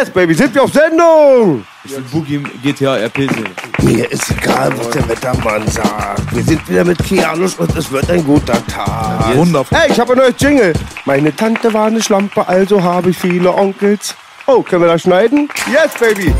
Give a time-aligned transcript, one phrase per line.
[0.00, 1.62] Yes, Baby, sind wir auf Sendung?
[1.84, 3.50] Ich will Boogie GTA RP sehen.
[3.82, 6.34] Mir ist egal, was der Wettermann sagt.
[6.34, 9.36] Wir sind wieder mit Kianus und es wird ein guter Tag.
[9.36, 9.76] Wundervoll.
[9.78, 10.72] Hey, ich habe ein neues Jingle.
[11.04, 14.14] Meine Tante war eine Schlampe, also habe ich viele Onkels.
[14.46, 15.50] Oh, können wir das schneiden?
[15.70, 16.32] Yes, Baby.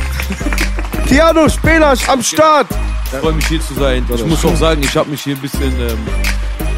[1.06, 2.68] Kianus, Spelasch am Start.
[3.12, 4.06] Ich freue mich hier zu sein.
[4.14, 5.98] Ich muss auch sagen, ich habe mich hier ein bisschen, ähm,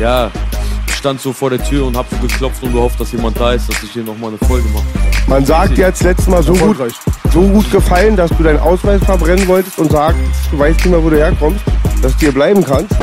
[0.00, 0.32] ja,
[0.98, 3.68] stand so vor der Tür und habe so geklopft und gehofft, dass jemand da ist,
[3.68, 5.11] dass ich hier nochmal eine Folge mache.
[5.26, 6.76] Man sagt dir jetzt letztes Mal so gut,
[7.32, 10.18] so gut gefallen, dass du deinen Ausweis verbrennen wolltest und sagst,
[10.50, 11.60] du weißt nicht mehr, wo du herkommst,
[12.02, 12.94] dass du hier bleiben kannst.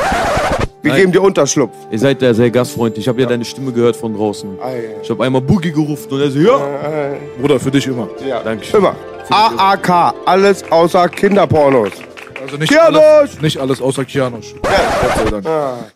[0.82, 1.00] Wir Nein.
[1.00, 1.74] geben dir Unterschlupf.
[1.90, 3.04] Ihr seid ja sehr gastfreundlich.
[3.04, 4.58] Ich habe ja deine Stimme gehört von draußen.
[4.62, 6.58] Ei, Ich habe einmal Boogie gerufen und er so, ja.
[7.38, 8.08] Bruder, für dich immer.
[8.26, 8.80] Ja, Dankeschön.
[8.80, 8.94] Immer.
[9.28, 11.90] AAK, alles außer Kinderpornos.
[12.42, 13.00] Also nicht Kianosch!
[13.02, 14.54] alles, nicht alles außer Kianosch.
[14.62, 14.70] Gott
[15.24, 15.46] sei Dank.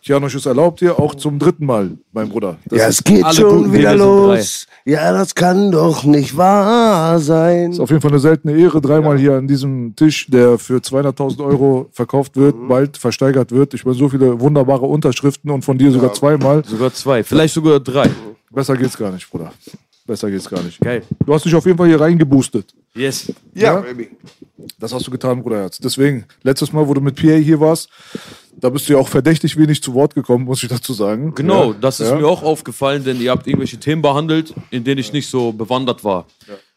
[0.03, 2.57] Kianosch ist erlaubt hier, auch zum dritten Mal, mein Bruder.
[2.65, 4.67] Das Ja, ist es geht schon wieder Dinge los.
[4.85, 7.77] Ja, das kann doch nicht wahr sein.
[7.79, 11.87] auf jeden Fall eine seltene Ehre, dreimal hier an diesem Tisch, der für 200.000 Euro
[11.91, 12.67] verkauft wird, Mhm.
[12.67, 13.73] bald versteigert wird.
[13.73, 16.63] Ich meine, so viele wunderbare Unterschriften und von dir sogar zweimal.
[16.65, 18.09] Sogar zwei, vielleicht sogar drei.
[18.51, 19.51] Besser geht's gar nicht, Bruder.
[20.05, 20.79] Besser geht's gar nicht.
[20.79, 21.01] Geil.
[21.25, 22.73] Du hast dich auf jeden Fall hier reingeboostet.
[22.93, 23.31] Yes.
[23.55, 23.79] Ja, Ja?
[23.81, 24.09] Baby.
[24.79, 25.79] Das hast du getan, Bruderherz.
[25.79, 27.89] Deswegen, letztes Mal, wo du mit Pierre hier warst,
[28.57, 31.33] da bist du ja auch verdächtig wenig zu Wort gekommen, muss ich dazu sagen.
[31.35, 31.77] Genau, Ja.
[31.81, 32.15] das ist Ja.
[32.17, 36.03] mir auch aufgefallen, denn ihr habt irgendwelche Themen behandelt, in denen ich nicht so bewandert
[36.03, 36.25] war.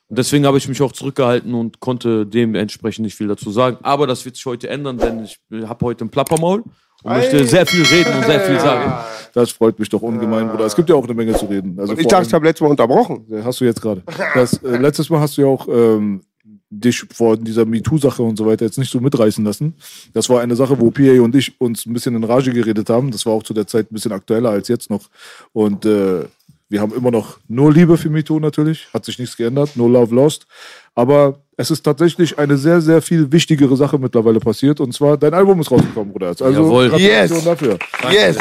[0.09, 3.77] Und deswegen habe ich mich auch zurückgehalten und konnte dementsprechend nicht viel dazu sagen.
[3.83, 6.65] Aber das wird sich heute ändern, denn ich habe heute ein Plappermaul
[7.03, 8.92] und möchte sehr viel reden und sehr viel sagen.
[9.34, 10.64] Das freut mich doch ungemein, Bruder.
[10.64, 11.78] Es gibt ja auch eine Menge zu reden.
[11.78, 13.25] Also Ich vor dachte, ich habe letztes Mal unterbrochen.
[13.44, 14.03] hast du jetzt gerade.
[14.34, 16.22] Das, äh, letztes Mal hast du ja auch ähm,
[16.70, 19.75] dich vor dieser MeToo-Sache und so weiter jetzt nicht so mitreißen lassen.
[20.12, 23.10] Das war eine Sache, wo PA und ich uns ein bisschen in Rage geredet haben.
[23.10, 25.08] Das war auch zu der Zeit ein bisschen aktueller als jetzt noch.
[25.53, 26.25] Und äh,
[26.69, 28.89] wir haben immer noch nur Liebe für MeToo natürlich.
[28.93, 29.71] Hat sich nichts geändert.
[29.77, 30.47] No love lost.
[30.95, 34.81] Aber es ist tatsächlich eine sehr, sehr viel wichtigere Sache mittlerweile passiert.
[34.81, 36.29] Und zwar, dein Album ist rausgekommen, Bruder.
[36.29, 36.93] Also Jawohl.
[36.99, 37.45] Yes.
[37.45, 37.79] dafür.
[38.11, 38.37] Yes.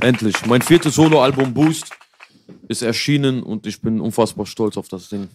[0.00, 0.34] Endlich.
[0.46, 1.90] Mein viertes Soloalbum Boost
[2.68, 5.28] ist erschienen und ich bin unfassbar stolz auf das Ding.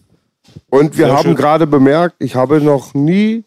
[0.70, 1.36] Und wir Sehr haben schön.
[1.36, 3.44] gerade bemerkt, ich habe noch nie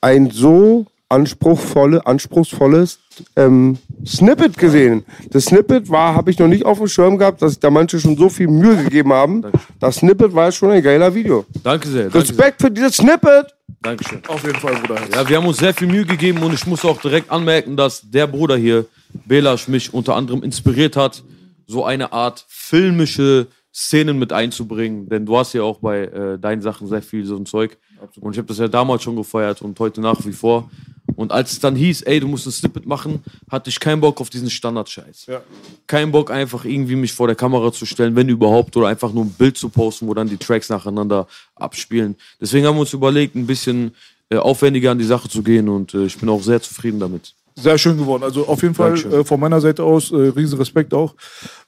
[0.00, 2.98] ein so anspruchsvolle, anspruchsvolles
[3.36, 3.76] ähm,
[4.06, 5.04] Snippet gesehen.
[5.30, 8.16] Das Snippet war, habe ich noch nicht auf dem Schirm gehabt, dass da manche schon
[8.16, 9.44] so viel Mühe gegeben haben.
[9.78, 11.44] Das Snippet war schon ein geiler Video.
[11.62, 12.04] Danke sehr.
[12.04, 12.22] Danke sehr.
[12.22, 13.54] Respekt für dieses Snippet.
[13.82, 14.22] Dankeschön.
[14.28, 15.00] Auf jeden Fall, Bruder.
[15.12, 18.08] Ja, wir haben uns sehr viel Mühe gegeben und ich muss auch direkt anmerken, dass
[18.08, 18.86] der Bruder hier,
[19.26, 21.22] Belasch, mich unter anderem inspiriert hat,
[21.66, 25.08] so eine Art filmische Szenen mit einzubringen.
[25.08, 27.78] Denn du hast ja auch bei äh, deinen Sachen sehr viel so ein Zeug.
[28.20, 30.70] Und ich habe das ja damals schon gefeiert und heute nach wie vor.
[31.16, 34.20] Und als es dann hieß, ey, du musst ein Snippet machen, hatte ich keinen Bock
[34.20, 35.26] auf diesen Standardscheiß.
[35.26, 35.42] Ja.
[35.86, 39.24] Keinen Bock, einfach irgendwie mich vor der Kamera zu stellen, wenn überhaupt, oder einfach nur
[39.24, 42.16] ein Bild zu posten, wo dann die Tracks nacheinander abspielen.
[42.40, 43.94] Deswegen haben wir uns überlegt, ein bisschen
[44.30, 47.34] äh, aufwendiger an die Sache zu gehen und äh, ich bin auch sehr zufrieden damit.
[47.56, 48.22] Sehr schön geworden.
[48.22, 51.14] Also auf jeden Fall äh, von meiner Seite aus äh, riesen Respekt auch.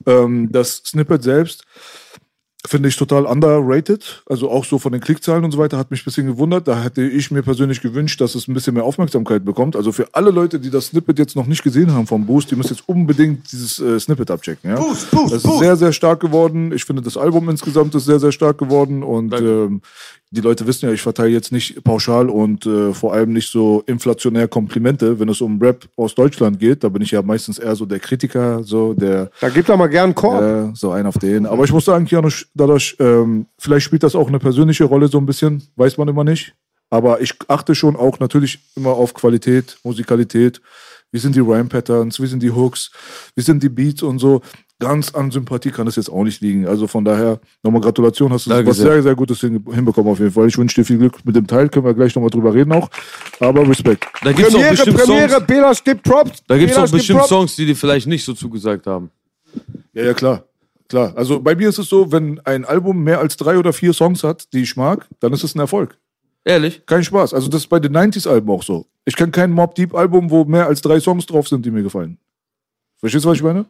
[0.07, 1.65] Ähm, das Snippet selbst
[2.65, 4.23] finde ich total underrated.
[4.27, 6.69] Also auch so von den Klickzahlen und so weiter hat mich ein bisschen gewundert.
[6.69, 9.75] Da hätte ich mir persönlich gewünscht, dass es ein bisschen mehr Aufmerksamkeit bekommt.
[9.75, 12.57] Also für alle Leute, die das Snippet jetzt noch nicht gesehen haben vom Boost, die
[12.57, 14.71] müssen jetzt unbedingt dieses äh, Snippet abchecken.
[14.71, 14.77] Ja?
[14.77, 15.59] Boost, Boost, das ist Boost.
[15.59, 16.73] sehr, sehr stark geworden.
[16.73, 19.03] Ich finde, das Album insgesamt ist sehr, sehr stark geworden.
[19.03, 19.83] Und ähm,
[20.33, 23.83] die Leute wissen ja, ich verteile jetzt nicht pauschal und äh, vor allem nicht so
[23.87, 26.83] inflationär Komplimente, wenn es um Rap aus Deutschland geht.
[26.83, 29.89] Da bin ich ja meistens eher so der Kritiker, so der Da gibt er mal
[29.89, 30.43] gern einen Korb.
[30.43, 31.45] äh, so ein auf den.
[31.45, 35.19] Aber ich muss sagen, Kianosch, dadurch, ähm, vielleicht spielt das auch eine persönliche Rolle so
[35.19, 36.55] ein bisschen, weiß man immer nicht.
[36.89, 40.63] Aber ich achte schon auch natürlich immer auf Qualität, Musikalität.
[41.11, 42.91] Wie sind die Rhyme-Patterns, wie sind die Hooks,
[43.35, 44.41] wie sind die Beats und so.
[44.83, 46.67] Ganz an Sympathie kann es jetzt auch nicht liegen.
[46.67, 48.93] Also von daher, nochmal Gratulation, hast du Danke was sehr.
[48.93, 50.49] sehr, sehr Gutes hin- hinbekommen auf jeden Fall.
[50.49, 52.89] Ich wünsche dir viel Glück mit dem Teil, können wir gleich nochmal drüber reden auch.
[53.41, 54.07] Aber Respekt.
[54.23, 56.43] Da gibt es auch Premiere, bestimmt Premiere, Songs, Belasch gibt Props.
[56.47, 57.25] da gibt's auch Belasch gibt bestimmt.
[57.27, 59.11] Songs, die dir vielleicht nicht so zugesagt haben.
[59.93, 60.45] Ja, ja, klar.
[60.89, 61.13] Klar.
[61.17, 64.23] Also bei mir ist es so, wenn ein Album mehr als drei oder vier Songs
[64.25, 65.97] hat, die ich mag, dann ist es ein Erfolg.
[66.45, 66.85] Ehrlich?
[66.87, 67.33] Kein Spaß.
[67.35, 68.87] Also das ist bei den 90s-Alben auch so.
[69.05, 72.19] Ich kenne kein Mob Deep-Album, wo mehr als drei Songs drauf sind, die mir gefallen.
[72.99, 73.65] Verstehst du, was ich meine?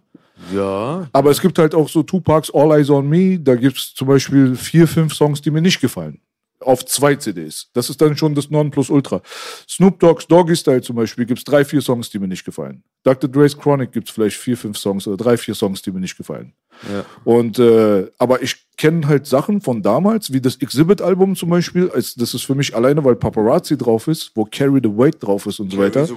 [0.53, 1.09] Ja.
[1.13, 4.09] Aber es gibt halt auch so Tupacs All Eyes on Me, da gibt es zum
[4.09, 6.21] Beispiel vier, fünf Songs, die mir nicht gefallen.
[6.61, 7.69] Auf zwei CDs.
[7.73, 9.21] Das ist dann schon das Nonplusultra.
[9.69, 12.85] Snoop Dogg's Doggy Style zum Beispiel gibt es drei, vier Songs, die mir nicht gefallen.
[13.03, 13.29] Dr.
[13.29, 16.17] Dre's Chronic gibt es vielleicht vier, fünf Songs oder drei, vier Songs, die mir nicht
[16.17, 16.53] gefallen.
[16.91, 17.05] Ja.
[17.25, 21.91] Und äh, aber ich kenne halt Sachen von damals, wie das Exhibit-Album zum Beispiel.
[21.95, 25.59] Das ist für mich alleine, weil Paparazzi drauf ist, wo Carry the Weight drauf ist
[25.61, 26.09] und so weiter.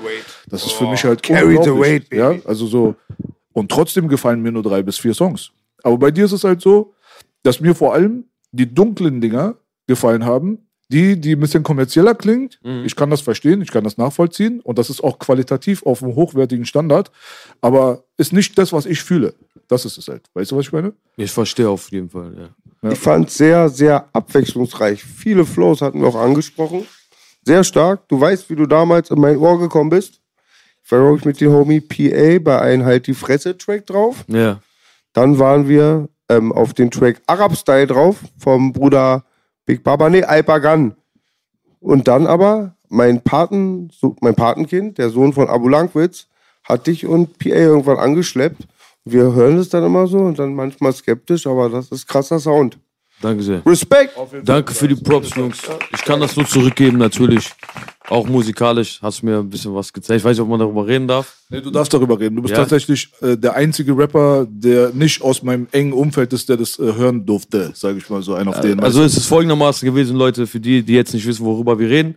[0.48, 2.14] Das ist für mich halt Carry the weight.
[2.14, 2.96] Ja, also so.
[3.56, 5.52] Und trotzdem gefallen mir nur drei bis vier Songs.
[5.82, 6.94] Aber bei dir ist es halt so,
[7.42, 9.56] dass mir vor allem die dunklen Dinger
[9.88, 10.60] gefallen haben.
[10.90, 12.60] Die, die ein bisschen kommerzieller klingt.
[12.86, 14.60] Ich kann das verstehen, ich kann das nachvollziehen.
[14.60, 17.12] Und das ist auch qualitativ auf einem hochwertigen Standard.
[17.60, 19.34] Aber ist nicht das, was ich fühle.
[19.68, 20.30] Das ist es halt.
[20.36, 20.94] Weißt du, was ich meine?
[21.18, 22.92] Ich verstehe auf jeden Fall, ja.
[22.92, 25.04] Ich fand es sehr, sehr abwechslungsreich.
[25.04, 26.86] Viele Flows hatten wir auch angesprochen.
[27.44, 28.08] Sehr stark.
[28.08, 30.22] Du weißt, wie du damals in mein Ohr gekommen bist.
[30.86, 34.24] Ich, mit dem Homie PA bei einem halt die Fresse-Track drauf.
[34.28, 34.60] Ja.
[35.14, 39.24] Dann waren wir ähm, auf den Track Arab Style drauf vom Bruder
[39.66, 40.96] Big Baba, nee, Alpagan.
[41.80, 46.28] Und dann aber mein Paten, so, mein Patenkind, der Sohn von Abu Langwitz,
[46.64, 48.68] hat dich und PA irgendwann angeschleppt.
[49.06, 52.80] Wir hören es dann immer so und dann manchmal skeptisch, aber das ist krasser Sound.
[53.22, 53.66] Danke sehr.
[53.66, 54.16] Respekt!
[54.44, 55.62] Danke für die Props, Jungs.
[55.94, 57.54] Ich kann das nur zurückgeben, natürlich.
[58.10, 60.20] Auch musikalisch hast du mir ein bisschen was gezeigt.
[60.20, 61.38] Ich weiß nicht, ob man darüber reden darf.
[61.50, 62.36] Nee, du darfst darüber reden.
[62.36, 62.58] Du bist Ja.
[62.60, 66.94] tatsächlich äh, der einzige Rapper, der nicht aus meinem engen Umfeld ist, der das äh,
[66.94, 68.36] hören durfte, sage ich mal so.
[68.36, 68.80] Ein auf den.
[68.80, 72.16] Also es ist folgendermaßen gewesen, Leute, für die, die jetzt nicht wissen, worüber wir reden.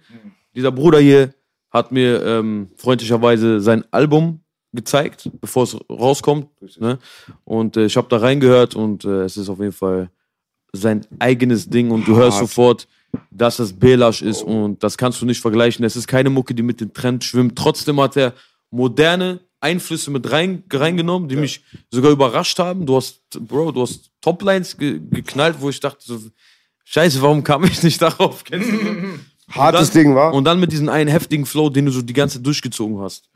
[0.55, 1.33] Dieser Bruder hier
[1.71, 4.41] hat mir ähm, freundlicherweise sein Album
[4.73, 6.49] gezeigt, bevor es rauskommt.
[6.79, 6.99] Ne?
[7.45, 10.11] Und äh, ich habe da reingehört und äh, es ist auf jeden Fall
[10.73, 12.87] sein eigenes Ding und du hörst sofort,
[13.31, 15.85] dass es Belash ist und das kannst du nicht vergleichen.
[15.85, 17.57] Es ist keine Mucke, die mit dem Trend schwimmt.
[17.57, 18.35] Trotzdem hat er
[18.71, 22.87] moderne Einflüsse mit rein, reingenommen, die mich sogar überrascht haben.
[22.87, 26.19] Du hast, Bro, du hast Toplines ge geknallt, wo ich dachte, so,
[26.85, 28.45] Scheiße, warum kam ich nicht darauf?
[29.49, 29.61] So?
[29.61, 30.35] Hartes dann, Ding, war.
[30.35, 33.31] Und dann mit diesem einen heftigen Flow, den du so die ganze Zeit durchgezogen hast.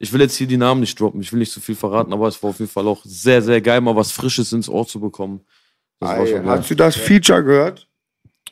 [0.00, 2.26] Ich will jetzt hier die Namen nicht droppen, ich will nicht zu viel verraten, aber
[2.26, 4.98] es war auf jeden Fall auch sehr, sehr geil, mal was Frisches ins Ohr zu
[4.98, 5.42] bekommen.
[6.00, 6.44] Das geil.
[6.44, 7.87] Hast du das Feature gehört?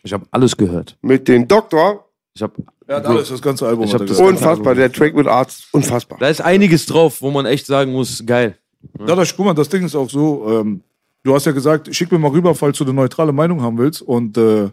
[0.07, 0.97] Ich habe alles gehört.
[1.03, 2.09] Mit dem Doktor?
[2.33, 2.55] Ich habe
[2.87, 3.87] er hat alles, das ganze Album.
[3.87, 4.21] Ich hab das-.
[4.21, 4.77] Unfassbar.
[4.77, 6.19] Der Track mit Arzt, unfassbar.
[6.21, 8.57] Da ist einiges drauf, wo man echt sagen muss, geil.
[9.05, 10.83] Dadasch, guck mal, das Ding ist auch so, ähm,
[11.25, 14.01] du hast ja gesagt, schick mir mal rüber, falls du eine neutrale Meinung haben willst.
[14.01, 14.71] Und äh,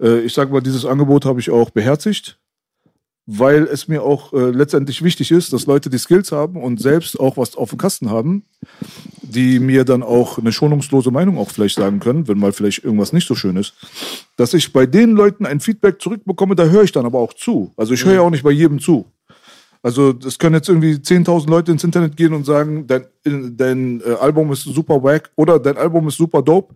[0.00, 2.38] äh, ich sag mal, dieses Angebot habe ich auch beherzigt,
[3.26, 7.18] weil es mir auch äh, letztendlich wichtig ist, dass Leute die Skills haben und selbst
[7.18, 8.44] auch was auf dem Kasten haben,
[9.22, 13.12] die mir dann auch eine schonungslose Meinung auch vielleicht sagen können, wenn mal vielleicht irgendwas
[13.12, 13.74] nicht so schön ist.
[14.36, 17.72] Dass ich bei den Leuten ein Feedback zurückbekomme, da höre ich dann aber auch zu.
[17.76, 19.06] Also ich höre ja auch nicht bei jedem zu.
[19.82, 24.14] Also es können jetzt irgendwie 10.000 Leute ins Internet gehen und sagen, dein, dein äh,
[24.14, 26.74] Album ist super wack oder dein Album ist super dope.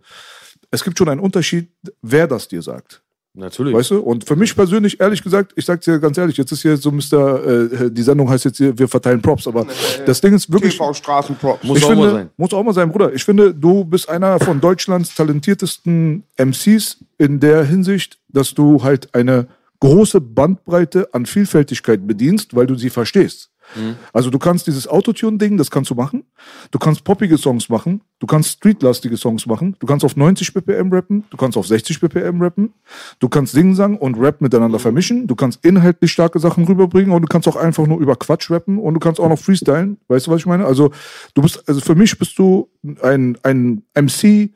[0.69, 1.69] Es gibt schon einen Unterschied,
[2.01, 3.01] wer das dir sagt.
[3.33, 3.73] Natürlich.
[3.73, 3.99] Weißt du?
[3.99, 6.91] Und für mich persönlich, ehrlich gesagt, ich sag's dir ganz ehrlich, jetzt ist hier so
[6.91, 9.65] Mr., äh, die Sendung heißt jetzt hier, wir verteilen Props, aber
[10.05, 10.73] das Ding ist wirklich.
[10.73, 11.63] TV Straßenprops.
[11.63, 12.29] Muss ich auch finde, mal sein.
[12.35, 13.13] Muss auch mal sein, Bruder.
[13.13, 19.13] Ich finde, du bist einer von Deutschlands talentiertesten MCs in der Hinsicht, dass du halt
[19.15, 19.47] eine
[19.79, 23.50] große Bandbreite an Vielfältigkeit bedienst, weil du sie verstehst.
[23.75, 23.95] Mhm.
[24.13, 26.23] Also du kannst dieses Autotune-Ding, das kannst du machen.
[26.71, 28.01] Du kannst poppige Songs machen.
[28.19, 29.75] Du kannst streetlastige Songs machen.
[29.79, 31.23] Du kannst auf 90 BPM rappen.
[31.29, 32.73] Du kannst auf 60 BPM rappen.
[33.19, 34.81] Du kannst Singsang und Rap miteinander Mhm.
[34.81, 35.27] vermischen.
[35.27, 38.77] Du kannst inhaltlich starke Sachen rüberbringen und du kannst auch einfach nur über Quatsch rappen
[38.77, 39.97] und du kannst auch noch freestylen.
[40.07, 40.65] Weißt du, was ich meine?
[40.65, 40.91] Also
[41.33, 42.69] du bist, also für mich bist du
[43.01, 44.49] ein, ein MC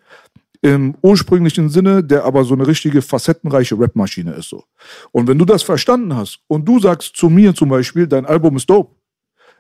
[0.62, 4.64] im ursprünglichen Sinne, der aber so eine richtige facettenreiche Rapmaschine ist so.
[5.12, 8.56] Und wenn du das verstanden hast und du sagst zu mir zum Beispiel, dein Album
[8.56, 8.96] ist dope,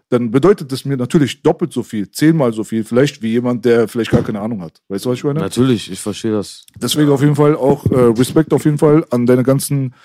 [0.09, 3.87] dann bedeutet das mir natürlich doppelt so viel, zehnmal so viel, vielleicht wie jemand, der
[3.87, 4.81] vielleicht gar keine Ahnung hat.
[4.87, 5.39] Weißt du, was ich meine?
[5.39, 6.65] Natürlich, ich verstehe das.
[6.79, 9.95] Deswegen auf jeden Fall auch äh, Respekt auf jeden Fall an deine ganzen,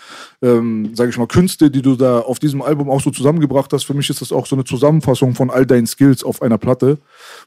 [0.41, 3.85] ähm, sage ich mal, Künste, die du da auf diesem Album auch so zusammengebracht hast.
[3.85, 6.97] Für mich ist das auch so eine Zusammenfassung von all deinen Skills auf einer Platte,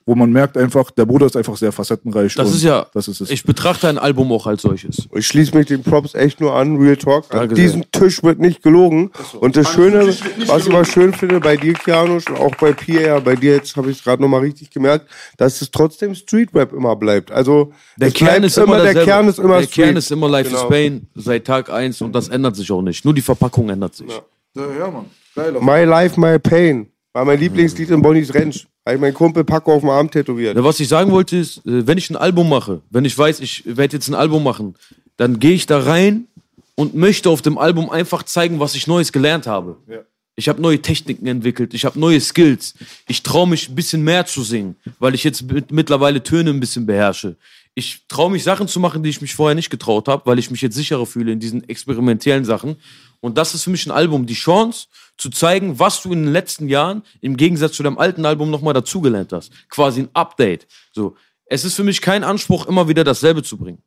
[0.05, 2.35] wo man merkt einfach, der Bruder ist einfach sehr facettenreich.
[2.35, 3.31] Das und ist ja, das ist es.
[3.31, 5.07] ich betrachte ein Album auch als solches.
[5.15, 7.25] Ich schließe mich den Props echt nur an, Real Talk.
[7.33, 9.09] An Danke diesem Tisch wird nicht gelogen.
[9.39, 10.07] Und das Schöne,
[10.45, 13.75] was ich aber schön finde bei dir, Kianosch, und auch bei Pierre, bei dir jetzt
[13.75, 15.07] habe ich es gerade nochmal richtig gemerkt,
[15.37, 17.31] dass es trotzdem Street Rap immer bleibt.
[17.31, 19.05] Also Der Kern bleibt ist immer, der.
[19.05, 19.85] Kern ist immer Der Street.
[19.85, 20.63] Kern ist immer Life Genau.
[20.63, 23.03] is Pain seit Tag 1 und das ändert sich auch nicht.
[23.05, 24.09] Nur die Verpackung ändert sich.
[24.55, 25.05] Ja, ja Mann.
[25.35, 25.53] Geil.
[25.61, 28.67] My Life, My Pain war mein Lieblingslied in Bonnie's Ranch.
[28.85, 30.55] Habe ich meinen Kumpel Paco auf dem Arm tätowiert.
[30.57, 33.39] Ja, was ich sagen wollte ist, äh, wenn ich ein Album mache, wenn ich weiß,
[33.39, 34.75] ich werde jetzt ein Album machen,
[35.17, 36.27] dann gehe ich da rein
[36.75, 39.77] und möchte auf dem Album einfach zeigen, was ich Neues gelernt habe.
[39.87, 39.99] Ja.
[40.35, 42.73] Ich habe neue Techniken entwickelt, ich habe neue Skills.
[43.07, 46.59] Ich traue mich ein bisschen mehr zu singen, weil ich jetzt mit, mittlerweile Töne ein
[46.59, 47.37] bisschen beherrsche.
[47.75, 50.49] Ich traue mich Sachen zu machen, die ich mich vorher nicht getraut habe, weil ich
[50.49, 52.77] mich jetzt sicherer fühle in diesen experimentellen Sachen.
[53.19, 54.87] Und das ist für mich ein Album, die Chance
[55.17, 58.73] zu zeigen, was du in den letzten Jahren im Gegensatz zu deinem alten Album nochmal
[58.73, 59.51] dazugelernt hast.
[59.69, 60.67] Quasi ein Update.
[60.91, 61.15] So.
[61.45, 63.81] Es ist für mich kein Anspruch, immer wieder dasselbe zu bringen.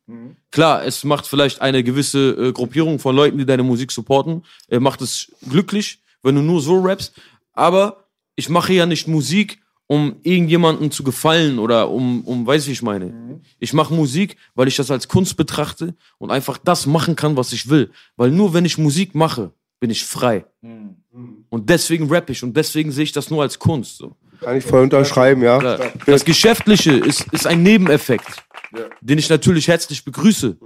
[0.51, 4.79] Klar, es macht vielleicht eine gewisse äh, Gruppierung von Leuten, die deine Musik supporten, äh,
[4.79, 7.13] macht es glücklich, wenn du nur so rappst.
[7.53, 8.05] Aber
[8.35, 12.73] ich mache ja nicht Musik, um irgendjemandem zu gefallen oder um, um weiß ich, wie
[12.73, 13.39] ich meine.
[13.59, 17.53] Ich mache Musik, weil ich das als Kunst betrachte und einfach das machen kann, was
[17.53, 17.91] ich will.
[18.17, 20.45] Weil nur wenn ich Musik mache, bin ich frei.
[21.49, 23.97] Und deswegen rapp ich und deswegen sehe ich das nur als Kunst.
[23.97, 24.15] So.
[24.41, 25.57] Kann ich voll unterschreiben, ja.
[25.57, 25.79] Klar.
[26.05, 28.43] Das Geschäftliche ist, ist ein Nebeneffekt,
[29.01, 30.57] den ich natürlich herzlich begrüße.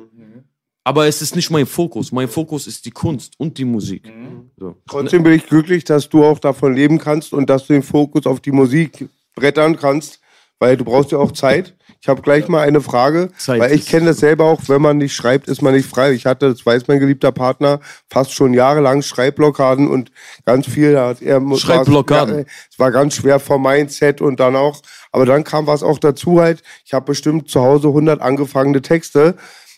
[0.83, 2.11] Aber es ist nicht mein Fokus.
[2.11, 4.11] Mein Fokus ist die Kunst und die Musik.
[4.57, 4.75] So.
[4.87, 8.25] Trotzdem bin ich glücklich, dass du auch davon leben kannst und dass du den Fokus
[8.25, 10.19] auf die Musik brettern kannst,
[10.57, 11.75] weil du brauchst ja auch Zeit.
[12.03, 14.97] Ich habe gleich mal eine Frage, Zeit weil ich kenne das selber auch, wenn man
[14.97, 16.13] nicht schreibt, ist man nicht frei.
[16.13, 20.11] Ich hatte, das weiß mein geliebter Partner, fast schon jahrelang Schreibblockaden und
[20.43, 21.15] ganz viel er
[21.57, 22.39] Schreibblockaden.
[22.39, 25.99] Ja, es war ganz schwer vom Mindset und dann auch, aber dann kam was auch
[25.99, 29.35] dazu halt, ich habe bestimmt zu Hause 100 angefangene Texte,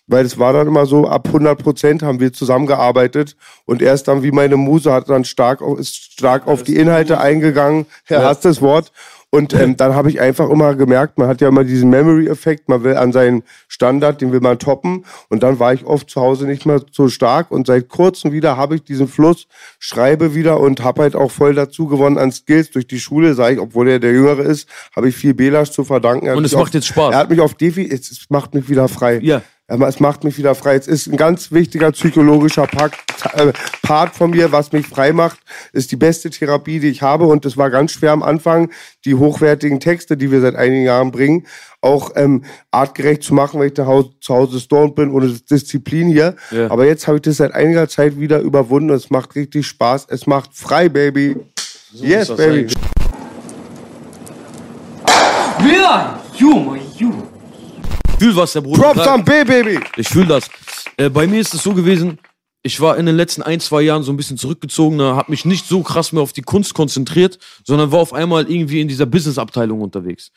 [0.07, 4.23] weil es war dann immer so, ab 100 Prozent haben wir zusammengearbeitet und erst dann,
[4.23, 8.45] wie meine Muse hat dann stark, auf- ist stark auf die Inhalte eingegangen, Herr hasst
[8.45, 8.91] das Wort.
[9.29, 12.83] Und ähm, dann habe ich einfach immer gemerkt, man hat ja immer diesen Memory-Effekt, man
[12.83, 15.05] will an seinen Standard, den will man toppen.
[15.27, 17.49] Und dann war ich oft zu Hause nicht mehr so stark.
[17.49, 19.47] Und seit kurzem wieder habe ich diesen Fluss,
[19.79, 23.55] schreibe wieder und habe halt auch voll dazu gewonnen an Skills durch die Schule, sage
[23.55, 26.27] ich, obwohl er der Jüngere ist, habe ich viel Belasch zu verdanken.
[26.27, 27.11] Er Und es macht auf, jetzt Spaß.
[27.13, 29.19] Er hat mich auf Defi, es, es macht mich wieder frei.
[29.23, 29.41] Ja.
[29.67, 30.75] Es macht mich wieder frei.
[30.75, 32.95] Es ist ein ganz wichtiger psychologischer Part,
[33.33, 35.39] äh, Part von mir, was mich frei macht,
[35.71, 37.25] ist die beste Therapie, die ich habe.
[37.25, 38.71] Und es war ganz schwer am Anfang,
[39.05, 41.47] die hochwertigen Texte, die wir seit einigen Jahren bringen,
[41.79, 46.09] auch ähm, artgerecht zu machen, weil ich zu Hause, zu Hause stoned bin, ohne Disziplin
[46.09, 46.35] hier.
[46.51, 46.69] Ja.
[46.69, 48.89] Aber jetzt habe ich das seit einiger Zeit wieder überwunden.
[48.89, 50.07] Es macht richtig Spaß.
[50.09, 51.37] Es macht frei, Baby.
[51.93, 52.59] yes, das baby.
[52.59, 52.77] eigentlich.
[55.59, 56.19] Wer?
[56.35, 57.32] Junge, Junge.
[58.23, 58.81] Ich fühl was, der Bruder.
[58.81, 59.81] Props am B, Baby.
[59.97, 60.49] Ich fühle das.
[60.95, 62.19] Äh, bei mir ist es so gewesen,
[62.61, 65.67] ich war in den letzten ein, zwei Jahren so ein bisschen zurückgezogener, habe mich nicht
[65.67, 69.81] so krass mehr auf die Kunst konzentriert, sondern war auf einmal irgendwie in dieser Business-Abteilung
[69.81, 70.31] unterwegs.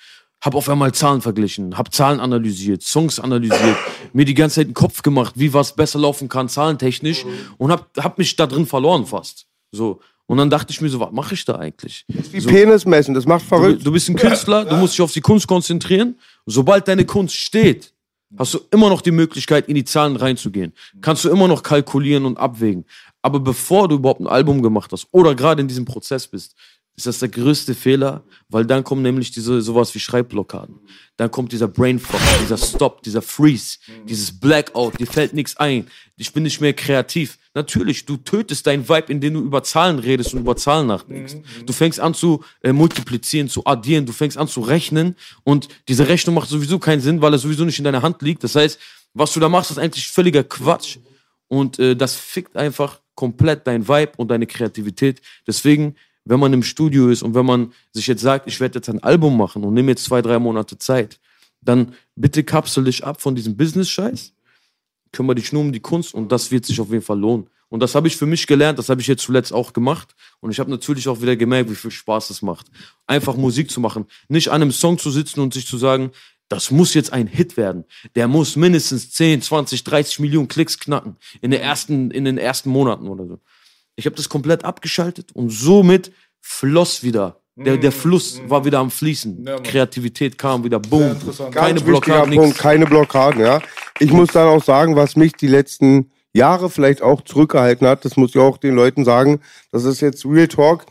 [0.45, 3.76] Hab auf einmal Zahlen verglichen, hab Zahlen analysiert, Songs analysiert,
[4.12, 7.25] mir die ganze Zeit den Kopf gemacht, wie was besser laufen kann, zahlentechnisch
[7.57, 9.47] und hab, hab mich da drin verloren fast.
[9.71, 10.00] So.
[10.26, 12.04] Und dann dachte ich mir so, was mache ich da eigentlich?
[12.09, 13.87] Wie Penis messen, das macht Du, verrückt.
[13.87, 16.16] du bist ein Künstler, du musst dich auf die Kunst konzentrieren.
[16.47, 17.92] Sobald deine Kunst steht,
[18.37, 20.73] hast du immer noch die Möglichkeit, in die Zahlen reinzugehen.
[21.00, 22.85] Kannst du immer noch kalkulieren und abwägen.
[23.23, 26.54] Aber bevor du überhaupt ein Album gemacht hast oder gerade in diesem Prozess bist,
[26.97, 30.81] ist das der größte Fehler, weil dann kommen nämlich diese sowas wie Schreibblockaden.
[31.19, 35.87] Dann kommt dieser Brainfuck, dieser Stop, dieser Freeze, dieses Blackout, dir fällt nichts ein.
[36.17, 37.38] Ich bin nicht mehr kreativ.
[37.53, 41.37] Natürlich, du tötest dein Vibe, indem du über Zahlen redest und über Zahlen nachdenkst.
[41.67, 46.09] Du fängst an zu äh, multiplizieren, zu addieren, du fängst an zu rechnen und diese
[46.09, 48.43] Rechnung macht sowieso keinen Sinn, weil er sowieso nicht in deiner Hand liegt.
[48.43, 48.79] Das heißt,
[49.12, 50.99] was du da machst, ist eigentlich völliger Quatsch.
[51.49, 55.21] Und äh, das fickt einfach komplett dein Vibe und deine Kreativität.
[55.47, 58.90] Deswegen, wenn man im Studio ist und wenn man sich jetzt sagt, ich werde jetzt
[58.90, 61.18] ein Album machen und nehme jetzt zwei, drei Monate Zeit,
[61.62, 64.33] dann bitte kapsel dich ab von diesem Business-Scheiß,
[65.12, 67.49] kümmere dich nur um die Kunst und das wird sich auf jeden Fall lohnen.
[67.68, 70.14] Und das habe ich für mich gelernt, das habe ich jetzt zuletzt auch gemacht.
[70.40, 72.66] Und ich habe natürlich auch wieder gemerkt, wie viel Spaß es macht.
[73.06, 74.06] Einfach Musik zu machen.
[74.28, 76.12] Nicht an einem Song zu sitzen und sich zu sagen,
[76.49, 77.85] das muss jetzt ein Hit werden.
[78.14, 81.16] Der muss mindestens 10, 20, 30 Millionen Klicks knacken.
[81.40, 83.40] In, der ersten, in den ersten Monaten oder so.
[83.97, 87.41] Ich habe das komplett abgeschaltet und somit floss wieder.
[87.59, 89.43] Der, der Fluss war wieder am Fließen.
[89.47, 89.59] Ja.
[89.61, 91.17] Kreativität kam wieder, boom.
[91.50, 93.62] Keine Blockaden, Punkt, keine Blockaden, ja.
[93.99, 98.19] Ich muss dann auch sagen, was mich die letzten Jahre vielleicht auch zurückgehalten hat, das
[98.19, 99.41] muss ich auch den Leuten sagen,
[99.73, 100.85] das ist jetzt Real Talk.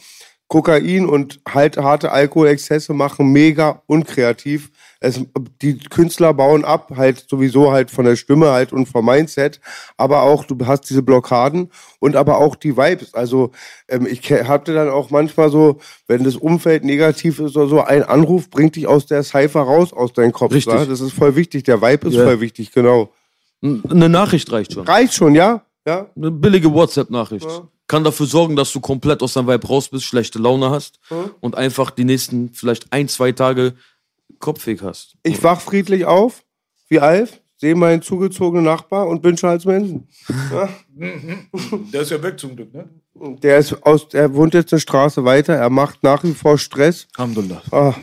[0.47, 4.71] Kokain und halt harte Alkoholexzesse machen mega unkreativ.
[4.99, 5.19] Es,
[5.61, 9.59] die Künstler bauen ab, halt sowieso halt von der Stimme halt und vom Mindset,
[9.97, 13.13] aber auch du hast diese Blockaden und aber auch die Vibes.
[13.13, 13.51] Also
[13.87, 18.03] ähm, ich hatte dann auch manchmal so, wenn das Umfeld negativ ist oder so, ein
[18.03, 20.53] Anruf bringt dich aus der Cypher raus, aus deinem Kopf.
[20.53, 20.73] Richtig.
[20.73, 20.85] wa?
[20.85, 21.63] Das ist voll wichtig.
[21.65, 22.23] Der Vibe ist Ja.
[22.23, 23.09] voll wichtig, genau.
[23.61, 24.85] Eine Nachricht reicht schon.
[24.87, 25.63] Reicht schon, ja?
[25.87, 26.07] Ja.
[26.15, 27.45] Eine billige WhatsApp-Nachricht.
[27.45, 27.67] Ja.
[27.87, 31.29] Kann dafür sorgen, dass du komplett aus deinem Vibe raus bist, schlechte Laune hast Ja.
[31.39, 33.73] und einfach die nächsten vielleicht ein, zwei Tage
[34.39, 35.15] kopfweg hast.
[35.23, 36.43] Ich wach friedlich auf,
[36.89, 40.07] wie Alf, sehe meinen zugezogenen Nachbar und bin Charles Manson.
[40.51, 40.69] Ja.
[41.93, 42.89] Der ist ja weg zum Glück, ne?
[43.41, 47.07] Der ist aus, er wohnt jetzt eine Straße weiter, er macht nach wie vor Stress.
[47.15, 47.61] Alhamdulillah.
[47.71, 47.93] Ah.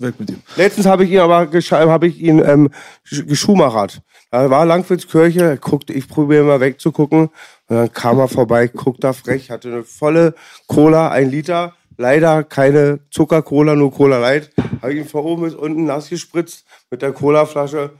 [0.00, 0.40] Weg mit ihm.
[0.56, 2.70] Letztens habe ich ihn aber habe ich ihn ähm,
[3.04, 4.00] sch- geschumachert.
[4.30, 7.22] Da war Langwitzkirche, guckte, ich probiere mal wegzugucken.
[7.26, 7.30] Und
[7.76, 10.34] dann kam er vorbei, guckt da frech, hatte eine volle
[10.68, 11.74] Cola, ein Liter.
[12.00, 14.50] Leider keine Zucker-Cola, nur Cola Light.
[14.80, 17.90] Habe ich ihn von oben bis unten nass gespritzt mit der Colaflasche.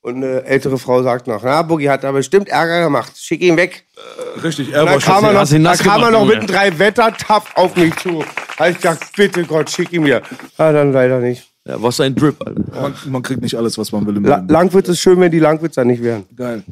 [0.00, 3.14] Und eine ältere Frau sagt noch, na, Boogie hat da bestimmt Ärger gemacht.
[3.16, 3.84] Schick ihn weg.
[4.44, 5.60] Richtig, er war kam er schon.
[5.62, 7.12] noch, nass kam er noch mit einem drei wetter
[7.56, 8.24] auf mich zu.
[8.60, 10.22] Habe ich gedacht, bitte Gott, schick ihn mir.
[10.56, 11.48] Ja, dann leider nicht.
[11.66, 12.62] Ja, was ein Drip, Alter.
[12.80, 14.48] Man, man kriegt nicht alles, was man will im La Leben.
[14.48, 16.24] Langwitz ist schön, wenn die Langwitzer nicht wären.
[16.36, 16.62] Geil.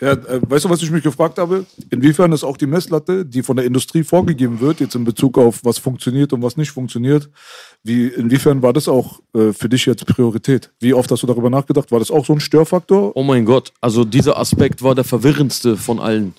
[0.00, 1.66] Ja, äh, weißt du, was ich mich gefragt habe?
[1.90, 5.64] Inwiefern ist auch die Messlatte, die von der Industrie vorgegeben wird, jetzt in Bezug auf
[5.64, 7.28] was funktioniert und was nicht funktioniert,
[7.82, 10.70] wie, inwiefern war das auch äh, für dich jetzt Priorität?
[10.80, 11.90] Wie oft hast du darüber nachgedacht?
[11.90, 13.16] War das auch so ein Störfaktor?
[13.16, 16.34] Oh mein Gott, also dieser Aspekt war der verwirrendste von allen.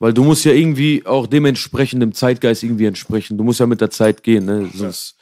[0.00, 3.36] Weil du musst ja irgendwie auch dementsprechend dem Zeitgeist irgendwie entsprechen.
[3.36, 4.70] Du musst ja mit der Zeit gehen, ne?
[4.74, 5.16] Sonst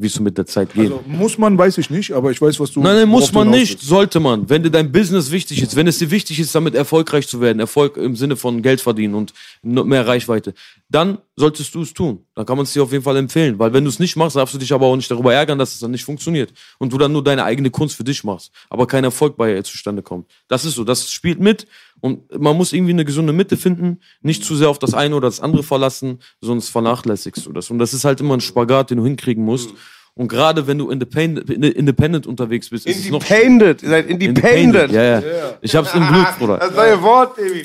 [0.00, 0.92] wirst du mit der Zeit gehen.
[0.92, 2.80] Also, muss man, weiß ich nicht, aber ich weiß, was du.
[2.80, 4.48] Nein, nein, muss man nicht, sollte man.
[4.48, 7.60] Wenn dir dein Business wichtig ist, wenn es dir wichtig ist, damit erfolgreich zu werden,
[7.60, 10.54] Erfolg im Sinne von Geld verdienen und mehr Reichweite,
[10.88, 12.24] dann solltest du es tun.
[12.34, 13.58] Dann kann man es dir auf jeden Fall empfehlen.
[13.58, 15.74] Weil wenn du es nicht machst, darfst du dich aber auch nicht darüber ärgern, dass
[15.74, 16.52] es dann nicht funktioniert.
[16.78, 19.64] Und du dann nur deine eigene Kunst für dich machst, aber kein Erfolg bei ihr
[19.64, 20.28] zustande kommt.
[20.48, 21.66] Das ist so, das spielt mit
[22.00, 25.28] und man muss irgendwie eine gesunde Mitte finden, nicht zu sehr auf das eine oder
[25.28, 27.70] das andere verlassen, sonst vernachlässigst du das.
[27.70, 29.70] Und das ist halt immer ein Spagat, den du hinkriegen musst.
[30.14, 34.92] Und gerade wenn du independent, independent unterwegs bist, ist es noch Independent, ihr seid independent.
[34.92, 35.22] ja, ja.
[35.60, 36.58] Ich hab's im Blut, Bruder.
[36.58, 37.64] Das neue Wort, Baby.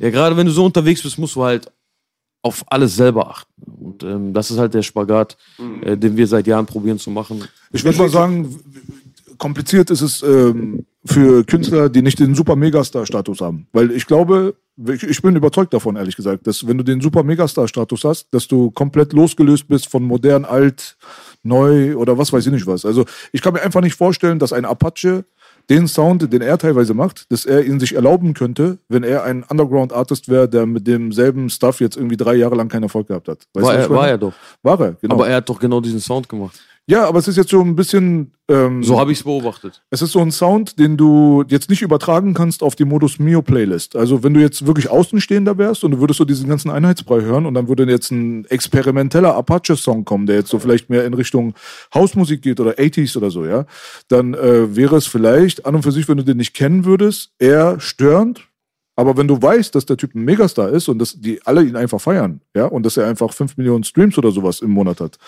[0.00, 1.70] Ja, gerade wenn du so unterwegs bist, musst du halt
[2.42, 3.52] auf alles selber achten.
[3.64, 5.36] Und ähm, das ist halt der Spagat,
[5.82, 7.42] äh, den wir seit Jahren probieren zu machen.
[7.72, 8.60] Ich würde mal sagen,
[9.38, 13.68] kompliziert ist es ähm, für Künstler, die nicht den Super-Megastar-Status haben.
[13.72, 18.28] Weil ich glaube, ich, bin überzeugt davon, ehrlich gesagt, dass wenn du den Super-Megastar-Status hast,
[18.32, 20.96] dass du komplett losgelöst bist von modern, alt,
[21.42, 22.84] neu oder was weiß ich nicht was.
[22.84, 25.24] Also ich kann mir einfach nicht vorstellen, dass ein Apache
[25.68, 29.42] den Sound, den er teilweise macht, dass er ihn sich erlauben könnte, wenn er ein
[29.42, 33.46] Underground-Artist wäre, der mit demselben Stuff jetzt irgendwie drei Jahre lang keinen Erfolg gehabt hat.
[33.54, 34.32] Weißt War er, war er doch.
[34.62, 35.14] War er, genau.
[35.14, 36.60] Aber er hat doch genau diesen Sound gemacht.
[36.88, 38.32] Ja, aber es ist jetzt so ein bisschen...
[38.48, 39.82] Ähm, So habe ich es beobachtet.
[39.90, 43.42] es ist so ein Sound, den du jetzt nicht übertragen kannst auf die Modus Mio
[43.42, 43.96] Playlist.
[43.96, 47.46] Also wenn du jetzt wirklich Außenstehender wärst und du würdest so diesen ganzen Einheitsbrei hören
[47.46, 51.54] und dann würde jetzt ein experimenteller Apache-Song kommen, der jetzt so vielleicht mehr in Richtung
[51.92, 53.66] Hausmusik geht oder 80s oder so, ja,
[54.06, 57.32] dann äh, wäre es vielleicht an und für sich, wenn du den nicht kennen würdest,
[57.40, 58.46] eher störend.
[58.98, 61.76] Aber wenn du weißt, dass der Typ ein Megastar ist und dass die alle ihn
[61.76, 65.18] einfach feiern, ja, und dass er einfach 5 Millionen Streams oder sowas im Monat hat,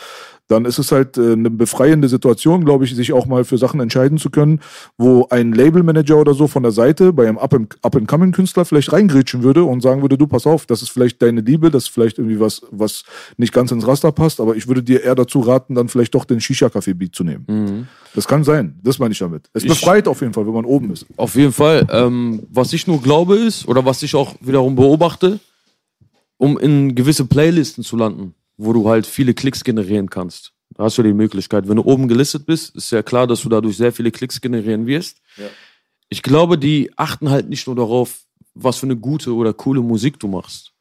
[0.49, 3.81] dann ist es halt äh, eine befreiende Situation, glaube ich, sich auch mal für Sachen
[3.81, 4.61] entscheiden zu können,
[4.97, 9.83] wo ein Labelmanager oder so von der Seite bei einem Up-and-Coming-Künstler vielleicht reingrätschen würde und
[9.83, 12.63] sagen würde, du, pass auf, das ist vielleicht deine Liebe, das ist vielleicht irgendwie was,
[12.71, 13.05] was
[13.37, 16.25] nicht ganz ins Raster passt, aber ich würde dir eher dazu raten, dann vielleicht doch
[16.25, 17.87] den Shisha-Café-Beat zu nehmen.
[18.15, 19.51] Das kann sein, das meine ich damit.
[19.53, 21.07] Es Ich- befreit auf jeden Fall, wenn man oben ist.
[21.17, 21.87] Auf jeden Fall.
[21.91, 25.39] Ähm, was ich nur glaube ist, oder was ich auch wiederum beobachte,
[26.39, 30.53] um in gewisse Playlisten zu landen, wo du halt viele Klicks generieren kannst.
[30.75, 31.68] Da hast du die Möglichkeit.
[31.68, 34.87] Wenn du oben gelistet bist, ist ja klar, dass du dadurch sehr viele Klicks generieren
[34.87, 35.23] wirst.
[36.11, 38.21] Ich glaube, die achten halt nicht nur darauf,
[38.55, 40.73] was für eine gute oder coole Musik du machst.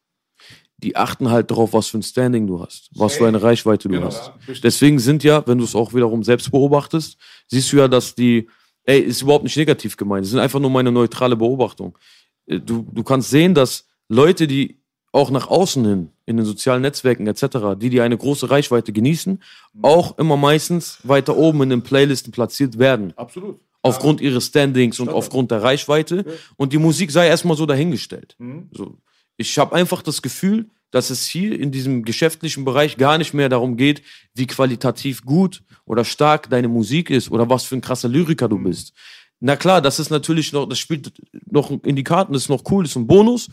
[0.78, 3.94] Die achten halt darauf, was für ein Standing du hast, was für eine Reichweite du
[4.04, 4.32] hast.
[4.62, 7.16] Deswegen sind ja, wenn du es auch wiederum selbst beobachtest,
[7.48, 8.48] siehst du ja, dass die,
[8.84, 11.96] ey, ist überhaupt nicht negativ gemeint, das sind einfach nur meine neutrale Beobachtung.
[12.46, 14.80] Äh, Du, du kannst sehen, dass Leute, die
[15.12, 19.42] auch nach außen hin, in den sozialen Netzwerken etc., die, die eine große Reichweite genießen,
[19.82, 23.12] auch immer meistens weiter oben in den Playlisten platziert werden.
[23.16, 23.60] Absolut.
[23.82, 26.24] Aufgrund ihres Standings und aufgrund der Reichweite.
[26.56, 28.36] Und die Musik sei erstmal so dahingestellt.
[28.72, 28.98] So.
[29.36, 33.48] Ich habe einfach das Gefühl, dass es hier in diesem geschäftlichen Bereich gar nicht mehr
[33.48, 34.02] darum geht,
[34.34, 38.58] wie qualitativ gut oder stark deine Musik ist oder was für ein krasser Lyriker du
[38.58, 38.94] bist.
[39.40, 41.12] Na klar, das ist natürlich noch, das spielt
[41.46, 43.48] noch in die Karten, das ist noch cool, das ist ein Bonus.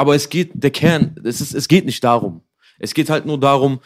[0.00, 2.40] Aber es geht, der Kern, es, ist, es geht nicht darum.
[2.78, 3.80] Es geht halt nur darum,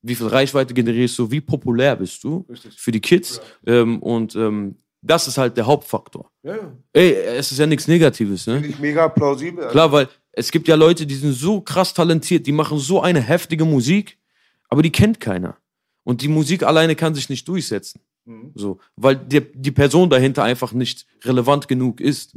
[0.00, 3.38] wie viel Reichweite generierst du, wie populär bist du für die Kids.
[3.66, 6.30] Ähm, und ähm, das ist halt der Hauptfaktor.
[6.42, 6.72] Ja, ja.
[6.94, 8.54] Ey, es ist ja nichts Negatives, ne?
[8.54, 9.68] Finde ich mega plausibel.
[9.68, 13.20] Klar, weil es gibt ja Leute, die sind so krass talentiert, die machen so eine
[13.20, 14.16] heftige Musik,
[14.70, 15.58] aber die kennt keiner.
[16.02, 18.00] Und die Musik alleine kann sich nicht durchsetzen.
[18.54, 22.34] So, weil die, die Person dahinter einfach nicht relevant genug ist.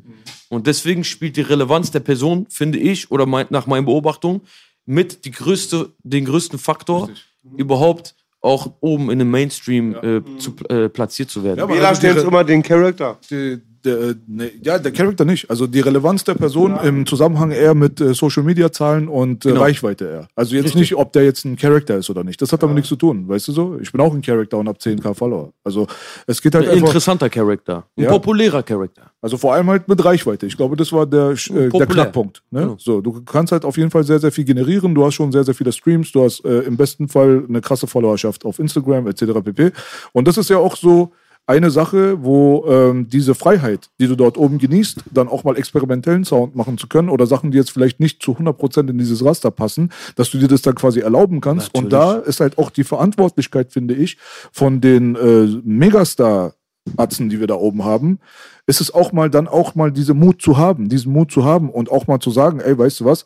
[0.49, 4.41] Und deswegen spielt die Relevanz der Person, finde ich, oder mein, nach meinen Beobachtungen,
[4.85, 7.09] mit die größte, den größten Faktor,
[7.57, 11.57] überhaupt auch oben in dem Mainstream äh, zu, äh, platziert zu werden.
[11.59, 13.19] Ja, aber- stellt Re- immer den Charakter.
[13.29, 15.49] Die, der, nee, ja, der Charakter nicht.
[15.49, 19.49] Also die Relevanz der Person im Zusammenhang eher mit äh, Social Media Zahlen und äh,
[19.49, 19.61] Genau.
[19.61, 20.27] Reichweite eher.
[20.35, 22.41] Also jetzt nicht, ob der jetzt ein Charakter ist oder nicht.
[22.41, 23.77] Das hat damit nichts zu tun, weißt du so?
[23.81, 25.51] Ich bin auch ein Charakter und hab 10k Follower.
[25.63, 25.87] Also
[26.27, 28.09] es geht halt Ein einfach, interessanter Charakter, ein Ja.
[28.09, 29.11] populärer Charakter.
[29.21, 30.45] also vor allem halt mit Reichweite.
[30.45, 31.85] Ich glaube, das war der, äh, der.
[31.87, 32.41] Knackpunkt.
[32.51, 32.61] Ne?
[32.61, 32.75] Genau.
[32.79, 34.95] So, du kannst halt auf jeden Fall sehr, sehr viel generieren.
[34.95, 36.11] Du hast schon sehr, sehr viele Streams.
[36.11, 39.23] Du hast äh, im besten Fall eine krasse Followerschaft auf Instagram etc.
[39.43, 39.71] pp.
[40.13, 41.11] Und das ist ja auch so
[41.47, 46.23] eine Sache, wo ähm, diese Freiheit, die du dort oben genießt, dann auch mal experimentellen
[46.23, 49.51] Sound machen zu können oder Sachen, die jetzt vielleicht nicht zu 100% in dieses Raster
[49.51, 51.75] passen, dass du dir das dann quasi erlauben kannst.
[51.75, 54.17] Und da ist halt auch die Verantwortlichkeit, finde ich,
[54.51, 56.53] von den äh, Megastar
[56.97, 58.19] Atzen, die wir da oben haben,
[58.65, 61.69] ist es auch mal dann auch mal diese Mut zu haben, diesen Mut zu haben
[61.69, 63.25] und auch mal zu sagen, ey, weißt du was,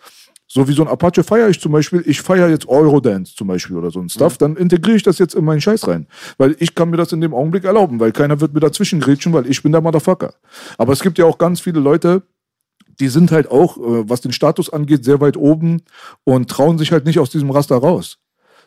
[0.56, 3.76] so wie so ein Apache feiere ich zum Beispiel, ich feiere jetzt Eurodance zum Beispiel
[3.76, 6.08] oder so ein Stuff, dann integriere ich das jetzt in meinen Scheiß rein.
[6.38, 9.34] Weil ich kann mir das in dem Augenblick erlauben, weil keiner wird mir dazwischen grätschen,
[9.34, 10.34] weil ich bin der Motherfucker.
[10.78, 12.24] Aber es gibt ja auch ganz viele Leute,
[13.02, 15.82] die sind halt auch, äh, was den Status angeht, sehr weit oben
[16.24, 18.20] und trauen sich halt nicht aus diesem Raster raus.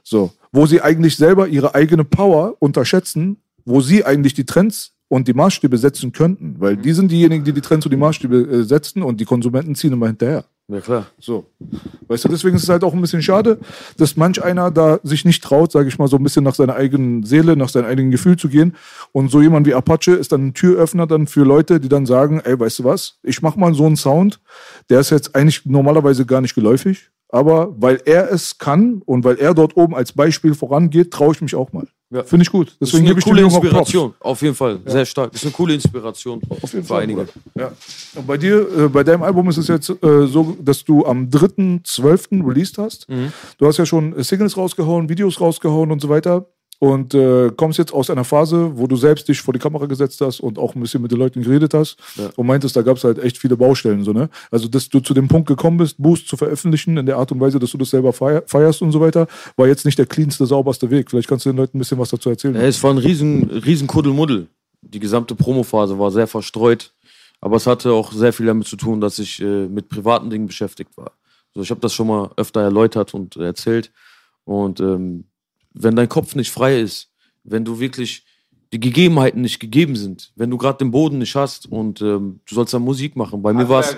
[0.02, 5.26] So, wo sie eigentlich selber ihre eigene Power unterschätzen, wo sie eigentlich die Trends und
[5.26, 8.62] die Maßstäbe setzen könnten, weil die sind diejenigen, die die Trends und die Maßstäbe äh,
[8.64, 10.44] setzen und die Konsumenten ziehen immer hinterher.
[10.70, 11.06] Ja, klar.
[11.18, 11.46] So.
[12.08, 13.58] Weißt du, deswegen ist es halt auch ein bisschen schade,
[13.96, 16.74] dass manch einer da sich nicht traut, sage ich mal, so ein bisschen nach seiner
[16.74, 18.76] eigenen Seele, nach seinem eigenen Gefühl zu gehen.
[19.12, 22.40] Und so jemand wie Apache ist dann ein Türöffner dann für Leute, die dann sagen,
[22.44, 24.40] ey, weißt du was, ich mach mal so einen Sound,
[24.90, 29.36] der ist jetzt eigentlich normalerweise gar nicht geläufig, aber weil er es kann und weil
[29.36, 31.88] er dort oben als Beispiel vorangeht, traue ich mich auch mal.
[32.10, 32.24] Ja.
[32.24, 32.74] Finde ich gut.
[32.80, 33.54] Deswegen eine gebe ich dem coole Props.
[33.56, 35.30] Inspiration, auf jeden Fall, sehr stark.
[35.32, 37.02] Das ist eine coole Inspiration Auf jeden für Fall.
[37.02, 37.28] einige.
[37.54, 37.72] Ja.
[38.14, 41.28] Und bei dir, äh, bei deinem Album ist es jetzt äh, so, dass du am
[41.28, 42.48] 3.12.
[42.48, 43.08] released hast.
[43.10, 43.32] Mhm.
[43.58, 46.46] Du hast ja schon äh, Singles rausgehauen, Videos rausgehauen und so weiter.
[46.80, 50.20] Und äh, kommst jetzt aus einer Phase, wo du selbst dich vor die Kamera gesetzt
[50.20, 51.96] hast und auch ein bisschen mit den Leuten geredet hast
[52.36, 54.04] und meintest, da gab es halt echt viele Baustellen.
[54.04, 54.28] So, ne?
[54.52, 57.40] Also, dass du zu dem Punkt gekommen bist, Boost zu veröffentlichen in der Art und
[57.40, 60.46] Weise, dass du das selber feier feierst und so weiter, war jetzt nicht der cleanste,
[60.46, 61.10] sauberste Weg.
[61.10, 62.54] Vielleicht kannst du den Leuten ein bisschen was dazu erzählen.
[62.54, 64.46] Ja, es war ein riesen, riesen Kuddelmuddel.
[64.82, 66.92] Die gesamte Promophase war sehr verstreut.
[67.40, 70.46] Aber es hatte auch sehr viel damit zu tun, dass ich äh, mit privaten Dingen
[70.46, 71.12] beschäftigt war.
[71.54, 73.92] So, ich habe das schon mal öfter erläutert und erzählt.
[74.44, 75.24] Und ähm,
[75.72, 77.10] wenn dein Kopf nicht frei ist,
[77.44, 78.24] wenn du wirklich
[78.72, 82.54] die Gegebenheiten nicht gegeben sind, wenn du gerade den Boden nicht hast und ähm, du
[82.54, 83.40] sollst dann Musik machen.
[83.42, 83.96] Bei mir war es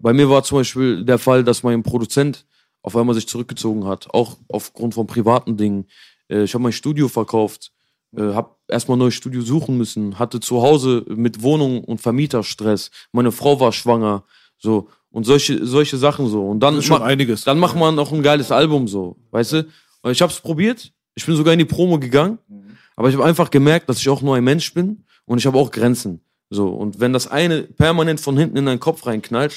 [0.00, 2.46] bei mir war zum Beispiel der Fall, dass mein Produzent
[2.82, 5.84] auf einmal sich zurückgezogen hat, auch aufgrund von privaten Dingen.
[6.30, 7.72] Äh, ich habe mein Studio verkauft,
[8.16, 12.90] äh, habe erstmal ein neues Studio suchen müssen, hatte zu Hause mit Wohnung und Vermieterstress.
[13.12, 14.24] Meine Frau war schwanger,
[14.56, 16.48] so und solche solche Sachen so.
[16.48, 17.44] Und dann Das ist schon ma- einiges.
[17.44, 19.66] Dann macht man noch ein geiles Album so, weißt du?
[20.08, 20.92] Ich habe es probiert.
[21.14, 22.38] Ich bin sogar in die Promo gegangen,
[22.96, 25.58] aber ich habe einfach gemerkt, dass ich auch nur ein Mensch bin und ich habe
[25.58, 26.20] auch Grenzen.
[26.48, 29.54] So und wenn das eine permanent von hinten in deinen Kopf reinknallt,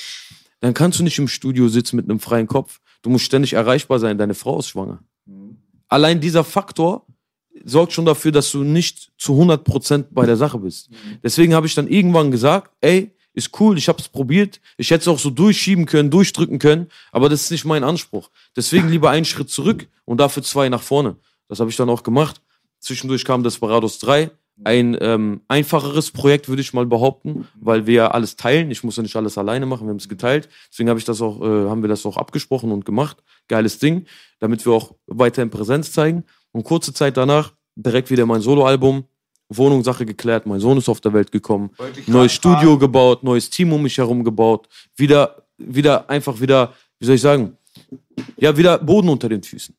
[0.60, 2.80] dann kannst du nicht im Studio sitzen mit einem freien Kopf.
[3.02, 4.18] Du musst ständig erreichbar sein.
[4.18, 5.04] Deine Frau ist schwanger.
[5.88, 7.06] Allein dieser Faktor
[7.64, 10.90] sorgt schon dafür, dass du nicht zu 100% bei der Sache bist.
[11.22, 14.62] Deswegen habe ich dann irgendwann gesagt, ey, ist cool, ich habe es probiert.
[14.78, 18.30] Ich hätte es auch so durchschieben können, durchdrücken können, aber das ist nicht mein Anspruch.
[18.56, 21.16] Deswegen lieber einen Schritt zurück und dafür zwei nach vorne.
[21.48, 22.42] Das habe ich dann auch gemacht.
[22.80, 24.32] Zwischendurch kam Desperados 3.
[24.66, 28.70] Ein ähm, einfacheres Projekt, würde ich mal behaupten, weil wir ja alles teilen.
[28.70, 30.48] Ich muss ja nicht alles alleine machen, wir haben es geteilt.
[30.72, 33.24] Deswegen habe ich das auch, äh, haben wir das auch abgesprochen und gemacht.
[33.48, 34.06] Geiles Ding,
[34.40, 36.24] damit wir auch weiterhin Präsenz zeigen.
[36.52, 39.06] Und kurze Zeit danach direkt wieder mein Soloalbum.
[39.58, 41.72] Wohnungssache geklärt, mein Sohn ist auf der Welt gekommen,
[42.08, 47.16] neues Studio gebaut, neues Team um mich herum gebaut, wieder, wieder einfach wieder, wie soll
[47.16, 47.58] ich sagen,
[48.38, 49.76] ja, wieder Boden unter den Füßen.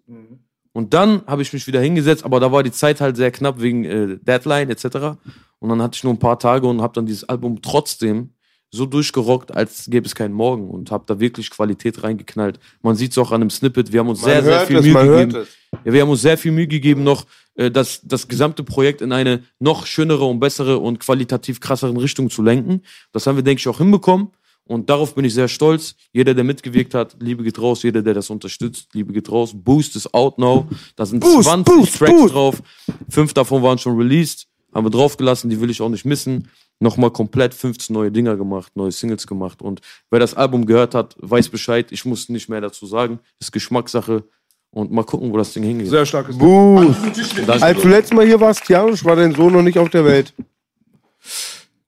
[0.72, 3.60] Und dann habe ich mich wieder hingesetzt, aber da war die Zeit halt sehr knapp
[3.60, 5.16] wegen äh, Deadline etc.
[5.60, 8.30] Und dann hatte ich nur ein paar Tage und habe dann dieses Album trotzdem
[8.72, 12.58] so durchgerockt, als gäbe es keinen Morgen und habe da wirklich Qualität reingeknallt.
[12.82, 14.92] Man sieht es auch an dem Snippet, wir haben uns sehr, sehr viel es, Mühe
[14.92, 15.46] man gegeben.
[15.84, 17.24] Ja, wir haben uns sehr viel Mühe gegeben, noch
[17.54, 22.30] äh, das, das gesamte Projekt in eine noch schönere und bessere und qualitativ krasseren Richtung
[22.30, 22.82] zu lenken.
[23.12, 24.28] Das haben wir, denke ich, auch hinbekommen.
[24.66, 25.94] Und darauf bin ich sehr stolz.
[26.12, 27.82] Jeder, der mitgewirkt hat, Liebe geht raus.
[27.82, 29.52] Jeder, der das unterstützt, Liebe geht raus.
[29.54, 30.66] Boost ist out now.
[30.96, 32.34] Da sind Boost, 20 Boost, Tracks Boost.
[32.34, 32.62] drauf.
[33.10, 34.46] Fünf davon waren schon released.
[34.72, 36.48] Haben wir draufgelassen, die will ich auch nicht missen.
[36.80, 39.62] Nochmal komplett 15 neue Dinger gemacht, neue Singles gemacht.
[39.62, 41.92] Und wer das Album gehört hat, weiß Bescheid.
[41.92, 43.20] Ich muss nicht mehr dazu sagen.
[43.38, 44.24] Ist Geschmackssache.
[44.74, 45.88] Und mal gucken, wo das Ding hingeht.
[45.88, 46.36] Sehr starkes.
[46.36, 47.62] Danke.
[47.62, 50.34] Als du letztes Mal hier warst, Janusz, war dein Sohn noch nicht auf der Welt.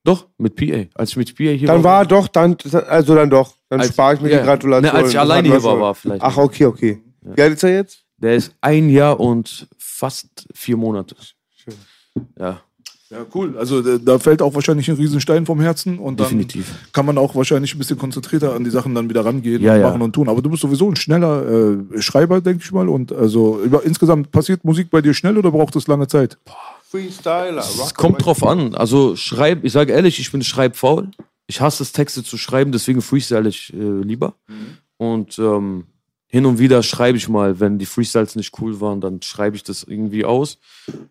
[0.04, 0.84] Doch, mit PA.
[0.94, 2.56] Als ich mit PA hier Dann war doch, dann,
[2.88, 3.54] also dann doch.
[3.68, 4.38] Dann Als- spare ich mir ja.
[4.38, 4.84] die Gratulation.
[4.84, 7.02] Ne, als ich alleine hier war, war vielleicht Ach, okay, okay.
[7.22, 8.04] Wie alt ist er jetzt?
[8.18, 11.16] Der ist ein Jahr und fast vier Monate.
[12.38, 12.60] Ja,
[13.10, 13.56] Ja, cool.
[13.56, 16.74] Also äh, da fällt auch wahrscheinlich ein Riesenstein vom Herzen und dann Definitiv.
[16.92, 19.80] kann man auch wahrscheinlich ein bisschen konzentrierter an die Sachen dann wieder rangehen Ja, und
[19.80, 19.88] ja.
[19.88, 20.28] machen und tun.
[20.28, 22.88] Aber du bist sowieso ein schneller äh, Schreiber, denke ich mal.
[22.88, 26.36] Und also über, insgesamt passiert Musik bei dir schnell oder braucht es lange Zeit?
[26.90, 27.58] Freestyler.
[27.60, 28.74] Es kommt drauf an.
[28.74, 31.08] Also schreib, ich sage ehrlich, ich bin schreibfaul.
[31.46, 34.34] Ich hasse es, Texte zu schreiben, deswegen freestyle ich äh, lieber.
[34.96, 35.84] Und ähm,
[36.36, 39.62] hin und wieder schreibe ich mal, wenn die Freestyles nicht cool waren, dann schreibe ich
[39.62, 40.58] das irgendwie aus.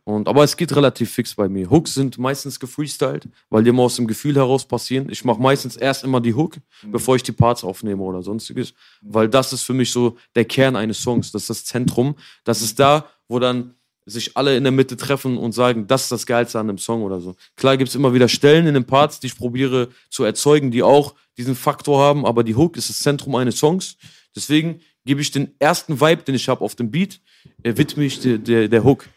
[0.04, 1.72] Und, aber es geht relativ fix bei mir.
[1.72, 5.10] Hooks sind meistens gefreestylt, weil die immer aus dem Gefühl heraus passieren.
[5.10, 8.76] Ich mache meistens erst immer die Hook, bevor ich die Parts aufnehme oder sonstiges.
[9.02, 11.32] Weil das ist für mich so der Kern eines Songs.
[11.32, 12.14] Das ist das Zentrum.
[12.44, 13.74] Das ist da, wo dann
[14.06, 17.02] sich alle in der Mitte treffen und sagen, das ist das Geilste an dem Song
[17.02, 17.36] oder so.
[17.56, 20.84] Klar gibt es immer wieder Stellen in den Parts, die ich probiere zu erzeugen, die
[20.84, 23.98] auch diesen Faktor haben, aber die Hook ist das Zentrum eines Songs.
[24.36, 27.22] Deswegen gebe ich den ersten Vibe, den ich habe auf dem Beat,
[27.64, 29.08] äh, widme ich der, der, der Hook.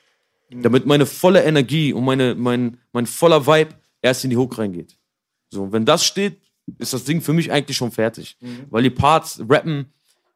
[0.51, 4.97] Damit meine volle Energie und meine, mein, mein voller Vibe erst in die Hook reingeht.
[5.51, 6.39] So, und wenn das steht,
[6.79, 8.37] ist das Ding für mich eigentlich schon fertig.
[8.71, 9.87] Weil die Parts rappen,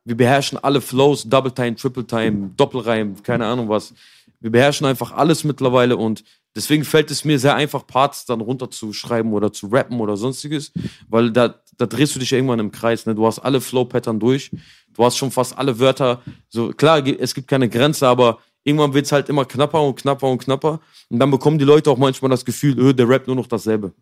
[0.04, 3.94] wir beherrschen alle Flows, Double Time, Triple Time, Doppelreim, keine Ahnung was.
[4.40, 9.32] Wir beherrschen einfach alles mittlerweile und deswegen fällt es mir sehr einfach, Parts dann runterzuschreiben
[9.32, 10.72] oder zu rappen oder sonstiges,
[11.08, 13.06] weil da, da drehst du dich irgendwann im Kreis.
[13.06, 13.14] Ne?
[13.14, 14.50] Du hast alle Flow-Pattern durch,
[14.94, 16.22] du hast schon fast alle Wörter.
[16.48, 20.28] So klar, es gibt keine Grenze, aber irgendwann wird es halt immer knapper und knapper
[20.28, 23.36] und knapper und dann bekommen die Leute auch manchmal das Gefühl, öh, der rappt nur
[23.36, 23.92] noch dasselbe.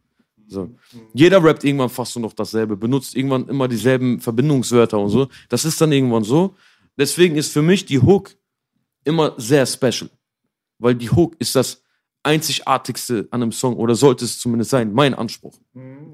[0.47, 0.69] So.
[1.15, 5.29] Jeder rappt irgendwann fast nur noch dasselbe, benutzt irgendwann immer dieselben Verbindungswörter und so.
[5.49, 6.57] Das ist dann irgendwann so.
[6.99, 8.35] Deswegen ist für mich die Hook
[9.05, 10.11] immer sehr special.
[10.79, 11.83] Weil die Hook ist das
[12.23, 15.59] einzigartigste an einem Song oder sollte es zumindest sein, mein Anspruch.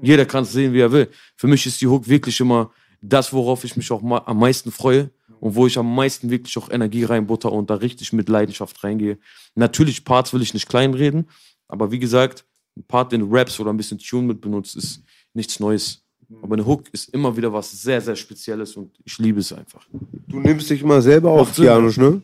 [0.01, 1.09] Jeder kann es sehen, wie er will.
[1.35, 5.09] Für mich ist die Hook wirklich immer das, worauf ich mich auch am meisten freue
[5.39, 9.17] und wo ich am meisten wirklich auch Energie reinbutter und da richtig mit Leidenschaft reingehe.
[9.55, 11.29] Natürlich, Parts will ich nicht kleinreden,
[11.67, 15.01] aber wie gesagt, ein Part, den du raps oder ein bisschen Tune mit benutzt, ist
[15.33, 16.03] nichts Neues.
[16.41, 19.85] Aber eine Hook ist immer wieder was sehr, sehr Spezielles und ich liebe es einfach.
[20.27, 22.21] Du nimmst dich mal selber auf, Janusz, ne?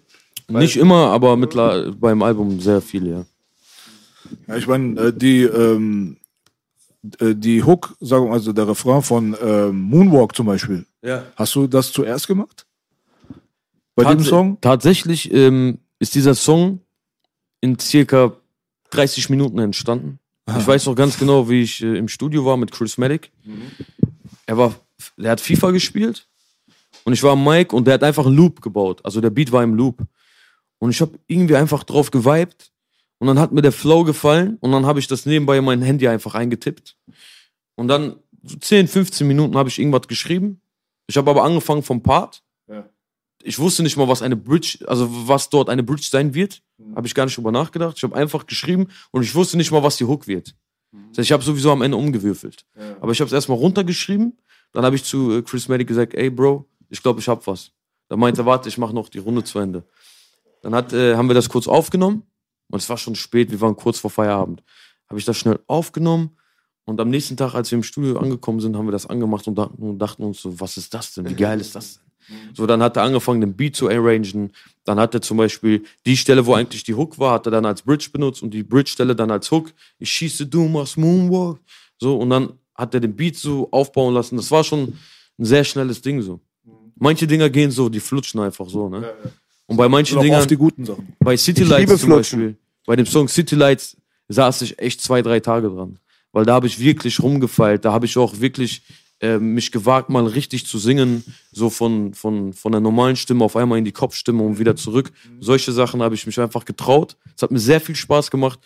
[0.50, 3.26] Nicht immer, aber mittler beim Album sehr viel, ja.
[4.48, 6.18] Ja, ich meine, äh, die, ähm,
[7.20, 10.86] äh, die Hook, sagen wir mal, also der Refrain von ähm, Moonwalk zum Beispiel.
[11.02, 11.24] Ja.
[11.36, 12.66] Hast du das zuerst gemacht?
[13.96, 14.58] Bei dem Tats- Song?
[14.62, 16.80] Tatsächlich ähm, ist dieser Song
[17.62, 18.34] in circa
[18.92, 20.20] 30 Minuten entstanden.
[20.58, 23.32] Ich weiß noch ganz genau, wie ich äh, im Studio war mit Chris Medic.
[24.46, 24.76] Er war,
[25.16, 26.28] der hat FIFA gespielt
[27.06, 29.00] und ich war am Mic und der hat einfach einen Loop gebaut.
[29.06, 30.02] Also der Beat war im Loop.
[30.80, 32.73] Und ich habe irgendwie einfach drauf geweibt
[33.24, 35.82] und dann hat mir der Flow gefallen und dann habe ich das nebenbei in mein
[35.82, 36.98] Handy einfach eingetippt.
[37.76, 40.62] Und dann so 10, 15 Minuten habe ich irgendwas geschrieben.
[41.08, 42.44] Ich habe aber angefangen vom Part
[43.44, 46.62] ich wusste nicht mal, was eine Bridge, also was dort eine Bridge sein wird.
[46.96, 47.98] Habe ich gar nicht drüber nachgedacht.
[47.98, 50.56] Ich habe einfach geschrieben und ich wusste nicht mal, was die Hook wird.
[50.92, 52.66] Das heißt, ich habe sowieso am Ende umgewürfelt.
[53.00, 54.38] Aber ich habe es erstmal runtergeschrieben.
[54.72, 57.72] Dann habe ich zu äh, Chris Medic gesagt, ey Bro, ich glaube, ich habe was.
[58.10, 59.84] Dann meinte er, warte, ich mache noch die Runde zu Ende.
[60.62, 62.24] Dann hat, äh, haben wir das kurz aufgenommen
[62.74, 64.64] und es war schon spät, wir waren kurz vor Feierabend.
[65.08, 66.32] Habe ich das schnell aufgenommen
[66.86, 69.56] und am nächsten Tag, als wir im Studio angekommen sind, haben wir das angemacht und
[69.56, 71.30] dachten, und dachten uns so, was ist das denn?
[71.30, 72.04] Wie geil ist das denn?
[72.56, 74.52] So, dann hat er angefangen, den Beat zu arrangen.
[74.86, 77.66] Dann hat er zum Beispiel die Stelle, wo eigentlich die Hook war, hat er dann
[77.66, 79.72] als Bridge benutzt und die Bridge-Stelle dann als Hook.
[80.00, 81.60] Ich schieße, du machst Moonwalk.
[82.00, 84.38] So, und dann hat er den Beat so aufbauen lassen.
[84.38, 84.98] Das war schon
[85.38, 86.40] ein sehr schnelles Ding so.
[86.96, 89.14] Manche Dinger gehen so, die flutschen einfach so, ne?
[89.66, 91.14] Und bei manchen Dingern, auf die guten Sachen.
[91.20, 92.40] bei City Lights zum Flutschen.
[92.40, 93.98] Beispiel, bei dem Song City Lights
[94.30, 96.00] saß ich echt zwei, drei Tage dran.
[96.32, 98.82] Weil da habe ich wirklich rumgefeilt, da habe ich auch wirklich
[99.22, 103.56] äh, mich gewagt, mal richtig zu singen, so von, von, von der normalen Stimme auf
[103.56, 105.12] einmal in die Kopfstimme und wieder zurück.
[105.40, 107.16] Solche Sachen habe ich mich einfach getraut.
[107.36, 108.60] Es hat mir sehr viel Spaß gemacht,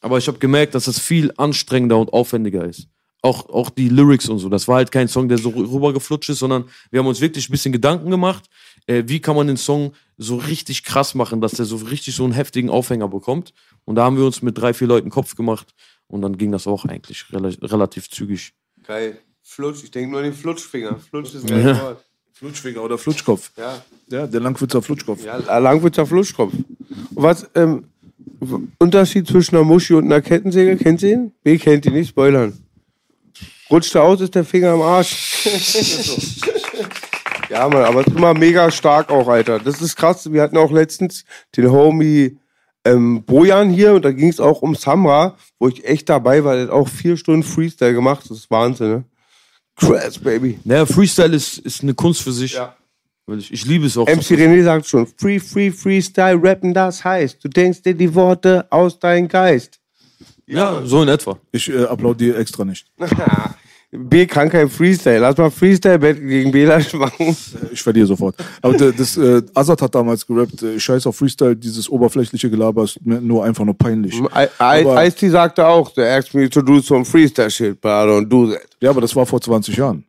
[0.00, 2.88] aber ich habe gemerkt, dass es viel anstrengender und aufwendiger ist.
[3.22, 4.48] Auch, auch die Lyrics und so.
[4.48, 7.52] Das war halt kein Song, der so rübergeflutscht ist, sondern wir haben uns wirklich ein
[7.52, 8.44] bisschen Gedanken gemacht,
[8.86, 12.24] äh, wie kann man den Song so richtig krass machen, dass der so richtig so
[12.24, 13.54] einen heftigen Aufhänger bekommt.
[13.84, 15.74] Und da haben wir uns mit drei, vier Leuten Kopf gemacht
[16.06, 18.52] und dann ging das auch eigentlich rela relativ zügig.
[18.86, 19.18] Geil.
[19.42, 20.98] Flutsch, ich denke nur an den Flutschfinger.
[20.98, 21.82] Flutsch ist ein ja.
[21.82, 22.04] Wort.
[22.32, 23.50] Flutschfinger oder Flutschkopf.
[23.56, 23.82] Ja.
[24.08, 25.24] Ja, der Langwitzer Flutschkopf.
[25.24, 26.52] Ja, Langwitzer Flutschkopf.
[26.52, 27.84] Und was, ähm,
[28.78, 31.32] Unterschied zwischen einer Muschi und einer Kettensäge, kennt ihr ihn?
[31.42, 32.58] B kennt ihn nicht, spoilern.
[33.70, 35.38] Rutscht er aus, ist der Finger am Arsch.
[37.50, 39.58] ja, Mann, aber es ist immer mega stark auch, Alter.
[39.58, 40.32] Das ist krass.
[40.32, 41.24] Wir hatten auch letztens
[41.56, 42.38] den Homie
[42.84, 46.54] ähm, Bojan hier und da ging es auch um Samra, wo ich echt dabei war.
[46.54, 48.24] Der hat auch vier Stunden Freestyle gemacht.
[48.28, 49.04] Das ist Wahnsinn, ne?
[49.76, 50.58] Crash, Baby.
[50.64, 52.54] Naja, Freestyle ist, ist eine Kunst für sich.
[52.54, 52.76] Ja.
[53.26, 54.06] Weil Ich, ich liebe es auch.
[54.06, 58.66] MC René sagt schon, Free, Free, Freestyle, rappen, das heißt, du denkst dir die Worte
[58.70, 59.80] aus deinem Geist.
[60.46, 61.38] ja, so in etwa.
[61.52, 62.86] Ich äh, applaudiere extra nicht.
[63.92, 65.18] B kann kein Freestyle.
[65.18, 67.36] Lass mal Freestyle-Battle gegen Belasch machen.
[67.72, 68.36] Ich verliere sofort.
[68.62, 73.04] Aber das, äh, Azad hat damals gerappt, äh, scheiß auf Freestyle, dieses oberflächliche Gelaber ist
[73.04, 74.14] mir nur einfach nur peinlich.
[74.14, 78.68] Ice-T sagte auch, they asked me to do some Freestyle-Shit, but I don't do that.
[78.80, 80.04] Ja, aber das war vor 20 Jahren.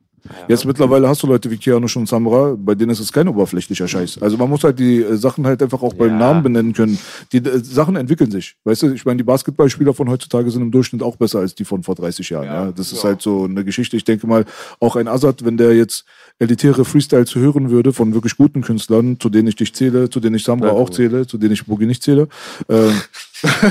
[0.47, 3.87] Jetzt mittlerweile hast du Leute wie Keanu und Samra, bei denen ist es kein oberflächlicher
[3.87, 4.21] Scheiß.
[4.21, 6.17] Also man muss halt die äh, Sachen halt einfach auch beim Ja.
[6.17, 6.97] Namen benennen können.
[7.31, 8.55] Die äh, Sachen entwickeln sich.
[8.63, 11.65] Weißt du, ich meine, die Basketballspieler von heutzutage sind im Durchschnitt auch besser als die
[11.65, 12.45] von vor 30 Jahren.
[12.45, 13.97] Ja, Das ist halt so eine Geschichte.
[13.97, 14.45] Ich denke mal,
[14.79, 16.05] auch ein Azad, wenn der jetzt
[16.41, 20.35] elitäre Freestyles hören würde von wirklich guten Künstlern, zu denen ich dich zähle, zu denen
[20.35, 22.27] ich Samra auch zähle, zu denen ich Boogie nicht zähle.
[22.67, 22.99] Ähm,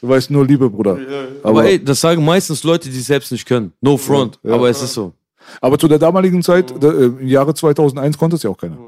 [0.00, 0.98] du weißt nur Liebe, Bruder.
[1.42, 3.72] Aber, ey, das sagen meistens Leute, die es selbst nicht können.
[3.80, 4.38] No front.
[4.44, 5.12] Aber es ist so.
[5.60, 8.78] Aber zu der damaligen Zeit, da, äh, im Jahre 2001, konnte es ja auch keiner.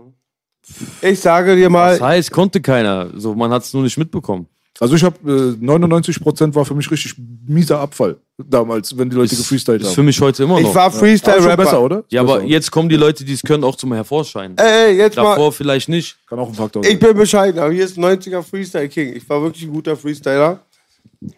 [1.03, 3.11] Ich sage dir Das mal, heißt, konnte keiner.
[3.17, 4.47] So, man hat es nur nicht mitbekommen.
[4.81, 7.15] Also ich habe äh, 99% war für mich richtig
[7.47, 9.95] mieser Abfall damals, wenn die Leute gefreestylt Ist haben.
[9.95, 10.69] für mich heute immer noch.
[10.69, 11.57] ich war Freestyle-Rapper.
[11.57, 12.05] besser, oder?
[12.11, 14.59] ja, aber jetzt kommen die Leute, die es können, auch zum Hervorscheinen.
[14.59, 16.17] Ey, jetzt mal, Davor vielleicht nicht.
[16.29, 16.99] kann auch ein Faktor ich sein.
[16.99, 19.15] bin bescheiden, aber hier ist 90er Freestyle King.
[19.15, 20.61] Ich war wirklich ein guter Freestyler.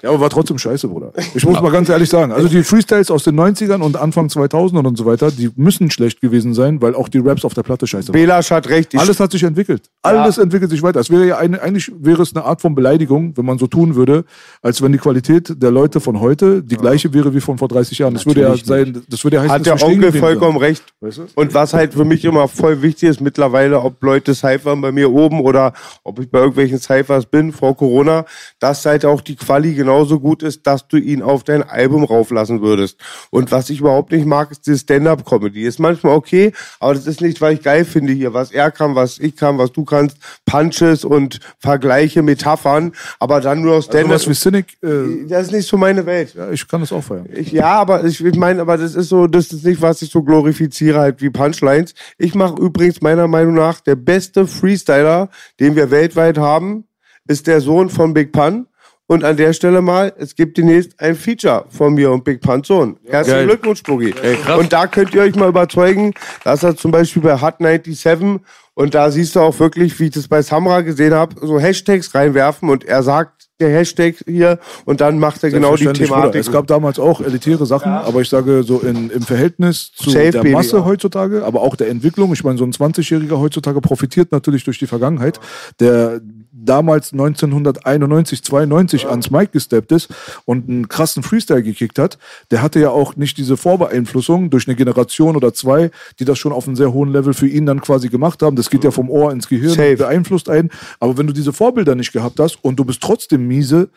[0.03, 1.13] Ja, aber war trotzdem scheiße, Bruder.
[1.35, 2.33] Ich muss mal ganz ehrlich sagen.
[2.33, 6.21] Also die Freestyles aus den 90ern und Anfang 2000 und so weiter, die müssen schlecht
[6.21, 8.21] gewesen sein, weil auch die Raps auf der Platte scheiße waren.
[8.21, 8.95] Belasch hat recht.
[8.95, 9.91] Ich Alles hat sich entwickelt.
[10.03, 11.01] Alles entwickelt sich weiter.
[11.01, 13.95] Es wäre ja eine, eigentlich wäre es eine Art von Beleidigung, wenn man so tun
[13.95, 14.25] würde,
[14.63, 17.99] als wenn die Qualität der Leute von heute die gleiche wäre wie von vor 30
[17.99, 18.15] Jahren.
[18.15, 20.27] Das würde ja sein, das würde ja heißen, hat dass der wir stehen Onkel geblieben
[20.27, 20.85] vollkommen recht.
[21.01, 21.27] Weißt du?
[21.35, 25.13] Und was halt für mich immer voll wichtig ist mittlerweile, ob Leute cyphern bei mir
[25.13, 25.73] oben oder
[26.03, 28.25] ob ich bei irgendwelchen Cyphers bin vor Corona,
[28.59, 32.61] dass halt auch die Quali genauso gut ist, dass du ihn auf dein Album rauflassen
[32.63, 32.99] würdest.
[33.31, 35.63] Und was ich überhaupt nicht mag, ist die Stand-Up-Comedy.
[35.63, 38.95] Ist manchmal okay, aber das ist nicht, weil ich geil finde hier, was er kann,
[38.95, 40.17] was ich kann, was du kannst.
[40.45, 44.15] Punches und Vergleiche, Metaphern, aber dann nur Also Stand-Up.
[44.15, 46.35] was wie Cynic, äh, das ist nicht so meine Welt.
[46.35, 47.27] ja, ich kann das auch feiern.
[47.33, 50.11] Ich, ja, aber ich, ich meine, aber das ist so, das ist nicht, was ich
[50.11, 51.95] so glorifiziere, halt wie Punchlines.
[52.19, 55.29] Ich mache übrigens meiner Meinung nach der beste Freestyler,
[55.61, 56.85] den wir weltweit haben,
[57.29, 58.67] ist der Sohn von Big Pun.
[59.09, 62.67] Und an der Stelle mal, es gibt demnächst ein Feature von mir und Big Puns
[62.67, 62.97] Sohn.
[63.05, 63.47] Herzlichen Geil.
[63.47, 64.15] Glückwunsch, Boogie.
[64.59, 68.41] und da könnt ihr euch mal überzeugen, dass er zum Beispiel bei Hot 97
[68.75, 72.15] und da siehst du auch wirklich, wie ich das bei Samra gesehen habe, so Hashtags
[72.15, 76.21] reinwerfen und er sagt der Hashtag hier und dann macht er genau die Selbstverständlich, Bruder.
[76.23, 76.41] Thematik.
[76.41, 80.31] Es gab damals auch elitäre Sachen, aber ich sage so in, im Verhältnis zu Safe,
[80.31, 80.85] der Baby, Masse ja.
[80.85, 82.33] heutzutage, aber auch der Entwicklung.
[82.35, 85.41] Ich meine, so ein 20-Jähriger heutzutage profitiert natürlich durch die Vergangenheit,
[85.81, 86.21] der
[86.67, 90.13] damals 1991, 92 ans Mic gesteppt ist
[90.45, 92.19] und einen krassen Freestyle gekickt hat,
[92.51, 96.53] der hatte ja auch nicht diese Vorbeeinflussung durch eine Generation oder zwei, die das schon
[96.53, 98.57] auf einem sehr hohen Level für ihn dann quasi gemacht haben.
[98.57, 99.97] Das geht ja vom Ohr ins Gehirn, Safe.
[99.97, 100.71] beeinflusst einen.
[101.01, 103.89] Aber wenn du diese Vorbilder nicht gehabt hast und du bist trotzdem miese,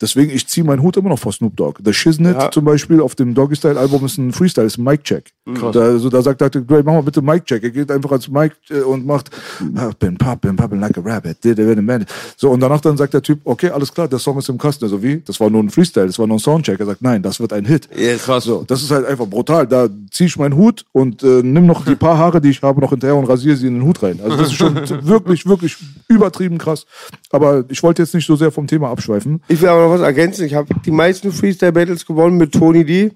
[0.00, 1.80] deswegen, ich ziehe meinen Hut immer noch vor Snoop Dogg.
[1.84, 2.50] The Shiznit Ja.
[2.50, 5.32] zum Beispiel auf dem Doggy Style Album ist ein Freestyle, ist ein Mic-Check.
[5.72, 6.62] Da, also, da sagt Dr.
[6.62, 7.62] Dre, mach mal bitte Mic-Check.
[7.62, 9.30] Er geht einfach als Mic äh, und macht
[9.74, 11.42] Poppin', poppin', poppin' like a rabbit.
[11.42, 12.06] did it in a minute.
[12.36, 14.84] So, und danach dann sagt der Typ, okay, alles klar, der Song ist im Kasten.
[14.84, 15.20] Also wie?
[15.24, 16.78] Das war nur ein Freestyle, das war nur ein Soundcheck.
[16.80, 17.88] Er sagt, nein, das wird ein Hit.
[18.24, 18.44] Krass.
[18.44, 19.66] So, das ist halt einfach brutal.
[19.66, 22.80] Da ziehe ich meinen Hut und äh, nimm noch die paar Haare, die ich habe,
[22.80, 24.20] noch hinterher und rasiere sie in den Hut rein.
[24.22, 24.74] Also das ist schon
[25.06, 25.76] wirklich, wirklich
[26.08, 26.86] übertrieben krass.
[27.30, 29.42] Aber ich wollte jetzt nicht so sehr vom Thema abschweifen.
[29.48, 30.44] Ich will aber noch was ergänzen.
[30.46, 33.10] Ich habe die meisten Freestyle-Battles gewonnen mit Tony D.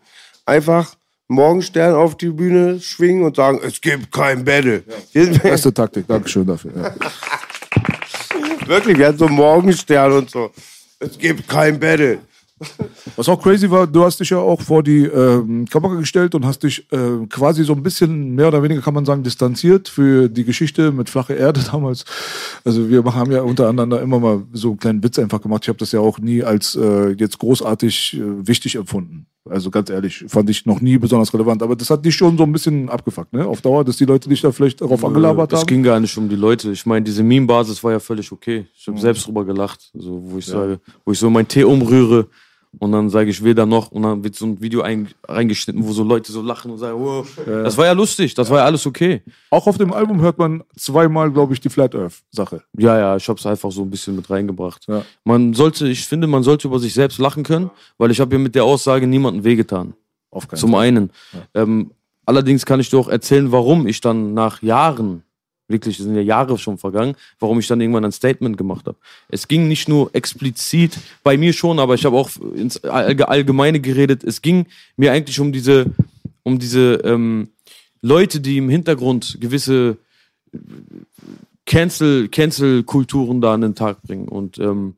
[0.46, 0.94] Einfach
[1.28, 4.82] Morgenstern auf die Bühne schwingen und sagen, es gibt kein Battle.
[5.12, 6.72] Hier- Beste Taktik, Dankeschön dafür.
[6.76, 6.94] Ja.
[8.66, 10.50] Wirklich, wir hatten so Morgenstern und so.
[10.98, 12.18] Es gibt kein Battle.
[13.16, 16.44] Was auch crazy war, du hast dich ja auch vor die ähm, Kamera gestellt und
[16.44, 20.28] hast dich äh, quasi so ein bisschen mehr oder weniger, kann man sagen, distanziert für
[20.28, 22.04] die Geschichte mit flache Erde damals.
[22.64, 25.64] Also wir haben ja untereinander immer mal so einen kleinen Witz einfach gemacht.
[25.64, 29.26] Ich habe das ja auch nie als äh, jetzt großartig äh, wichtig empfunden.
[29.48, 31.62] Also ganz ehrlich, fand ich noch nie besonders relevant.
[31.64, 33.44] Aber das hat dich schon so ein bisschen abgefuckt, ne?
[33.44, 35.66] Auf Dauer, dass die Leute dich da vielleicht darauf angelabert Es haben.
[35.66, 36.70] ging gar nicht um die Leute.
[36.70, 38.66] Ich meine, diese Meme-Basis war ja völlig okay.
[38.76, 42.28] Ich habe selbst drüber gelacht, so, wo ich sage, wo ich so meinen Tee umrühre
[42.78, 45.92] Und dann sage ich weder noch und dann wird so ein Video ein, reingeschnitten, wo
[45.92, 47.26] so Leute so lachen und sagen, wow.
[47.46, 49.22] Das war ja lustig, das war ja alles okay.
[49.50, 52.62] Auch auf dem Album hört man zweimal, glaube ich, die Flat Earth Sache.
[52.78, 54.86] Ja, ja, ich habe es einfach so ein bisschen mit reingebracht.
[54.88, 55.04] Ja.
[55.24, 58.38] Man sollte, ich finde, man sollte über sich selbst lachen können, weil ich habe ja
[58.38, 59.92] mit der Aussage niemanden wehgetan.
[60.30, 60.86] Auf keinen Zum Fall.
[60.86, 61.10] einen.
[61.52, 61.90] Ähm,
[62.24, 65.24] allerdings kann ich dir auch erzählen, warum ich dann nach Jahren,
[65.72, 68.96] wirklich, es sind ja Jahre schon vergangen, warum ich dann irgendwann ein Statement gemacht habe.
[69.28, 73.80] Es ging nicht nur explizit, bei mir schon, aber ich habe auch ins Allge- Allgemeine
[73.80, 74.22] geredet.
[74.22, 74.66] Es ging
[74.96, 75.86] mir eigentlich um diese,
[76.44, 77.48] um diese ähm,
[78.00, 79.96] Leute, die im Hintergrund gewisse
[81.64, 84.28] Cancel, Cancel-Kulturen da an den Tag bringen.
[84.28, 84.94] Und ähm,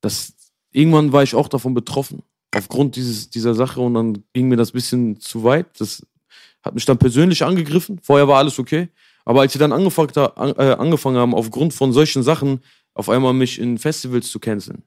[0.00, 0.34] das,
[0.72, 2.22] irgendwann war ich auch davon betroffen,
[2.54, 3.80] aufgrund dieses, dieser Sache.
[3.80, 5.66] Und dann ging mir das bisschen zu weit.
[5.78, 6.04] Das
[6.62, 8.00] hat mich dann persönlich angegriffen.
[8.02, 8.88] Vorher war alles okay.
[9.30, 12.62] Aber als sie dann angefangen, äh, angefangen haben, aufgrund von solchen Sachen
[12.94, 14.82] auf einmal mich in Festivals zu canceln.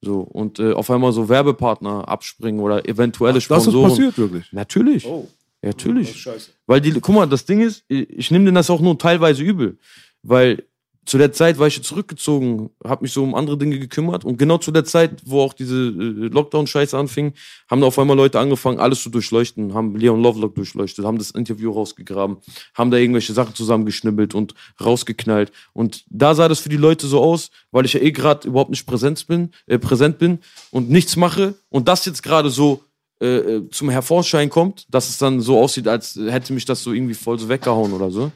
[0.00, 3.90] So, und äh, auf einmal so Werbepartner abspringen oder eventuelle Das ist Sponsoren.
[3.90, 4.52] passiert wirklich.
[4.52, 5.04] Natürlich.
[5.04, 5.26] Oh.
[5.62, 6.14] Natürlich.
[6.14, 6.52] scheiße.
[6.68, 9.42] Weil die, guck mal, das Ding ist, ich, ich nehme denen das auch nur teilweise
[9.42, 9.78] übel.
[10.22, 10.62] Weil
[11.06, 14.58] zu der Zeit war ich zurückgezogen, habe mich so um andere Dinge gekümmert und genau
[14.58, 17.32] zu der Zeit, wo auch diese äh, Lockdown-Scheiße anfing,
[17.70, 21.70] haben auf einmal Leute angefangen, alles zu durchleuchten, haben Leon Lovelock durchleuchtet, haben das Interview
[21.70, 22.38] rausgegraben,
[22.74, 24.54] haben da irgendwelche Sachen zusammengeschnibbelt und
[24.84, 25.52] rausgeknallt.
[25.72, 28.70] Und da sah das für die Leute so aus, weil ich ja eh gerade überhaupt
[28.70, 30.40] nicht präsent bin, äh, präsent bin
[30.70, 32.82] und nichts mache und das jetzt gerade so
[33.18, 36.92] äh, äh, zum Hervorschein kommt, dass es dann so aussieht, als hätte mich das so
[36.92, 38.30] irgendwie voll so weggehauen oder so.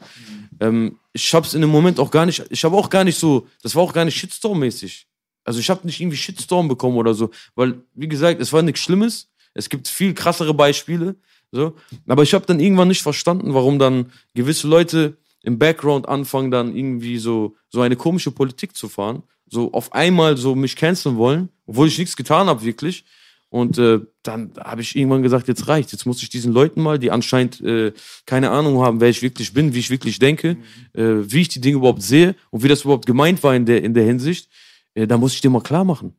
[0.61, 3.47] Ähm, ich hab's in dem Moment auch gar nicht, ich habe auch gar nicht so,
[3.63, 5.07] das war auch gar nicht Shitstorm-mäßig.
[5.43, 8.79] Also ich habe nicht irgendwie Shitstorm bekommen oder so, weil, wie gesagt, es war nichts
[8.79, 9.29] Schlimmes.
[9.53, 11.15] Es gibt viel krassere Beispiele.
[11.51, 11.73] So.
[12.07, 16.75] Aber ich habe dann irgendwann nicht verstanden, warum dann gewisse Leute im Background anfangen, dann
[16.75, 19.23] irgendwie so, so eine komische Politik zu fahren.
[19.47, 23.03] So auf einmal so mich canceln wollen, obwohl ich nichts getan habe, wirklich.
[23.51, 25.91] Und äh, dann habe ich irgendwann gesagt, jetzt reicht.
[25.91, 27.91] Jetzt muss ich diesen Leuten mal, die anscheinend äh,
[28.25, 30.55] keine Ahnung haben, wer ich wirklich bin, wie ich wirklich denke,
[30.93, 33.83] äh, wie ich die Dinge überhaupt sehe und wie das überhaupt gemeint war in der,
[33.83, 34.49] in der Hinsicht,
[34.93, 36.13] äh, da muss ich dir mal klar machen.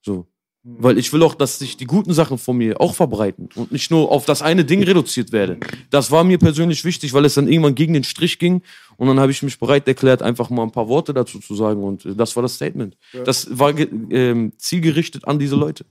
[0.00, 0.26] So.
[0.62, 3.90] Weil ich will auch, dass sich die guten Sachen von mir auch verbreiten und nicht
[3.90, 5.58] nur auf das eine Ding reduziert werde.
[5.90, 8.62] Das war mir persönlich wichtig, weil es dann irgendwann gegen den Strich ging
[8.96, 11.82] und dann habe ich mich bereit erklärt, einfach mal ein paar Worte dazu zu sagen
[11.82, 12.96] und äh, das war das Statement.
[13.26, 15.84] Das war ähm, zielgerichtet an diese Leute.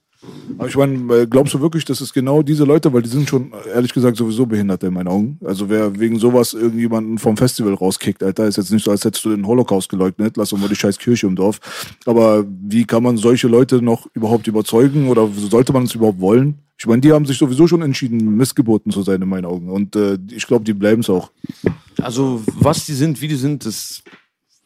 [0.57, 3.30] Aber ich meine, äh, glaubst du wirklich, das ist genau diese Leute, weil die sind
[3.30, 5.39] schon, äh, ehrlich gesagt, sowieso behindert in meinen Augen.
[5.43, 9.24] Also wer wegen sowas irgendjemanden vom Festival rauskickt, Alter, ist jetzt nicht so, als hättest
[9.24, 11.59] du den Holocaust geleugnet, lass uns mal die scheiß Kirche im Dorf.
[12.05, 16.59] Aber wie kann man solche Leute noch überhaupt überzeugen oder sollte man es überhaupt wollen?
[16.78, 19.70] Ich meine, die haben sich sowieso schon entschieden, Missgeboten zu sein in meinen Augen.
[19.70, 21.32] Und äh, ich glaube, die bleiben es auch.
[22.01, 24.01] Also, was die sind, wie die sind, das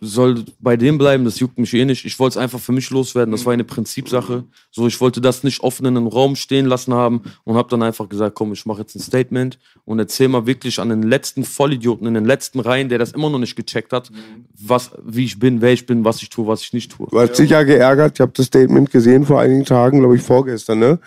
[0.03, 2.05] soll bei dem bleiben, das juckt mich eh nicht.
[2.05, 4.43] Ich wollte es einfach für mich loswerden, das war eine Prinzipsache.
[4.71, 7.81] So, ich wollte das nicht offen in einem Raum stehen lassen haben und habe dann
[7.81, 11.43] einfach gesagt, komm, ich mache jetzt ein Statement und erzähl mal wirklich an den letzten
[11.43, 14.11] Vollidioten in den letzten Reihen, der das immer noch nicht gecheckt hat,
[14.59, 17.07] was, wie ich bin, wer ich bin, was ich tue, was ich nicht tue.
[17.09, 18.13] Du hast dich ja geärgert.
[18.15, 20.99] Ich habe das Statement gesehen vor einigen Tagen, glaube ich, vorgestern, ne?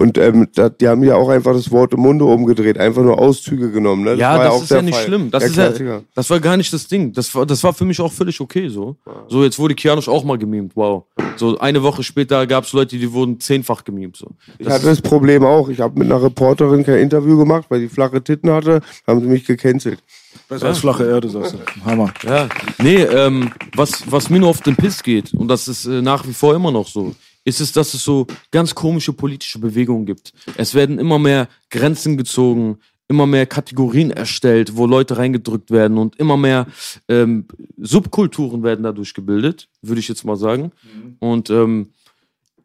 [0.00, 3.18] Und ähm, da, die haben ja auch einfach das Wort im Munde umgedreht, einfach nur
[3.18, 4.04] Auszüge genommen.
[4.04, 4.14] Ne?
[4.14, 5.04] Ja, war das auch ist ja nicht Fall.
[5.04, 5.30] schlimm.
[5.30, 7.12] Das, Der ist ja, das war gar nicht das Ding.
[7.12, 8.96] Das war, das war für mich auch völlig okay so.
[9.28, 10.72] So, jetzt wurde Kianosch auch mal gemimt.
[10.74, 11.04] Wow.
[11.36, 14.16] So, eine Woche später gab es Leute, die wurden zehnfach gemimt.
[14.16, 14.28] So.
[14.56, 15.68] Ich hatte das Problem auch.
[15.68, 18.80] Ich habe mit einer Reporterin kein Interview gemacht, weil die flache Titten hatte.
[19.06, 20.02] Haben sie mich gecancelt.
[20.48, 21.84] Besser als flache Erde, sagst du.
[21.84, 22.12] Hammer.
[22.22, 22.48] Ja,
[22.78, 26.26] nee, ähm, was, was mir nur auf den Piss geht, und das ist äh, nach
[26.26, 27.14] wie vor immer noch so,
[27.44, 30.32] ist es, dass es so ganz komische politische Bewegungen gibt.
[30.56, 32.78] Es werden immer mehr Grenzen gezogen,
[33.08, 36.66] immer mehr Kategorien erstellt, wo Leute reingedrückt werden und immer mehr
[37.08, 40.70] ähm, Subkulturen werden dadurch gebildet, würde ich jetzt mal sagen.
[41.18, 41.90] Und ähm,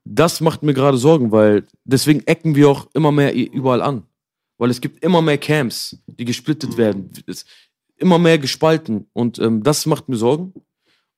[0.04, 4.04] das macht mir gerade Sorgen, weil deswegen ecken wir auch immer mehr überall an.
[4.58, 7.10] Weil es gibt immer mehr Camps, die gesplittet werden.
[7.26, 7.46] Es,
[7.98, 9.08] immer mehr gespalten.
[9.14, 10.54] Und ähm, das macht mir Sorgen.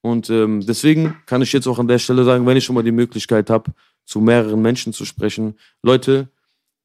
[0.02, 2.84] Und ähm, deswegen kann ich jetzt auch an der Stelle sagen, wenn ich schon mal
[2.84, 3.72] die Möglichkeit habe,
[4.06, 6.30] zu mehreren Menschen zu sprechen, Leute,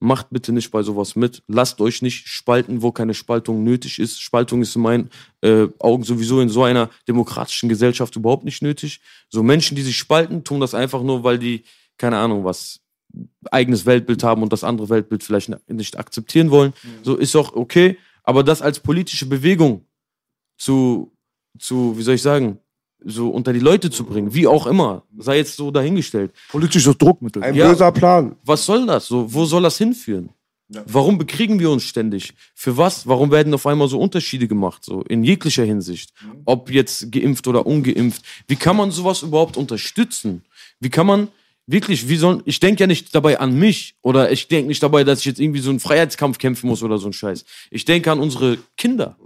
[0.02, 1.44] macht bitte nicht bei sowas mit.
[1.46, 4.20] Lasst euch nicht spalten, wo keine Spaltung nötig ist.
[4.20, 5.10] Spaltung ist in meinen
[5.42, 9.00] äh, Augen sowieso in so einer demokratischen Gesellschaft überhaupt nicht nötig.
[9.28, 11.62] So Menschen, die sich spalten, tun das einfach nur, weil die,
[11.98, 12.80] keine Ahnung, was
[13.50, 16.72] eigenes Weltbild haben und das andere Weltbild vielleicht nicht akzeptieren wollen.
[17.04, 17.96] So ist auch okay.
[18.24, 19.86] Aber das als politische Bewegung
[20.58, 21.12] zu,
[21.58, 22.58] zu, wie soll ich sagen,
[23.04, 26.32] so unter die Leute zu bringen, wie auch immer, sei jetzt so dahingestellt.
[26.50, 27.42] Politisches Druckmittel.
[27.42, 27.68] Ein Ja.
[27.68, 28.36] böser Plan.
[28.44, 29.06] Was soll das?
[29.06, 30.30] So, wo soll das hinführen?
[30.86, 32.32] Warum bekriegen wir uns ständig?
[32.54, 33.06] Für was?
[33.06, 34.84] Warum werden auf einmal so Unterschiede gemacht?
[34.84, 36.12] So in jeglicher Hinsicht.
[36.46, 38.22] Ob jetzt geimpft oder ungeimpft.
[38.48, 40.42] Wie kann man sowas überhaupt unterstützen?
[40.80, 41.28] Wie kann man,
[41.66, 45.04] wirklich, wie soll, ich denke ja nicht dabei an mich oder ich denke nicht dabei,
[45.04, 47.44] dass ich jetzt irgendwie so einen Freiheitskampf kämpfen muss oder so ein Scheiß.
[47.70, 49.16] Ich denke an unsere Kinder,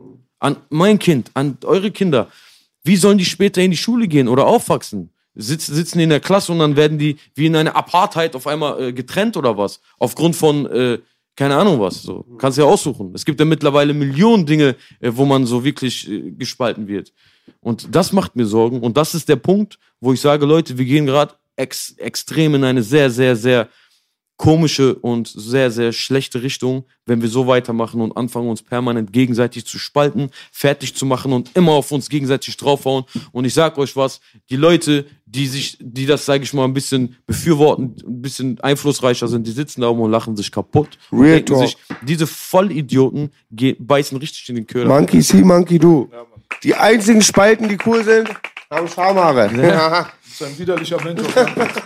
[0.41, 2.29] an mein Kind, an eure Kinder.
[2.87, 5.11] Wie sollen die später in die Schule gehen oder aufwachsen?
[5.34, 8.80] Sitz, sitzen in der Klasse und dann werden die wie in einer Apartheid auf einmal
[8.80, 9.80] äh, getrennt oder was?
[9.99, 10.99] Aufgrund von, äh,
[11.37, 12.03] keine Ahnung was.
[12.03, 12.24] So.
[12.39, 13.12] Kannst ja aussuchen.
[13.14, 17.12] Es gibt ja mittlerweile Millionen Dinge, äh, wo man so wirklich äh, gespalten wird.
[17.61, 18.80] Und das macht mir Sorgen.
[18.80, 22.64] Und das ist der Punkt, wo ich sage, Leute, wir gehen gerade ex extrem in
[22.64, 23.68] eine sehr, sehr, sehr
[24.37, 29.64] komische und sehr, sehr schlechte Richtung, wenn wir so weitermachen und anfangen, uns permanent gegenseitig
[29.66, 33.05] zu spalten, fertig zu machen und immer auf uns gegenseitig draufhauen.
[33.32, 34.20] Und ich sag euch was,
[34.51, 39.26] die Leute, die sich, die das, sage ich mal, ein bisschen befürworten, ein bisschen einflussreicher
[39.28, 40.99] sind, die sitzen da oben und lachen sich kaputt.
[41.11, 41.59] Real talk.
[41.61, 43.30] sich, diese Vollidioten
[43.78, 44.89] beißen richtig in den Köder.
[44.89, 46.11] Monkey see, Monkey do.
[46.62, 48.28] Die einzigen Spalten, die cool sind,
[48.70, 49.51] haben Schamhaare.
[49.55, 50.07] Das
[50.41, 51.22] ist ein widerlicher Mensch.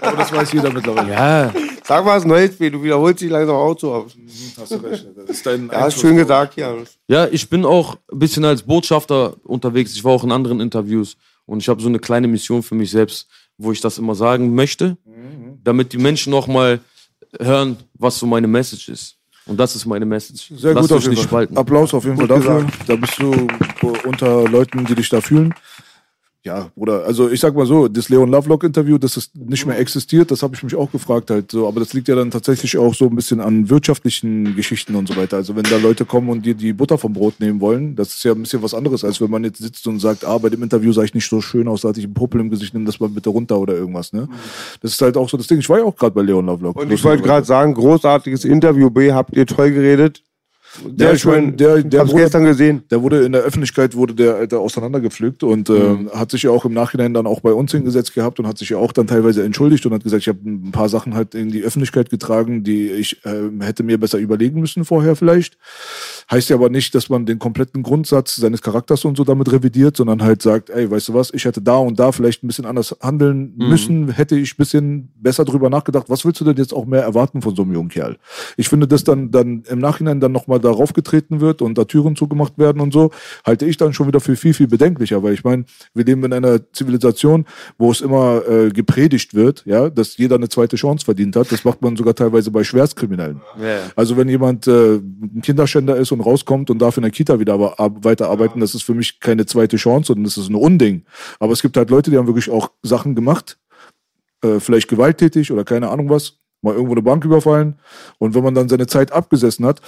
[0.01, 1.11] Aber das weiß jeder mittlerweile.
[1.11, 1.53] Ja,
[1.85, 4.17] Sag was Neues, du wiederholst dich langsam auch zu oft.
[4.59, 5.07] Hast du recht.
[5.17, 6.75] Das ist dein Ja, ist schön gesagt, ja.
[7.09, 9.95] Ja, ich bin auch ein bisschen als Botschafter unterwegs.
[9.95, 12.91] Ich war auch in anderen Interviews und ich habe so eine kleine Mission für mich
[12.91, 13.29] selbst,
[13.59, 14.97] wo ich das immer sagen möchte,
[15.65, 16.81] damit die Menschen noch mal
[17.39, 19.17] hören, was so meine Message ist.
[19.47, 20.53] Und das ist meine Message.
[20.57, 21.25] Sehr Lasst gut auf jeden Fall.
[21.25, 21.57] spalten.
[21.57, 22.67] Applaus auf jeden Fall dafür.
[22.87, 23.49] Da bist du
[24.05, 25.53] unter Leuten, die dich da fühlen.
[26.43, 29.79] Ja, Bruder, also ich sag mal so, das Leon Lovelock Interview, dass es nicht mehr
[29.79, 32.79] existiert, das habe ich mich auch gefragt halt so, aber das liegt ja dann tatsächlich
[32.79, 35.37] auch so ein bisschen an wirtschaftlichen Geschichten und so weiter.
[35.37, 38.25] Also wenn da Leute kommen und dir die Butter vom Brot nehmen wollen, das ist
[38.25, 40.63] ja ein bisschen was anderes, als wenn man jetzt sitzt und sagt, ah, bei dem
[40.63, 42.87] Interview sah ich nicht so schön aus, da hatte ich einen Popel im Gesicht, nimm
[42.87, 44.27] das mal bitte runter oder irgendwas, ne?
[44.81, 45.59] Das ist halt auch so das Ding.
[45.59, 46.77] Ich war ja auch gerade bei Leon Lovelock.
[46.77, 50.23] Und ich wollte gerade sagen, großartiges Interview, B, habt ihr toll geredet.
[50.87, 52.83] Der, ich mein, der, der wurde- gestern gesehen.
[52.91, 56.09] Der wurde in der Öffentlichkeit wurde der Alter auseinandergepflückt und Mhm.
[56.13, 58.57] äh, hat sich ja auch im Nachhinein dann auch bei uns hingesetzt gehabt und hat
[58.59, 61.35] sich ja auch dann teilweise entschuldigt und hat gesagt, ich habe ein paar Sachen halt
[61.35, 65.59] in die Öffentlichkeit getragen, die ich äh, hätte mir besser überlegen müssen vorher vielleicht.
[66.31, 69.97] Heißt ja aber nicht, dass man den kompletten Grundsatz seines Charakters und so damit revidiert,
[69.97, 72.67] sondern halt sagt, ey, weißt du was, ich hätte da und da vielleicht ein bisschen
[72.67, 73.69] anders handeln Mhm.
[73.69, 77.03] müssen, hätte ich ein bisschen besser drüber nachgedacht, was willst du denn jetzt auch mehr
[77.03, 78.17] erwarten von so einem jungen Kerl?
[78.57, 82.15] Ich finde, dass dann, dann im Nachhinein dann nochmal darauf getreten wird und da Türen
[82.15, 83.11] zugemacht werden und so,
[83.45, 85.65] halte ich dann schon wieder für viel, viel bedenklicher, weil ich meine,
[85.95, 87.45] wir leben in einer Zivilisation,
[87.77, 91.51] wo es immer äh, gepredigt wird, ja, dass jeder eine zweite Chance verdient hat.
[91.51, 93.41] Das macht man sogar teilweise bei Schwerstkriminellen.
[93.61, 93.79] Ja.
[93.97, 97.59] Also wenn jemand äh, ein Kinderschänder ist und rauskommt und darf in der Kita wieder
[97.59, 101.05] weiterarbeiten, das ist für mich keine zweite Chance, sondern das ist ein Unding.
[101.39, 103.59] Aber es gibt halt Leute, die haben wirklich auch Sachen gemacht,
[104.43, 107.79] äh, vielleicht gewalttätig oder keine Ahnung was, mal irgendwo eine Bank überfallen.
[108.19, 109.81] Und wenn man dann seine Zeit abgesessen hat,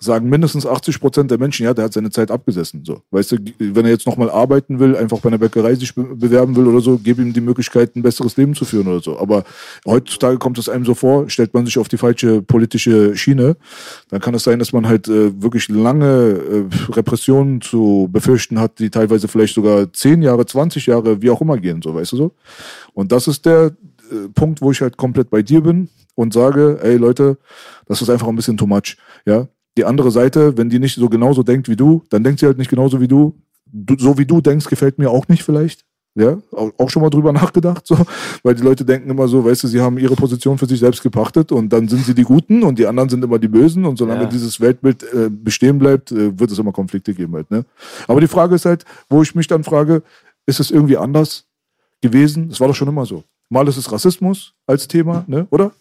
[0.00, 2.84] sagen mindestens 80 Prozent der Menschen, ja, der hat seine Zeit abgesessen.
[2.84, 6.04] So, weißt du, wenn er jetzt nochmal arbeiten will, einfach bei einer Bäckerei sich be
[6.04, 9.18] bewerben will oder so, gib ihm die Möglichkeit, ein besseres Leben zu führen oder so.
[9.18, 9.44] Aber
[9.86, 13.56] heutzutage kommt es einem so vor, stellt man sich auf die falsche politische Schiene,
[14.10, 18.78] dann kann es sein, dass man halt äh, wirklich lange äh, Repressionen zu befürchten hat,
[18.78, 22.16] die teilweise vielleicht sogar 10 Jahre, 20 Jahre, wie auch immer gehen, so, weißt du
[22.16, 22.32] so.
[22.92, 23.72] Und das ist der
[24.10, 27.38] äh, Punkt, wo ich halt komplett bei dir bin und sage, ey Leute,
[27.86, 29.48] das ist einfach ein bisschen too much, ja.
[29.76, 32.58] Die andere Seite, wenn die nicht so genauso denkt wie du, dann denkt sie halt
[32.58, 33.34] nicht genauso wie du.
[33.72, 35.84] du so wie du denkst, gefällt mir auch nicht vielleicht.
[36.16, 37.96] Ja, auch, schon mal drüber nachgedacht, so,
[38.44, 41.02] weil die Leute denken immer so, weißt du, sie haben ihre Position für sich selbst
[41.02, 43.96] gepachtet und dann sind sie die Guten und die anderen sind immer die Bösen und
[43.98, 44.28] solange Ja.
[44.28, 47.64] dieses Weltbild äh, bestehen bleibt, äh, wird es immer Konflikte geben halt, ne?
[48.06, 50.04] Aber die Frage ist halt, wo ich mich dann frage,
[50.46, 51.46] ist es irgendwie anders
[52.00, 52.48] gewesen?
[52.48, 53.24] Es war doch schon immer so.
[53.50, 55.72] Mal ist es Rassismus als Thema, ne, oder?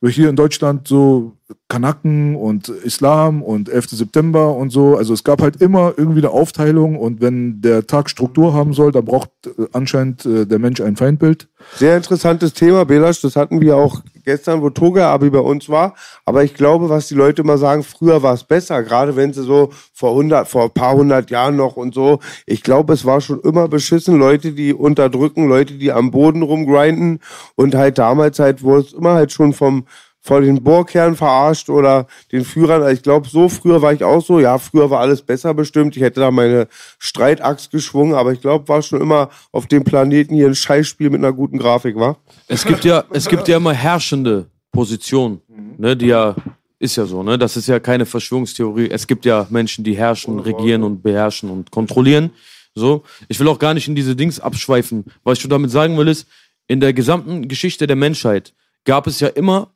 [0.00, 1.36] Weil Hier in Deutschland so
[1.68, 3.90] Kanaken und Islam und 11.
[3.90, 4.96] September und so.
[4.96, 8.92] Also es gab halt immer irgendwie eine Aufteilung und wenn der Tag Struktur haben soll,
[8.92, 11.48] dann braucht äh, anscheinend äh, der Mensch ein Feindbild.
[11.76, 13.20] Sehr interessantes Thema, Belasch.
[13.20, 15.94] Das hatten wir auch gestern, wo Toga Abi bei uns war.
[16.26, 18.82] Aber ich glaube, was die Leute immer sagen, früher war es besser.
[18.82, 22.18] Gerade wenn sie so vor hundert, vor ein paar hundert Jahren noch und so.
[22.44, 24.18] Ich glaube, es war schon immer beschissen.
[24.18, 27.20] Leute, die unterdrücken, Leute, die am Boden rumgrinden.
[27.54, 29.86] Und halt damals halt, wo es immer halt schon vom,
[30.26, 32.82] vor den Bohrkernen verarscht oder den Führern.
[32.82, 34.40] Also Ich glaube, so früher war ich auch so.
[34.40, 35.96] Ja, früher war alles besser bestimmt.
[35.96, 36.68] Ich hätte da meine
[36.98, 41.20] Streitaxt geschwungen, aber ich glaube, war schon immer auf dem Planeten hier ein Scheißspiel mit
[41.20, 42.16] einer guten Grafik, war?
[42.48, 45.40] Es gibt ja, es gibt ja immer herrschende Positionen,
[45.78, 46.34] ne, die ja,
[46.78, 48.90] ist ja so, ne, das ist ja keine Verschwörungstheorie.
[48.90, 52.30] Es gibt ja Menschen, die herrschen, regieren und beherrschen und kontrollieren.
[52.74, 55.04] So, ich will auch gar nicht in diese Dings abschweifen.
[55.24, 56.26] Was ich schon damit sagen will, ist,
[56.66, 58.52] in der gesamten Geschichte der Menschheit
[58.84, 59.70] gab es ja immer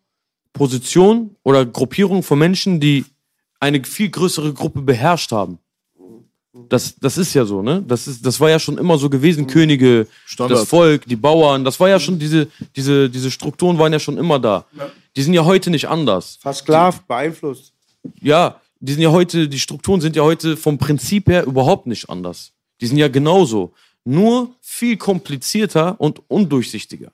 [0.52, 3.04] Positionen oder Gruppierungen von Menschen, die
[3.60, 5.58] eine viel größere Gruppe beherrscht haben.
[6.68, 7.82] Das, das ist ja so, ne?
[7.86, 9.46] Das, ist, das war ja schon immer so gewesen.
[9.46, 10.60] Könige, Standard.
[10.60, 14.18] das Volk, die Bauern, das war ja schon, diese, diese, diese Strukturen waren ja schon
[14.18, 14.66] immer da.
[15.14, 16.38] Die sind ja heute nicht anders.
[16.40, 17.72] Versklavt, beeinflusst.
[18.20, 22.10] Ja, die sind ja heute, die Strukturen sind ja heute vom Prinzip her überhaupt nicht
[22.10, 22.52] anders.
[22.80, 23.72] Die sind ja genauso.
[24.04, 27.12] Nur viel komplizierter und undurchsichtiger.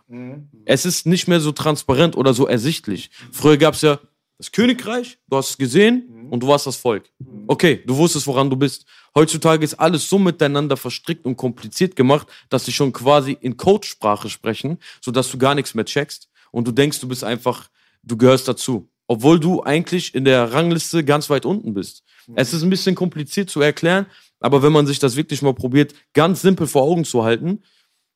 [0.65, 3.11] Es ist nicht mehr so transparent oder so ersichtlich.
[3.33, 3.99] Früher gab es ja
[4.39, 7.11] das Königreich, du hast es gesehen und du warst das Volk.
[7.47, 8.85] Okay, du wusstest, woran du bist.
[9.15, 14.29] Heutzutage ist alles so miteinander verstrickt und kompliziert gemacht, dass sie schon quasi in Codesprache
[14.29, 17.69] sprechen, sodass du gar nichts mehr checkst und du denkst, du bist einfach,
[18.03, 18.89] du gehörst dazu.
[19.09, 22.03] Obwohl du eigentlich in der Rangliste ganz weit unten bist.
[22.35, 24.07] Es ist ein bisschen kompliziert zu erklären,
[24.47, 27.65] aber wenn man sich das wirklich mal probiert, ganz simpel vor Augen zu halten,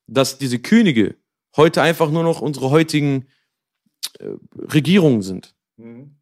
[0.07, 1.16] dass diese Könige
[1.57, 3.26] heute einfach nur noch unsere heutigen
[4.20, 4.28] äh,
[4.72, 5.57] Regierungen sind.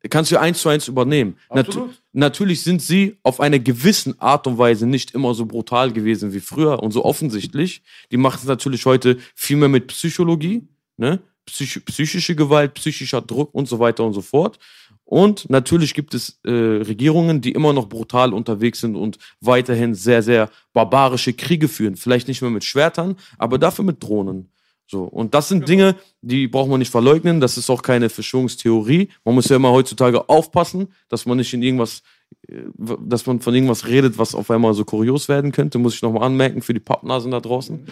[0.08, 1.36] Kannst du eins zu eins übernehmen.
[1.52, 6.32] Natu natürlich sind sie auf eine gewissen Art und Weise nicht immer so brutal gewesen
[6.32, 7.82] wie früher und so offensichtlich.
[8.10, 11.20] Die machen es natürlich heute viel mehr mit Psychologie, ne?
[11.44, 14.58] Psych psychische Gewalt, psychischer Druck und so weiter und so fort.
[15.10, 20.22] Und natürlich gibt es äh, Regierungen, die immer noch brutal unterwegs sind und weiterhin sehr,
[20.22, 21.96] sehr barbarische Kriege führen.
[21.96, 24.50] Vielleicht nicht mehr mit Schwertern, aber dafür mit Drohnen.
[24.86, 25.04] So.
[25.04, 27.40] Und das sind Dinge, die braucht man nicht verleugnen.
[27.40, 29.08] Das ist auch keine Verschwörungstheorie.
[29.24, 32.02] Man muss ja immer heutzutage aufpassen, dass man nicht in irgendwas,
[32.46, 32.64] äh,
[33.00, 35.78] dass man von irgendwas redet, was auf einmal so kurios werden könnte.
[35.78, 37.86] Muss ich nochmal anmerken für die Pappnasen da draußen.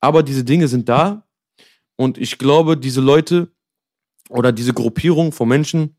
[0.00, 1.26] Aber diese Dinge sind da.
[1.96, 3.48] Und ich glaube, diese Leute
[4.30, 5.97] oder diese Gruppierung von Menschen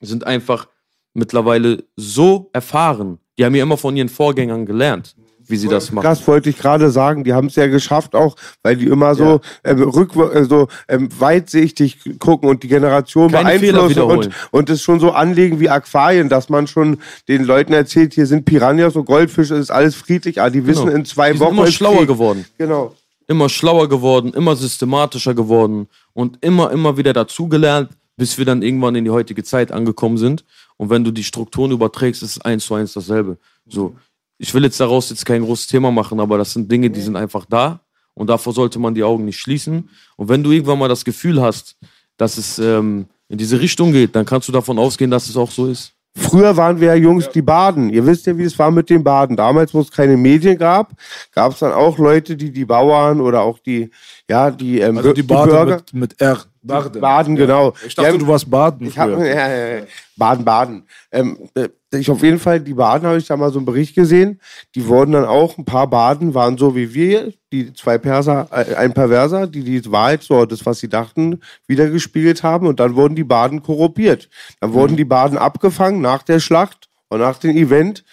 [0.00, 0.66] sind einfach
[1.14, 3.18] mittlerweile so erfahren.
[3.38, 5.14] Die haben ja immer von ihren Vorgängern gelernt,
[5.46, 6.04] wie sie das machen.
[6.04, 7.22] Das wollte ich gerade sagen.
[7.24, 11.08] Die haben es ja geschafft auch, weil die immer so ähm, rückwir äh, so ähm,
[11.18, 16.28] weitsichtig gucken und die Generation Keine beeinflussen und, und es schon so anlegen wie Aquarien,
[16.28, 20.40] dass man schon den Leuten erzählt, hier sind Piranhas und Goldfische, es ist alles friedlich.
[20.40, 20.96] Ah, die wissen Genau.
[20.96, 22.08] in zwei Die sind Wochen immer ist schlauer Krieg.
[22.08, 22.44] geworden.
[22.58, 22.94] Genau.
[23.28, 28.94] immer schlauer geworden, immer systematischer geworden und immer, immer wieder dazugelernt, bis wir dann irgendwann
[28.94, 30.44] in die heutige Zeit angekommen sind.
[30.76, 33.38] Und wenn du die Strukturen überträgst, ist es eins zu eins dasselbe.
[33.66, 33.96] So.
[34.38, 37.16] Ich will jetzt daraus jetzt kein großes Thema machen, aber das sind Dinge, die sind
[37.16, 37.80] einfach da
[38.12, 39.88] und davor sollte man die Augen nicht schließen.
[40.16, 41.76] Und wenn du irgendwann mal das Gefühl hast,
[42.16, 45.50] dass es ähm, in diese Richtung geht, dann kannst du davon ausgehen, dass es auch
[45.50, 45.92] so ist.
[46.18, 47.90] Früher waren wir ja Jungs, die baden.
[47.90, 49.36] Ihr wisst ja, wie es war mit den Baden.
[49.36, 50.92] Damals, wo es keine Medien gab,
[51.30, 53.90] gab es dann auch Leute, die die Bauern oder auch die,
[54.28, 55.22] ja, die, ähm, Also die.
[55.22, 56.38] Baden mit, mit R.
[56.62, 57.00] Baden.
[57.00, 57.74] Baden, genau.
[57.86, 59.24] Ich dachte, Ja, du warst Baden Ich früher.
[59.24, 59.82] ja, ja.
[60.16, 60.82] Baden, Baden.
[61.12, 63.94] Ähm, äh, ich auf jeden Fall, die Baden habe ich da mal so einen Bericht
[63.94, 64.40] gesehen.
[64.74, 68.74] Die wurden dann auch, ein paar Baden waren so wie wir, die zwei Perser, äh,
[68.74, 72.66] ein Perverser, die die Wahrheit, so das, was sie dachten, wiedergespiegelt haben.
[72.66, 74.28] Und dann wurden die Baden korruptiert.
[74.60, 78.04] Dann wurden die Baden abgefangen nach der Schlacht und nach dem Event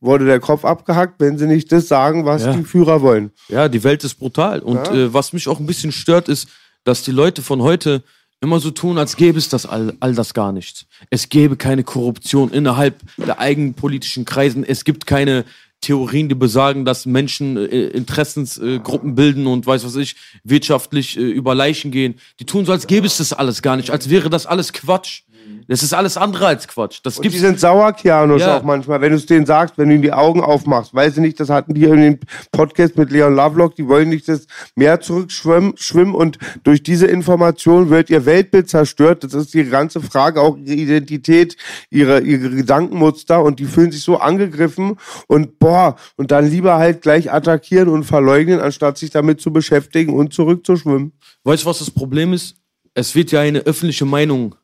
[0.00, 2.52] wurde der Kopf abgehackt, wenn sie nicht das sagen, was Ja.
[2.54, 3.30] die Führer wollen.
[3.48, 4.60] Ja, die Welt ist brutal.
[4.60, 4.94] Und Ja.
[4.94, 6.48] äh, was mich auch ein bisschen stört, ist,
[6.84, 8.02] dass die Leute von heute
[8.40, 10.86] immer so tun, als gäbe es das all, all das gar nicht.
[11.10, 14.64] Es gäbe keine Korruption innerhalb der eigenen politischen Kreisen.
[14.64, 15.44] Es gibt keine
[15.82, 21.20] Theorien, die besagen, dass Menschen äh, Interessensgruppen äh, bilden und weiß was ich, wirtschaftlich äh,
[21.22, 22.14] über Leichen gehen.
[22.38, 25.22] Die tun so, als gäbe es das alles gar nicht, als wäre das alles Quatsch.
[25.68, 27.00] Das ist alles andere als Quatsch.
[27.04, 28.58] Das Und die sind sauer, Kianos, Ja.
[28.58, 30.94] auch manchmal, wenn du es denen sagst, wenn du ihnen die Augen aufmachst.
[30.94, 32.18] Weiß ich nicht, das hatten die in dem
[32.50, 37.90] Podcast mit Leon Lovelock, die wollen nicht das Meer zurückschwimmen schwimmen und durch diese Information
[37.90, 39.24] wird ihr Weltbild zerstört.
[39.24, 41.56] Das ist die ganze Frage, auch ihre Identität,
[41.90, 44.96] ihre, ihre Gedankenmuster und die fühlen sich so angegriffen
[45.28, 50.14] und boah, und dann lieber halt gleich attackieren und verleugnen, anstatt sich damit zu beschäftigen
[50.14, 51.12] und zurückzuschwimmen.
[51.44, 52.56] Weißt du, was das Problem ist?
[52.94, 54.56] Es wird ja eine öffentliche Meinung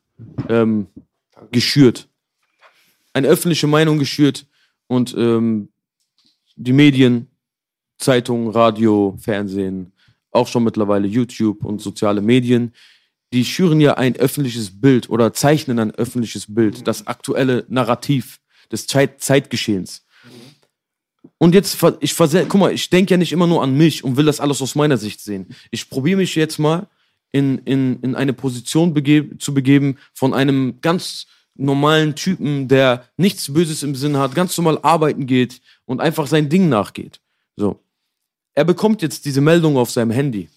[0.49, 0.87] ähm,
[1.51, 2.07] geschürt.
[3.13, 4.47] Eine öffentliche Meinung geschürt
[4.87, 5.69] und ähm,
[6.55, 7.27] die Medien,
[7.97, 9.91] Zeitungen, Radio, Fernsehen,
[10.31, 12.73] auch schon mittlerweile YouTube und soziale Medien,
[13.33, 18.39] die schüren ja ein öffentliches Bild oder zeichnen ein öffentliches Bild, das aktuelle Narrativ
[18.71, 20.05] des Zeit Zeitgeschehens.
[21.37, 24.25] Und jetzt, ich guck mal, ich denke ja nicht immer nur an mich und will
[24.25, 25.47] das alles aus meiner Sicht sehen.
[25.71, 26.87] Ich probiere mich jetzt mal
[27.31, 33.51] in, in, in eine Position begeb zu begeben von einem ganz normalen Typen, der nichts
[33.51, 37.19] Böses im Sinn hat, ganz normal arbeiten geht und einfach sein Ding nachgeht.
[37.55, 37.79] So.
[38.53, 40.49] Er bekommt jetzt diese Meldung auf seinem Handy.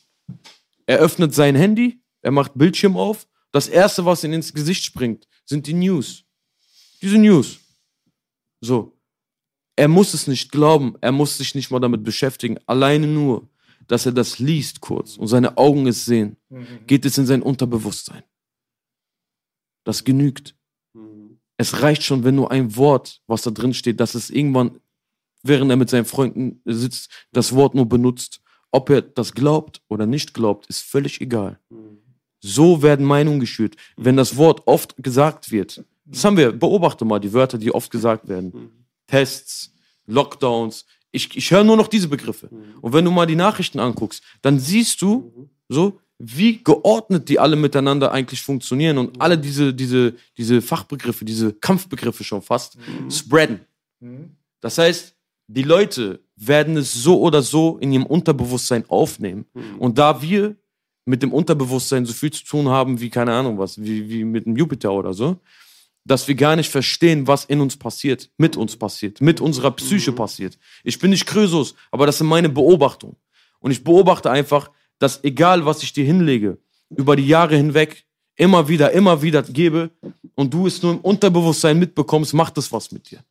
[0.87, 3.27] Er öffnet sein Handy, er macht Bildschirm auf.
[3.53, 6.25] Das erste, was ihm ins Gesicht springt, sind die News.
[7.03, 7.59] Diese News.
[8.61, 8.97] So.
[9.77, 12.59] Er muss es nicht glauben, er muss sich nicht mal damit beschäftigen.
[12.67, 13.49] Alleine nur,
[13.91, 16.37] dass er das liest kurz und seine Augen es sehen,
[16.87, 18.23] geht es in sein Unterbewusstsein.
[19.85, 20.55] Das genügt.
[21.57, 24.81] Es reicht schon, wenn nur ein Wort, was da drin steht, dass es irgendwann
[25.43, 28.41] während er mit seinen Freunden sitzt, das Wort nur benutzt.
[28.71, 31.59] Ob er das glaubt oder nicht glaubt, ist völlig egal.
[32.41, 33.77] So werden Meinungen geschürt.
[33.97, 37.91] Wenn das Wort oft gesagt wird, das haben wir, beobachte mal die Wörter, die oft
[37.91, 38.53] gesagt werden.
[39.07, 39.75] Tests,
[40.07, 40.87] Lockdowns.
[41.13, 42.49] Ich, ich höre nur noch diese Begriffe.
[42.81, 47.57] Und wenn du mal die Nachrichten anguckst, dann siehst du so, wie geordnet die alle
[47.57, 52.77] miteinander eigentlich funktionieren und alle diese, diese, diese Fachbegriffe, diese Kampfbegriffe schon fast
[53.11, 53.61] spreaden.
[54.61, 59.47] Das heißt, die Leute werden es so oder so in ihrem Unterbewusstsein aufnehmen.
[59.79, 60.57] Und da wir
[61.07, 64.47] mit dem Unterbewusstsein so viel zu tun haben wie, keine Ahnung was, wie, wie mit
[64.47, 65.39] dem Jupiter oder so,
[66.05, 70.13] dass wir gar nicht verstehen, was in uns passiert, mit uns passiert, mit unserer Psyche
[70.13, 70.59] passiert.
[70.83, 73.17] Ich bin nicht Krösus, aber das sind meine Beobachtungen.
[73.61, 76.59] Und ich beobachte einfach, dass egal, was ich dir hinlege,
[76.91, 78.05] über die Jahre hinweg,
[78.37, 79.91] immer wieder, immer wieder gebe
[80.35, 83.23] und du es nur im Unterbewusstsein mitbekommst, macht es was mit dir.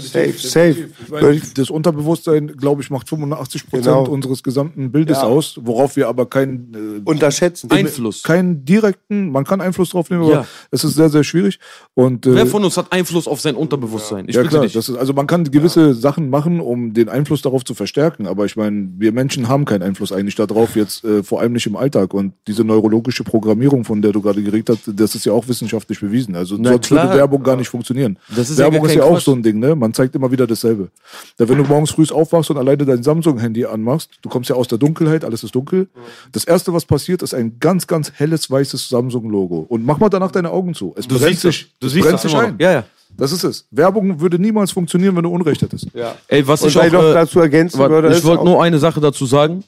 [0.00, 0.88] Safe, safe.
[1.08, 4.04] Weil das Unterbewusstsein, glaube ich, macht 85 Prozent Genau.
[4.08, 5.24] unseres gesamten Bildes Ja.
[5.24, 6.72] aus, worauf wir aber keinen
[7.04, 7.70] äh, Unterschätzen.
[7.70, 8.22] Einfluss.
[8.22, 10.46] keinen direkten, man kann Einfluss drauf nehmen, aber Ja.
[10.70, 11.58] es ist sehr, sehr schwierig.
[11.92, 14.26] Und, äh, Wer von uns hat Einfluss auf sein Unterbewusstsein?
[14.30, 17.66] Ich ja klar, das ist, also man kann gewisse Sachen machen, um den Einfluss darauf
[17.66, 21.40] zu verstärken, aber ich meine, wir Menschen haben keinen Einfluss eigentlich darauf, jetzt äh, vor
[21.42, 22.14] allem nicht im Alltag.
[22.14, 26.00] Und diese neurologische Programmierung, von der du gerade geredet hast, das ist ja auch wissenschaftlich
[26.00, 26.34] bewiesen.
[26.34, 27.04] Also Na sonst klar.
[27.08, 28.18] würde Werbung gar nicht funktionieren.
[28.34, 29.24] Das ist ja Werbung ist ja auch Quatsch.
[29.24, 29.74] so ein Ding, ne?
[29.74, 30.88] Man zeigt immer wieder dasselbe.
[31.36, 34.68] Da wenn du morgens früh aufwachst und alleine dein Samsung-Handy anmachst, du kommst ja aus
[34.68, 35.88] der Dunkelheit, alles ist dunkel.
[36.32, 39.66] Das erste, was passiert, ist ein ganz, ganz helles weißes Samsung-Logo.
[39.68, 40.94] Und mach mal danach deine Augen zu.
[40.96, 42.56] Es Du brennt sich, Du es siehst brennt das sich ein.
[42.58, 42.84] Ja, ja.
[43.16, 43.66] Das ist es.
[43.70, 45.86] Werbung würde niemals funktionieren, wenn du Unrecht hättest.
[45.94, 46.16] Ja.
[46.26, 48.78] Ey, was Und ich auch, noch äh, dazu ergänzen würde, ich ist wollte nur eine
[48.78, 49.62] Sache dazu sagen.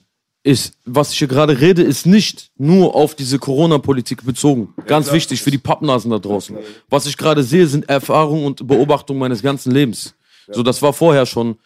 [0.46, 4.72] Ist, was ich hier gerade rede, ist nicht nur auf diese Corona-Politik bezogen.
[4.86, 6.56] Ganz wichtig für die Pappnasen da draußen.
[6.88, 10.14] Was ich gerade sehe, sind Erfahrungen und Beobachtungen meines ganzen Lebens.
[10.48, 11.56] So, das war vorher schon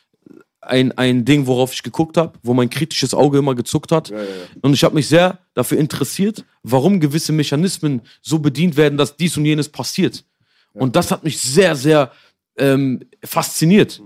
[0.62, 4.14] ein, ein Ding, worauf ich geguckt habe, wo mein kritisches Auge immer gezuckt hat.
[4.62, 9.36] Und ich habe mich sehr dafür interessiert, warum gewisse Mechanismen so bedient werden, dass dies
[9.36, 10.24] und jenes passiert.
[10.72, 12.12] Und das hat mich sehr, sehr
[12.56, 14.00] ähm, fasziniert.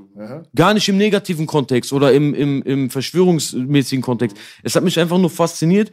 [0.55, 4.37] Gar nicht im negativen Kontext oder im, im, im verschwörungsmäßigen Kontext.
[4.62, 5.93] Es hat mich einfach nur fasziniert,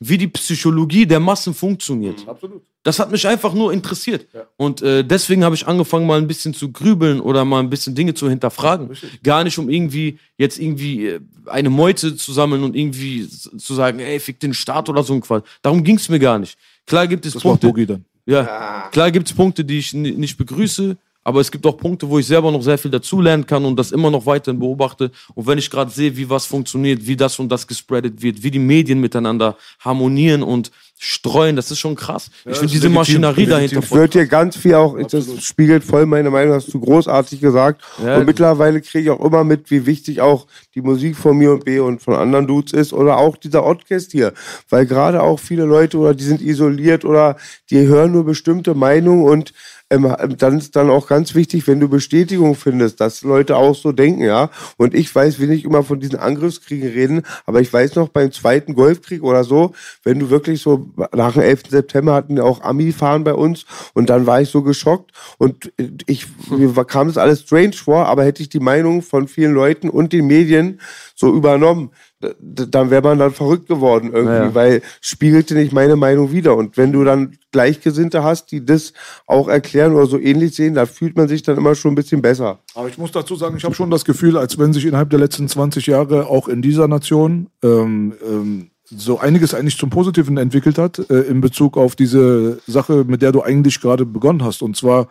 [0.00, 2.26] wie die Psychologie der Massen funktioniert.
[2.26, 2.62] Absolut.
[2.82, 4.26] Das hat mich einfach nur interessiert.
[4.56, 7.94] Und äh, deswegen habe ich angefangen, mal ein bisschen zu grübeln oder mal ein bisschen
[7.94, 8.88] Dinge zu hinterfragen.
[9.22, 13.98] Gar nicht, um irgendwie jetzt irgendwie äh, eine Meute zu sammeln und irgendwie zu sagen,
[14.00, 15.44] ey, fick den Staat oder so ein Quatsch.
[15.60, 16.56] Darum ging es mir gar nicht.
[16.86, 17.66] Klar gibt es Das Punkte.
[17.66, 18.06] Boogie dann.
[18.24, 22.08] Ja, klar gibt es Punkte, die ich ni- nicht begrüße, aber es gibt auch Punkte,
[22.08, 25.10] wo ich selber noch sehr viel dazulernen kann und das immer noch weiterhin beobachte.
[25.34, 28.50] Und wenn ich gerade sehe, wie was funktioniert, wie das und das gespreadet wird, wie
[28.50, 30.70] die Medien miteinander harmonieren und
[31.02, 32.30] streuen, das ist schon krass.
[32.44, 33.50] ich finde diese legitim, Maschinerie legitim.
[33.50, 36.78] dahinter Ich voll würde dir ganz viel auch, das spiegelt voll meine Meinung, hast du
[36.78, 37.82] großartig gesagt.
[38.04, 38.18] Ja.
[38.18, 41.64] und mittlerweile kriege ich auch immer mit, wie wichtig auch die Musik von mir und
[41.64, 44.32] B und von anderen Dudes ist oder auch dieser Podcast hier.
[44.68, 47.36] Weil gerade auch viele Leute oder die sind isoliert oder
[47.70, 49.52] die hören nur bestimmte Meinungen und
[49.90, 54.22] dann ist dann auch ganz wichtig, wenn du Bestätigung findest, dass Leute auch so denken,
[54.22, 54.48] ja.
[54.76, 58.30] Und ich weiß, will nicht immer von diesen Angriffskriegen reden, aber ich weiß noch beim
[58.30, 59.72] zweiten Golfkrieg oder so,
[60.04, 61.62] wenn du wirklich so nach dem 11.
[61.70, 65.72] September hatten wir auch Ami-Fahren bei uns und dann war ich so geschockt und
[66.06, 69.90] ich, mir kam das alles strange vor, aber hätte ich die Meinung von vielen Leuten
[69.90, 70.80] und den Medien
[71.16, 71.90] so übernommen,
[72.38, 74.54] dann wäre man dann verrückt geworden irgendwie, Ja.
[74.54, 76.56] weil spiegelte nicht meine Meinung wider.
[76.56, 78.92] Und wenn du dann Gleichgesinnte hast, die das
[79.26, 82.22] auch erklären oder so ähnlich sehen, da fühlt man sich dann immer schon ein bisschen
[82.22, 82.58] besser.
[82.74, 85.18] Aber ich muss dazu sagen, ich habe schon das Gefühl, als wenn sich innerhalb der
[85.18, 90.76] letzten 20 Jahre auch in dieser Nation ähm, ähm, so einiges eigentlich zum Positiven entwickelt
[90.76, 94.62] hat äh, in Bezug auf diese Sache, mit der du eigentlich gerade begonnen hast.
[94.62, 95.08] Und zwar,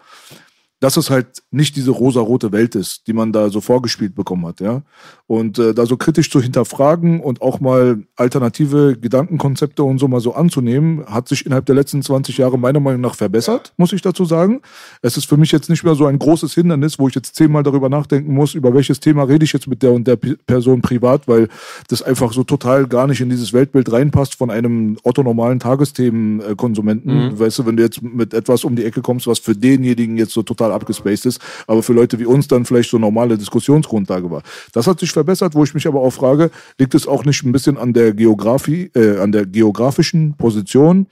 [0.79, 4.61] dass es halt nicht diese rosa-rote Welt ist, die man da so vorgespielt bekommen hat,
[4.61, 4.81] ja.
[5.27, 10.21] Und äh, da so kritisch zu hinterfragen und auch mal alternative Gedankenkonzepte und so mal
[10.21, 14.01] so anzunehmen, hat sich innerhalb der letzten 20 Jahre meiner Meinung nach verbessert, muss ich
[14.01, 14.61] dazu sagen.
[15.01, 17.63] Es ist für mich jetzt nicht mehr so ein großes Hindernis, wo ich jetzt zehnmal
[17.63, 20.81] darüber nachdenken muss, über welches Thema rede ich jetzt mit der und der P Person
[20.81, 21.49] privat, weil
[21.89, 27.37] das einfach so total gar nicht in dieses Weltbild reinpasst von einem otto-normalen Tagesthemenkonsumenten.
[27.39, 30.33] Weißt du, wenn du jetzt mit etwas um die Ecke kommst, was für denjenigen jetzt
[30.33, 34.43] so total abgespaced ist, aber für Leute wie uns dann vielleicht so normale Diskussionsgrundlage war.
[34.73, 37.51] Das hat sich verbessert, wo ich mich aber auch frage, liegt es auch nicht ein
[37.51, 41.07] bisschen an der Geografie, äh, an der geografischen Position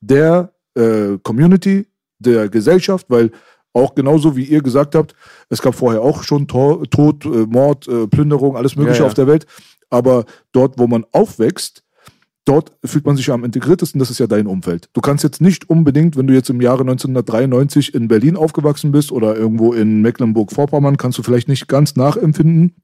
[0.00, 1.86] der äh, Community,
[2.18, 3.30] der Gesellschaft, weil
[3.72, 5.14] auch genauso wie ihr gesagt habt,
[5.48, 9.06] es gab vorher auch schon Tor, Tod, äh, Mord, äh, Plünderung, alles Mögliche Ja, ja.
[9.06, 9.46] auf der Welt.
[9.90, 11.82] Aber dort, wo man aufwächst,
[12.44, 14.88] dort fühlt man sich ja am integriertesten, das ist ja dein Umfeld.
[14.92, 19.12] Du kannst jetzt nicht unbedingt, wenn du jetzt im Jahre 1993 in Berlin aufgewachsen bist
[19.12, 22.74] oder irgendwo in Mecklenburg-Vorpommern, kannst du vielleicht nicht ganz nachempfinden,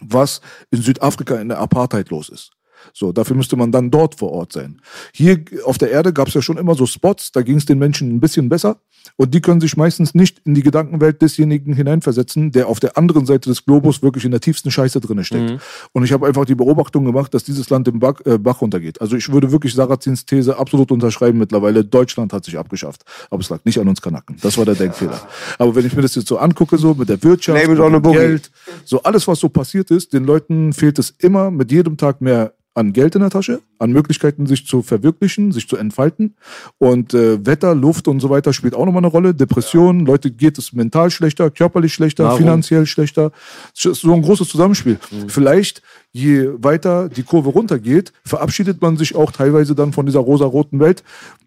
[0.00, 0.40] was
[0.70, 2.52] in Südafrika in der Apartheid los ist.
[2.92, 4.80] So, dafür müsste man dann dort vor Ort sein.
[5.12, 7.78] Hier auf der Erde gab es ja schon immer so Spots, da ging es den
[7.78, 8.80] Menschen ein bisschen besser.
[9.16, 13.26] Und die können sich meistens nicht in die Gedankenwelt desjenigen hineinversetzen, der auf der anderen
[13.26, 15.50] Seite des Globus wirklich in der tiefsten Scheiße drin steckt.
[15.50, 15.58] Mhm.
[15.92, 19.00] Und ich habe einfach die Beobachtung gemacht, dass dieses Land im Bach, äh, Bach runtergeht.
[19.00, 21.84] Also ich würde wirklich Sarrazins These absolut unterschreiben mittlerweile.
[21.84, 23.04] Deutschland hat sich abgeschafft.
[23.30, 24.36] Aber es lag nicht an uns Kanaken.
[24.40, 25.20] Das war der Denkfehler.
[25.58, 28.02] Aber wenn ich mir das jetzt so angucke, so mit der Wirtschaft, mit dem.
[28.12, 28.50] Geld,
[28.84, 32.54] so alles, was so passiert ist, den Leuten fehlt es immer mit jedem Tag mehr
[32.74, 36.34] an Geld in der Tasche, an Möglichkeiten, sich zu verwirklichen, sich zu entfalten.
[36.78, 39.34] Und äh, Wetter, Luft und so weiter spielt auch nochmal eine Rolle.
[39.34, 42.38] Depressionen, Leute geht es mental schlechter, körperlich schlechter, Nahrung.
[42.38, 43.30] finanziell schlechter.
[43.72, 44.98] So ein großes Zusammenspiel.
[45.28, 50.80] Vielleicht, je weiter die Kurve runtergeht, verabschiedet man sich auch teilweise dann von dieser rosa-roten
[50.80, 51.04] Welt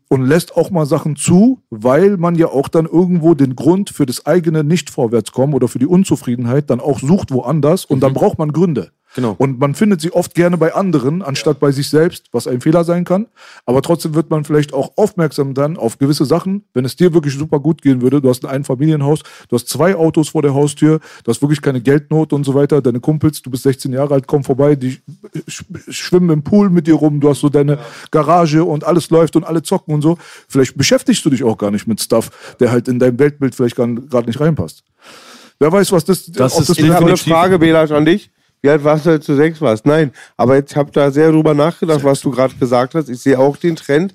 [0.09, 4.05] und lässt auch mal Sachen zu, weil man ja auch dann irgendwo den Grund für
[4.05, 8.53] das eigene Nicht-Vorwärtskommen oder für die Unzufriedenheit dann auch sucht woanders und dann braucht man
[8.53, 8.91] Gründe.
[9.17, 9.33] Genau.
[9.39, 12.83] Und man findet sie oft gerne bei anderen, anstatt bei sich selbst, was ein Fehler
[12.83, 13.25] sein kann.
[13.65, 17.33] Aber trotzdem wird man vielleicht auch aufmerksam dann auf gewisse Sachen, wenn es dir wirklich
[17.33, 18.21] super gut gehen würde.
[18.21, 21.81] Du hast ein Einfamilienhaus, du hast zwei Autos vor der Haustür, du hast wirklich keine
[21.81, 22.79] Geldnot und so weiter.
[22.79, 24.99] Deine Kumpels, du bist 16 Jahre alt, komm vorbei, die
[25.49, 27.79] sch- schwimmen im Pool mit dir rum, du hast so deine
[28.11, 30.19] Garage und alles läuft und alle zocken und so.
[30.47, 33.75] Vielleicht beschäftigst du dich auch gar nicht mit Stuff, der halt in dein Weltbild vielleicht
[33.75, 34.83] gerade nicht reinpasst.
[35.57, 38.29] Wer weiß, was das, Das ist das Ich habe eine Frage, Belasch, an dich.
[38.61, 39.85] Wie alt warst du, als du sechs warst?
[39.85, 43.09] Nein, aber jetzt habe da sehr drüber nachgedacht, was du gerade gesagt hast.
[43.09, 44.13] Ich sehe auch den Trend.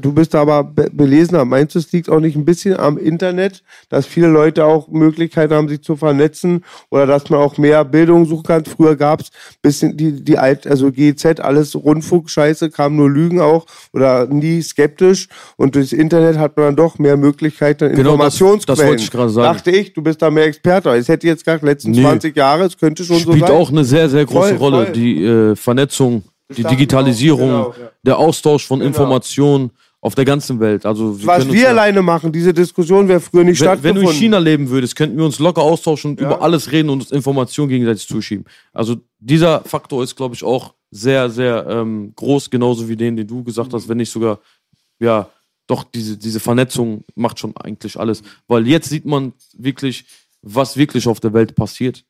[0.00, 1.44] Du bist aber be belesener.
[1.44, 5.52] Meinst du, es liegt auch nicht ein bisschen am Internet, dass viele Leute auch Möglichkeiten
[5.52, 8.64] haben, sich zu vernetzen oder dass man auch mehr Bildung suchen kann?
[8.64, 9.28] Früher gab es
[9.60, 15.28] bisschen die, die alt, also GZ, alles Rundfunkscheiße, kam nur Lügen auch oder nie skeptisch.
[15.56, 18.06] Und durchs Internet hat man dann doch mehr Möglichkeiten, Genau das-
[18.40, 18.78] Informationsquellen.
[18.78, 19.54] das wollte ich gerade sagen.
[19.54, 20.96] Dachte ich, du bist da mehr Experte.
[20.96, 22.00] Ich hätte jetzt gesagt, letzten Nee.
[22.00, 23.54] 20 Jahre, es könnte schon so spielt sein.
[23.56, 24.84] auch eine sehr, sehr große Voll, Rolle.
[24.86, 24.92] voll.
[24.94, 26.22] Die äh, Vernetzung,
[26.54, 27.74] die dachte Digitalisierung, genau.
[28.02, 29.70] der Austausch von Informationen
[30.00, 30.86] auf der ganzen Welt.
[30.86, 34.04] Also wir Was wir ja- alleine machen, diese Diskussion wäre früher nicht wenn, wenn stattgefunden.
[34.04, 37.00] du in China leben würdest, könnten wir uns locker austauschen und über alles reden und
[37.00, 38.44] uns Informationen gegenseitig zuschieben.
[38.72, 43.26] Also dieser Faktor ist, glaube ich, auch sehr, sehr ähm, groß, genauso wie den, den
[43.26, 44.38] du gesagt hast, wenn nicht sogar,
[45.00, 45.28] ja,
[45.66, 48.22] doch diese, diese Vernetzung macht schon eigentlich alles.
[48.46, 50.04] Weil jetzt sieht man wirklich,
[50.42, 52.04] was wirklich auf der Welt passiert.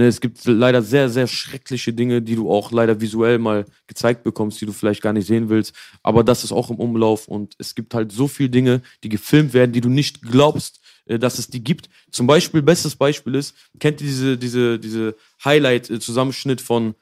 [0.00, 4.22] Ne, es gibt leider sehr, sehr schreckliche Dinge, die du auch leider visuell mal gezeigt
[4.22, 5.74] bekommst, die du vielleicht gar nicht sehen willst.
[6.02, 9.52] Aber das ist auch im Umlauf und es gibt halt so viele Dinge, die gefilmt
[9.52, 11.90] werden, die du nicht glaubst, äh, dass es die gibt.
[12.10, 16.94] Zum Beispiel, bestes Beispiel ist, kennt ihr diese, diese, diese Highlight-Zusammenschnitt von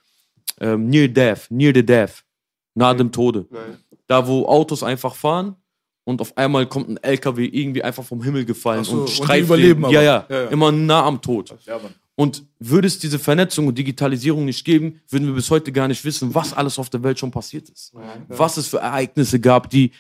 [0.61, 2.25] ähm, Near Death, Near the Death,
[2.75, 3.47] nahe dem Tode.
[4.09, 5.55] Da, wo Autos einfach fahren
[6.03, 9.45] und auf einmal kommt ein LKW irgendwie einfach vom Himmel gefallen so, und und streift
[9.45, 9.93] überleben den.
[9.93, 10.49] Ja, ja, Ja, ja.
[10.49, 11.55] immer nah am Tod.
[11.65, 11.95] Ja, Mann.
[12.19, 16.05] Und würde es diese Vernetzung und Digitalisierung nicht geben, würden wir bis heute gar nicht
[16.05, 17.95] wissen, was alles auf der Welt schon passiert ist.
[18.27, 19.93] Was es für Ereignisse gab, die,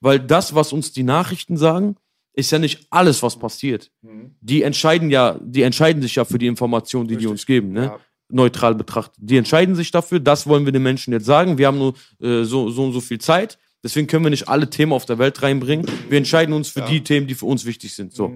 [0.00, 1.94] weil das, was uns die Nachrichten sagen,
[2.32, 3.92] ist ja nicht alles, was passiert.
[4.40, 7.98] Die entscheiden ja, die entscheiden sich ja für die Informationen, die die uns geben, ne?
[8.28, 9.14] Neutral betrachtet.
[9.18, 11.56] Die entscheiden sich dafür, das wollen wir den Menschen jetzt sagen.
[11.56, 13.58] Wir haben nur äh, so, so und so viel Zeit.
[13.84, 15.86] Deswegen können wir nicht alle Themen auf der Welt reinbringen.
[16.08, 18.12] Wir entscheiden uns für die Themen, die für uns wichtig sind.
[18.12, 18.32] So.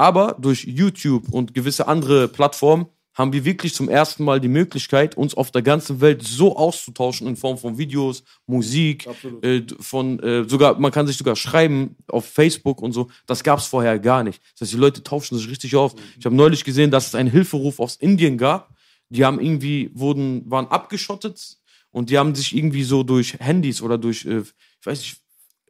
[0.00, 5.14] Aber durch YouTube und gewisse andere Plattformen haben wir wirklich zum ersten Mal die Möglichkeit,
[5.14, 9.06] uns auf der ganzen Welt so auszutauschen in Form von Videos, Musik,
[9.42, 13.10] äh, von äh, sogar, man kann sich sogar schreiben auf Facebook und so.
[13.26, 14.40] Das gab es vorher gar nicht.
[14.54, 15.94] Das heißt, die Leute tauschen sich richtig auf.
[16.18, 18.74] Ich habe neulich gesehen, dass es einen Hilferuf aus Indien gab.
[19.10, 21.58] Die haben irgendwie, wurden, waren abgeschottet
[21.90, 24.44] und die haben sich irgendwie so durch Handys oder durch, äh,
[24.80, 25.19] ich weiß nicht,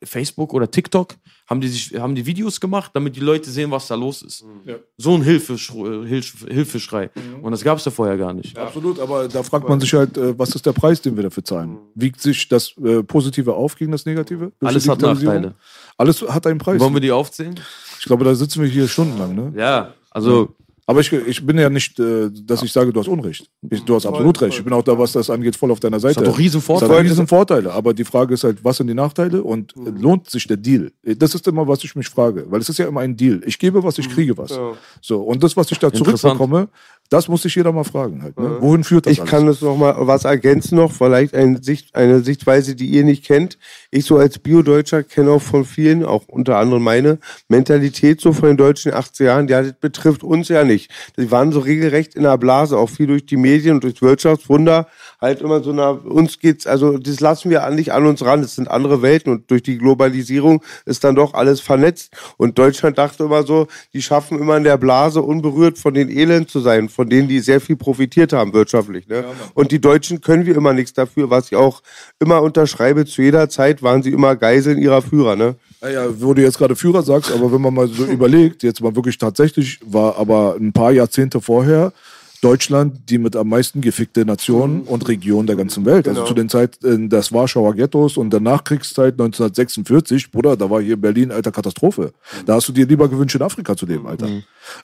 [0.02, 1.14] Facebook oder TikTok,
[1.48, 4.44] haben die sich, haben die Videos gemacht, damit die Leute sehen, was da los ist.
[4.64, 4.76] Ja.
[4.96, 7.10] So ein Hilfeschrei, Hilf, Hilfeschrei.
[7.42, 8.56] Und das gab es ja vorher gar nicht.
[8.58, 11.44] Absolut, aber da fragt man sich halt, äh, was ist der Preis, den wir dafür
[11.44, 11.78] zahlen?
[11.94, 14.52] Wiegt sich das äh, Positive auf gegen das Negative?
[14.60, 15.00] Alles hat?
[15.00, 15.54] Nachteile.
[15.96, 16.80] Alles hat einen Preis.
[16.80, 17.58] Wollen wir die aufzählen?
[17.98, 19.52] Ich glaube, da sitzen wir hier stundenlang, ne?
[19.56, 20.54] Ja, also
[20.90, 23.48] Aber ich, ich bin ja nicht, äh, dass ich sage, du hast Unrecht.
[23.70, 24.58] Ich, du hast absolut recht.
[24.58, 26.18] Ich bin auch da, was das angeht, voll auf deiner Seite.
[26.18, 27.08] hat doch riesen Es hat Vorteile.
[27.08, 27.72] riesen Vorteile.
[27.72, 30.90] Aber die Frage ist halt, was sind die Nachteile und äh, lohnt sich der Deal?
[31.04, 32.44] Das ist immer, was ich mich frage.
[32.50, 33.40] Weil es ist ja immer ein Deal.
[33.46, 34.58] Ich gebe was, ich kriege was.
[35.00, 35.22] So.
[35.22, 36.68] Und das, was ich da zurückbekomme,
[37.10, 38.22] Das muss sich jeder mal fragen.
[38.22, 38.58] Halt, ne?
[38.60, 39.30] Wohin führt das Ich alles?
[39.30, 43.24] kann das noch mal was ergänzen noch, vielleicht eine, Sicht, eine Sichtweise, die ihr nicht
[43.24, 43.58] kennt.
[43.90, 48.48] Ich so als Bio-Deutscher kenne auch von vielen, auch unter anderem meine Mentalität so von
[48.50, 50.90] den deutschen 80er Jahren, ja, das betrifft uns ja nicht.
[51.18, 54.86] Die waren so regelrecht in der Blase, auch viel durch die Medien und durch Wirtschaftswunder.
[55.20, 58.40] Halt immer so nach uns geht's, also das lassen wir an- nicht an uns ran.
[58.40, 62.10] Das sind andere Welten und durch die Globalisierung ist dann doch alles vernetzt.
[62.38, 66.48] Und Deutschland dachte immer so, die schaffen immer in der Blase unberührt von den Elend
[66.50, 69.08] zu sein, von denen die sehr viel profitiert haben wirtschaftlich.
[69.08, 69.24] Ne?
[69.54, 71.82] und die Deutschen können wir immer nichts dafür, was ich auch
[72.18, 73.04] immer unterschreibe.
[73.04, 75.36] Zu jeder Zeit waren sie immer Geiseln ihrer Führer.
[75.36, 75.56] Ne?
[75.82, 78.96] Naja, wo du jetzt gerade Führer sagst, aber wenn man mal so überlegt, jetzt mal
[78.96, 81.92] wirklich tatsächlich war aber ein paar Jahrzehnte vorher
[82.40, 86.08] Deutschland die mit am meisten gefickte Nation und Region der ganzen Welt.
[86.08, 90.96] Also zu den Zeiten des Warschauer Ghettos und der Nachkriegszeit 1946, Bruder, da war hier
[90.96, 92.12] Berlin, alter Katastrophe.
[92.46, 94.28] Da hast du dir lieber gewünscht, in Afrika zu leben, Alter.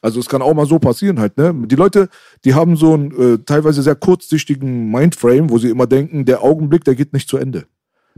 [0.02, 1.54] Also es kann auch mal so passieren halt, ne?
[1.66, 2.08] Die Leute,
[2.44, 6.84] die haben so einen äh, teilweise sehr kurzsichtigen Mindframe, wo sie immer denken, der Augenblick,
[6.84, 7.66] der geht nicht zu Ende.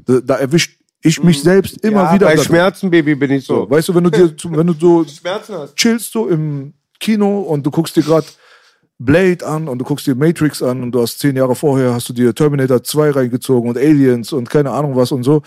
[0.05, 2.27] Da, da erwischt ich mich selbst immer ja, wieder.
[2.27, 3.63] Bei Schmerzen, Baby, bin ich so.
[3.63, 5.77] so, weißt du, wenn du dir, wenn du so Schmerzen hast.
[5.77, 8.27] chillst so im Kino und du guckst dir gerade
[8.99, 12.09] Blade an und du guckst dir Matrix an und du hast zehn Jahre vorher hast
[12.09, 15.43] du dir Terminator 2 reingezogen und Aliens und keine Ahnung was und so.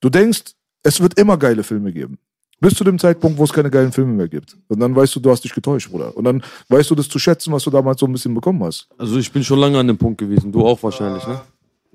[0.00, 0.42] Du denkst,
[0.82, 2.18] es wird immer geile Filme geben.
[2.58, 4.56] Bis zu dem Zeitpunkt, wo es keine geilen Filme mehr gibt.
[4.68, 6.16] Und dann weißt du, du hast dich getäuscht, Bruder.
[6.16, 8.88] Und dann weißt du das zu schätzen, was du damals so ein bisschen bekommen hast.
[8.96, 10.50] Also ich bin schon lange an dem Punkt gewesen.
[10.52, 11.38] Du auch wahrscheinlich, ne?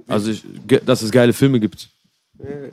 [0.08, 0.43] Also ich,
[0.86, 1.89] dass es geile Filme gibt.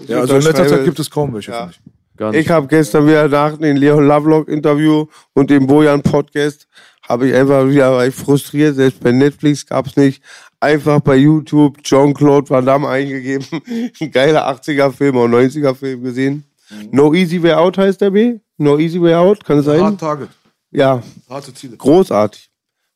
[0.07, 1.69] Ja, also in letzter Zeit gibt es kaum welche, Ja.
[1.69, 1.93] finde ich.
[2.19, 2.41] Gar nicht.
[2.41, 6.67] Ich habe gestern wieder nach dem Leon Lovelock Interview und dem Bojan Podcast
[7.09, 8.77] habe ich einfach wieder war ich frustriert.
[8.77, 10.23] Selbst bei Netflix gab's nicht.
[10.61, 13.47] Einfach bei YouTube Jean-Claude Van Damme eingegeben.
[14.01, 16.45] Ein geiler 80er Film oder 90er Film gesehen.
[16.91, 18.39] No Easy Way Out heißt der B.
[18.59, 19.81] No Easy Way Out, kann es sein?
[19.81, 20.29] Hard Target,
[20.71, 21.77] Ja, harte Ziele.
[21.77, 22.48] großartig.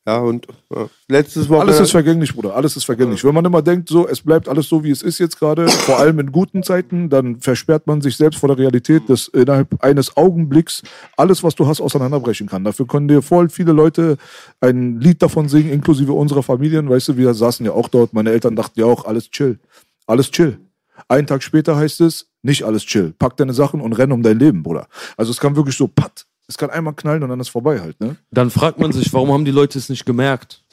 [0.05, 0.89] Ja, und ja.
[1.07, 1.73] letztes Wochenende.
[1.73, 2.55] Alles ist vergänglich, Bruder.
[2.55, 3.23] Alles ist vergänglich.
[3.23, 5.97] Wenn man immer denkt, so, es bleibt alles so, wie es ist jetzt gerade, vor
[5.97, 10.17] allem in guten Zeiten, dann versperrt man sich selbst vor der Realität, dass innerhalb eines
[10.17, 10.83] Augenblicks
[11.15, 12.65] alles, was du hast, auseinanderbrechen kann.
[12.65, 14.17] Dafür können dir voll viele Leute
[14.59, 16.89] ein Lied davon singen, inklusive unserer Familien.
[16.89, 18.13] Weißt du, wir saßen ja auch dort.
[18.13, 19.59] Meine Eltern dachten ja auch, alles chill.
[20.05, 20.59] Alles chill.
[21.07, 23.13] Einen Tag später heißt es, nicht alles chill.
[23.17, 24.87] Pack deine Sachen und renn um dein Leben, Bruder.
[25.15, 26.25] Also es kann wirklich so, patt.
[26.47, 28.17] Es kann einmal knallen und dann ist vorbei halt, ne?
[28.31, 30.63] Dann fragt man sich, warum haben die Leute es nicht gemerkt?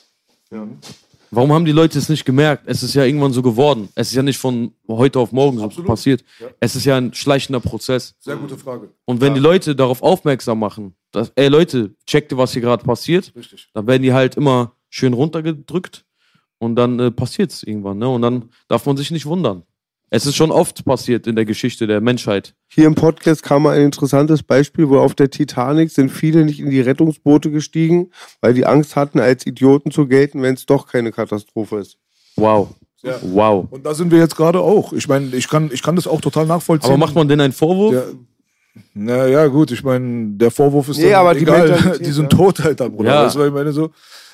[1.32, 2.64] Warum haben die Leute es nicht gemerkt?
[2.66, 3.88] Es ist ja irgendwann so geworden.
[3.94, 6.24] Es ist ja nicht von heute auf morgen so passiert.
[6.58, 8.16] Es ist ja ein schleichender Prozess.
[8.18, 8.90] Sehr gute Frage.
[9.04, 12.84] Und wenn die Leute darauf aufmerksam machen, dass, ey Leute, checkt ihr, was hier gerade
[12.84, 13.68] passiert, Richtig.
[13.74, 16.04] dann werden die halt immer schön runtergedrückt
[16.58, 17.98] und dann äh, passiert es irgendwann.
[17.98, 18.08] Ne?
[18.08, 19.62] Und dann darf man sich nicht wundern.
[20.12, 22.54] Es ist schon oft passiert in der Geschichte der Menschheit.
[22.66, 26.58] Hier im Podcast kam mal ein interessantes Beispiel, wo auf der Titanic sind viele nicht
[26.58, 30.88] in die Rettungsboote gestiegen, weil die Angst hatten, als Idioten zu gelten, wenn es doch
[30.88, 31.96] keine Katastrophe ist.
[32.34, 32.74] Wow.
[33.02, 33.20] Ja.
[33.22, 33.68] Wow.
[33.70, 34.92] Und da sind wir jetzt gerade auch.
[34.92, 36.90] Ich meine, ich kann, ich kann das auch total nachvollziehen.
[36.90, 37.94] Aber macht man denn einen Vorwurf?
[37.94, 38.02] Ja,
[38.94, 41.68] na ja, gut, ich meine, der Vorwurf ist Nee, dann aber die egal.
[41.68, 42.38] Mentalität, die sind ja.
[42.38, 43.10] tot halt dann, Bruder.
[43.10, 43.24] Ja.
[43.26, 43.90] Weißt du, was ich meine so?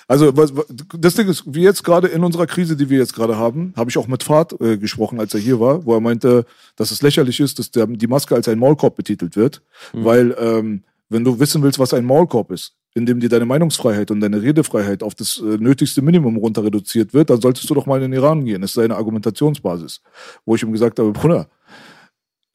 [0.08, 0.66] Also, was, was,
[0.98, 3.90] das Ding ist, wie jetzt gerade in unserer Krise, die wir jetzt gerade haben, habe
[3.90, 6.46] ich auch mit Fahrt äh, gesprochen, als er hier war, wo er meinte,
[6.76, 9.62] dass es lächerlich ist, dass der, die Maske als ein Maulkorb betitelt wird.
[9.92, 14.10] Weil, ähm, wenn du wissen willst, was ein Maulkorb ist, in dem dir deine Meinungsfreiheit
[14.10, 17.86] und deine Redefreiheit auf das äh, nötigste Minimum runter reduziert wird, dann solltest du doch
[17.86, 18.62] mal in den Iran gehen.
[18.62, 20.00] Das ist seine Argumentationsbasis.
[20.44, 21.48] Wo ich ihm gesagt habe, Bruder,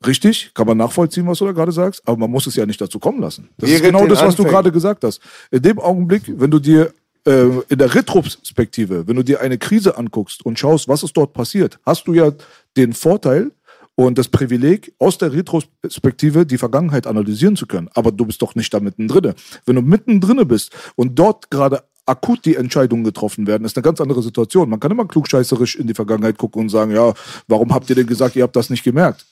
[0.05, 2.81] Richtig, kann man nachvollziehen, was du da gerade sagst, aber man muss es ja nicht
[2.81, 3.49] dazu kommen lassen.
[3.57, 4.49] Das ist Während genau das, was du Anfängen.
[4.49, 5.21] gerade gesagt hast.
[5.51, 6.91] In dem Augenblick, wenn du dir
[7.25, 11.33] äh, in der Retrospektive, wenn du dir eine Krise anguckst und schaust, was ist dort
[11.33, 12.31] passiert, hast du ja
[12.77, 13.51] den Vorteil
[13.95, 17.89] und das Privileg, aus der Retrospektive die Vergangenheit analysieren zu können.
[17.93, 19.33] Aber du bist doch nicht da mittendrin.
[19.65, 24.01] Wenn du mittendrin bist und dort gerade akut die Entscheidungen getroffen werden, ist eine ganz
[24.01, 24.69] andere Situation.
[24.69, 27.13] Man kann immer klugscheißerisch in die Vergangenheit gucken und sagen, ja,
[27.47, 29.25] warum habt ihr denn gesagt, ihr habt das nicht gemerkt?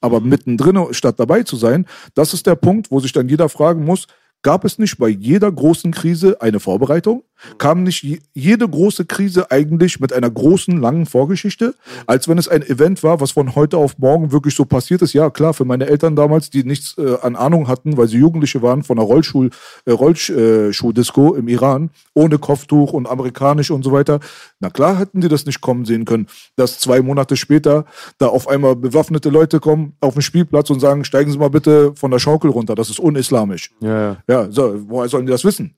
[0.00, 3.84] Aber mittendrin statt dabei zu sein, das ist der Punkt, wo sich dann jeder fragen
[3.84, 4.06] muss,
[4.42, 7.24] gab es nicht bei jeder großen Krise eine Vorbereitung?
[7.58, 11.74] Kam nicht je- jede große Krise eigentlich mit einer großen, langen Vorgeschichte?
[12.06, 15.12] Als wenn es ein Event war, was von heute auf morgen wirklich so passiert ist?
[15.12, 18.62] Ja, klar, für meine Eltern damals, die nichts äh, an Ahnung hatten, weil sie Jugendliche
[18.62, 19.50] waren von einer Rollschul,
[19.86, 24.20] äh, Rollschuhdisco im Iran, ohne Kopftuch und amerikanisch und so weiter.
[24.60, 26.26] Na klar hätten die das nicht kommen sehen können,
[26.56, 27.84] dass zwei Monate später
[28.18, 31.92] da auf einmal bewaffnete Leute kommen auf den Spielplatz und sagen, steigen Sie mal bitte
[31.94, 33.70] von der Schaukel runter, das ist unislamisch.
[33.80, 34.16] Ja, ja.
[34.28, 35.74] Ja, so, woher sollen die das wissen?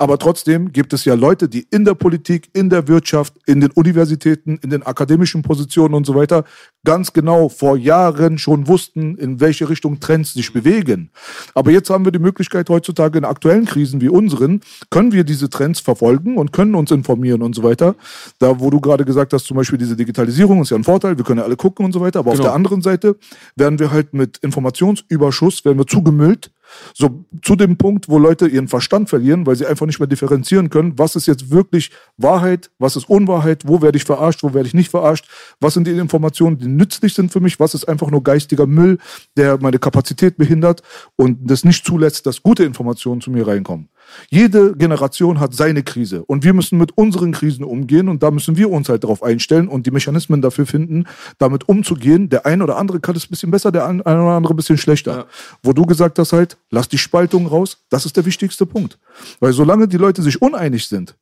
[0.00, 3.70] Aber trotzdem gibt es ja Leute, die in der Politik, in der Wirtschaft, in den
[3.72, 6.44] Universitäten, in den akademischen Positionen und so weiter
[6.86, 11.10] ganz genau vor Jahren schon wussten, in welche Richtung Trends sich bewegen.
[11.54, 15.50] Aber jetzt haben wir die Möglichkeit heutzutage in aktuellen Krisen wie unseren, können wir diese
[15.50, 17.94] Trends verfolgen und können uns informieren und so weiter.
[18.38, 21.26] Da, wo du gerade gesagt hast, zum Beispiel diese Digitalisierung ist ja ein Vorteil, wir
[21.26, 22.20] können ja alle gucken und so weiter.
[22.20, 22.44] Aber Genau.
[22.44, 23.16] auf der anderen Seite
[23.54, 26.50] werden wir halt mit Informationsüberschuss, werden wir zugemüllt
[26.94, 30.70] so zu dem Punkt, wo Leute ihren Verstand verlieren, weil sie einfach nicht mehr differenzieren
[30.70, 34.68] können, was ist jetzt wirklich Wahrheit, was ist Unwahrheit, wo werde ich verarscht, wo werde
[34.68, 35.28] ich nicht verarscht,
[35.60, 38.98] was sind die Informationen, die nützlich sind für mich, was ist einfach nur geistiger Müll,
[39.36, 40.82] der meine Kapazität behindert
[41.16, 43.88] und das nicht zulässt, dass gute Informationen zu mir reinkommen.
[44.28, 48.56] Jede Generation hat seine Krise und wir müssen mit unseren Krisen umgehen und da müssen
[48.56, 51.04] wir uns halt darauf einstellen und die Mechanismen dafür finden,
[51.38, 52.28] damit umzugehen.
[52.28, 54.78] Der ein oder andere kann es ein bisschen besser, der ein oder andere ein bisschen
[54.78, 55.26] schlechter.
[55.62, 58.98] Wo du gesagt hast halt, lass die Spaltung raus, das ist der wichtigste Punkt.
[59.40, 61.16] Weil solange die Leute sich uneinig sind,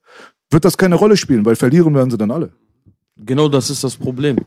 [0.51, 2.53] wird das keine Rolle spielen, weil verlieren werden sie dann alle.
[3.17, 4.39] Genau das ist das Problem.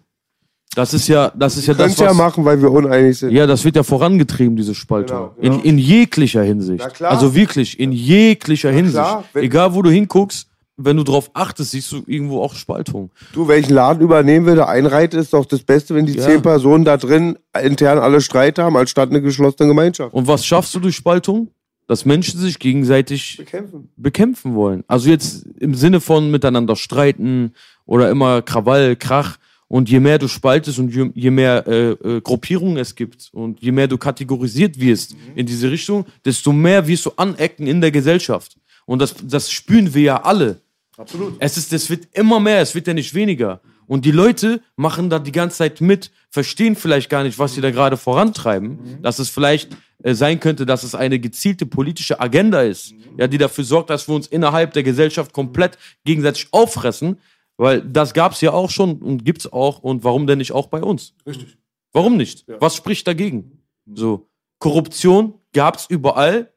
[0.74, 3.32] Das ist ja, das ist ja das, ja was, machen, weil wir uneinig sind.
[3.32, 5.17] Ja, das wird ja vorangetrieben, diese Spaltung.
[5.17, 5.55] Genau, genau.
[5.55, 6.82] In, in jeglicher Hinsicht.
[6.84, 7.11] Na klar.
[7.11, 8.93] Also wirklich, in jeglicher Hinsicht.
[8.95, 10.47] klar, Egal, wo du hinguckst,
[10.78, 13.11] wenn du drauf achtest, siehst du irgendwo auch Spaltung.
[13.34, 16.24] Du, welchen Laden übernehmen will, der einreiht, ist doch das Beste, wenn die Ja.
[16.24, 20.13] zehn Personen da drin intern alle Streit haben, anstatt eine geschlossene Gemeinschaft.
[20.13, 21.49] Und was schaffst du durch Spaltung?
[21.88, 23.89] Dass Menschen sich gegenseitig Bekämpfen.
[23.97, 24.86] bekämpfen wollen.
[24.88, 27.53] Also jetzt im Sinne von miteinander streiten
[27.86, 29.38] oder immer Krawall, Krach.
[29.72, 33.61] Und je mehr du spaltest und je, je mehr äh, äh, Gruppierungen es gibt und
[33.61, 37.89] je mehr du kategorisiert wirst in diese Richtung, desto mehr wirst du anecken in der
[37.89, 38.57] Gesellschaft.
[38.86, 40.59] Und das, das spüren wir ja alle.
[40.97, 41.36] Absolut.
[41.39, 43.61] Es ist, es wird immer mehr, es wird ja nicht weniger.
[43.88, 47.61] Und die Leute machen da die ganze Zeit mit, verstehen vielleicht gar nicht, was sie
[47.61, 49.01] da gerade vorantreiben.
[49.01, 49.69] Dass es vielleicht
[50.03, 54.09] äh, sein könnte, dass es eine gezielte politische Agenda ist, ja, die dafür sorgt, dass
[54.09, 57.17] wir uns innerhalb der Gesellschaft komplett gegenseitig auffressen.
[57.62, 59.80] Weil das gab es ja auch schon und gibt es auch.
[59.84, 61.14] Und warum denn nicht auch bei uns?
[61.28, 61.57] Richtig.
[61.93, 62.43] Warum nicht?
[62.59, 63.59] Was spricht dagegen?
[63.93, 66.49] So, Korruption gab es überall,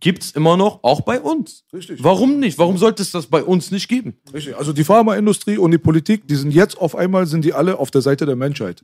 [0.00, 1.64] gibt es immer noch, auch bei uns.
[1.72, 2.02] Richtig.
[2.04, 2.58] Warum nicht?
[2.58, 4.14] Warum sollte es das bei uns nicht geben?
[4.34, 4.56] Richtig.
[4.56, 7.90] Also die Pharmaindustrie und die Politik, die sind jetzt auf einmal sind die alle auf
[7.90, 8.82] der Seite der Menschheit.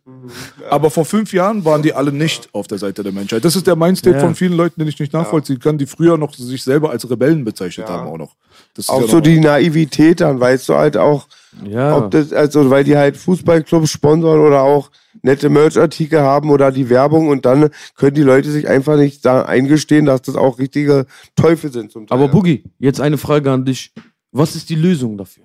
[0.71, 3.45] Aber vor fünf Jahren waren die alle nicht auf der Seite der Menschheit.
[3.45, 4.21] Das ist der Mindstate Ja.
[4.23, 7.45] von vielen Leuten, den ich nicht nachvollziehen kann, die früher noch sich selber als Rebellen
[7.45, 8.35] bezeichnet haben auch noch.
[8.75, 11.27] Das ist Auch ja so noch- die Naivität dann, weißt du halt auch,
[11.65, 11.97] Ja.
[11.97, 14.91] ob das, also weil die halt Fußballclubs sponsern oder auch
[15.23, 19.43] nette Merchartikel haben oder die Werbung und dann können die Leute sich einfach nicht da
[19.43, 22.19] eingestehen, dass das auch richtige Teufel sind zum Teil.
[22.19, 23.93] Aber Boogie, jetzt eine Frage an dich.
[24.33, 25.45] Was ist die Lösung dafür?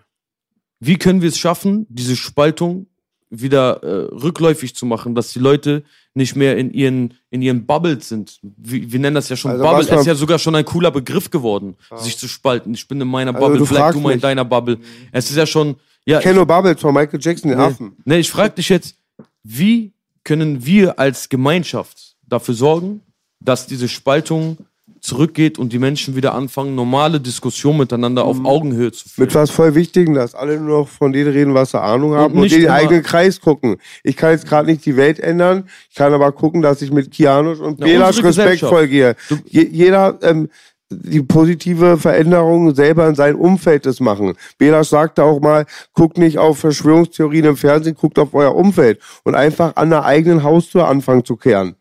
[0.80, 2.88] Wie können wir es schaffen, diese Spaltung
[3.30, 5.84] wieder äh, rückläufig zu machen, dass die Leute
[6.14, 8.39] nicht mehr in ihren, in ihren Bubbles sind?
[8.41, 9.86] Wir, wir nennen das ja schon Also Bubble.
[9.86, 12.74] Es ist ja sogar schon ein cooler Begriff geworden, sich zu spalten.
[12.74, 14.80] Ich bin in meiner Also Bubble, du vielleicht du mal in deiner Bubble.
[15.12, 15.78] Es ist ja schon.
[16.06, 17.95] Ja, ich kenne nur Bubbles von Michael Jackson, den Affen.
[18.06, 18.95] Ne, ich frage dich jetzt,
[19.43, 19.93] wie
[20.24, 23.02] können wir als Gemeinschaft dafür sorgen,
[23.39, 24.58] dass diese Spaltung
[25.02, 29.26] zurückgeht und die Menschen wieder anfangen, normale Diskussionen miteinander auf Augenhöhe zu führen?
[29.26, 32.36] Mit was voll Wichtigem, dass alle nur noch von denen reden, was sie Ahnung haben
[32.36, 33.78] und, in den eigenen Kreis gucken.
[34.04, 37.12] Ich kann jetzt gerade nicht die Welt ändern, ich kann aber gucken, dass ich mit
[37.12, 39.16] Kianusch und Belasch respektvoll gehe.
[39.45, 40.49] Je, jeder ähm,
[40.92, 44.34] die positive Veränderung selber in seinem Umfeld das machen.
[44.58, 49.36] Belasch sagte auch mal, guckt nicht auf Verschwörungstheorien im Fernsehen, guckt auf euer Umfeld und
[49.36, 51.76] einfach an der eigenen Haustür anfangen zu kehren.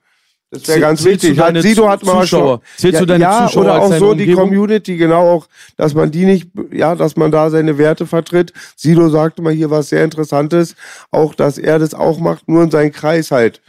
[0.53, 1.39] Das wäre ganz wichtig.
[1.39, 2.61] Hat Sido hat mal Zuschauer?
[2.77, 4.49] schon, ja, deine ja, Zuschauer oder auch so die Umgebung?
[4.49, 5.47] Community, genau auch,
[5.77, 8.53] dass man die nicht, ja, dass man da seine Werte vertritt.
[8.75, 10.75] Sido sagte mal hier was sehr Interessantes,
[11.13, 13.61] auch, dass er das auch macht, nur in seinem Kreis halt.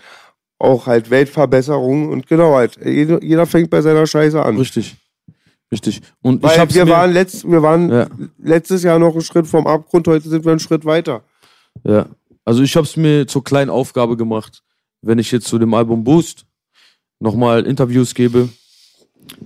[0.58, 2.80] Auch halt Weltverbesserung und genau halt.
[2.84, 4.58] Jeder, jeder fängt bei seiner Scheiße an.
[4.58, 4.96] Richtig.
[5.72, 6.02] Richtig.
[6.22, 8.08] Und ich Weil wir waren, letzt, wir waren Ja.
[8.38, 11.24] letztes Jahr noch einen Schritt vom Abgrund, heute sind wir einen Schritt weiter.
[11.84, 12.08] Ja.
[12.44, 14.64] Also ich habe es mir zur kleinen Aufgabe gemacht,
[15.02, 16.46] wenn ich jetzt zu dem Album Boost
[17.20, 18.50] nochmal Interviews gebe,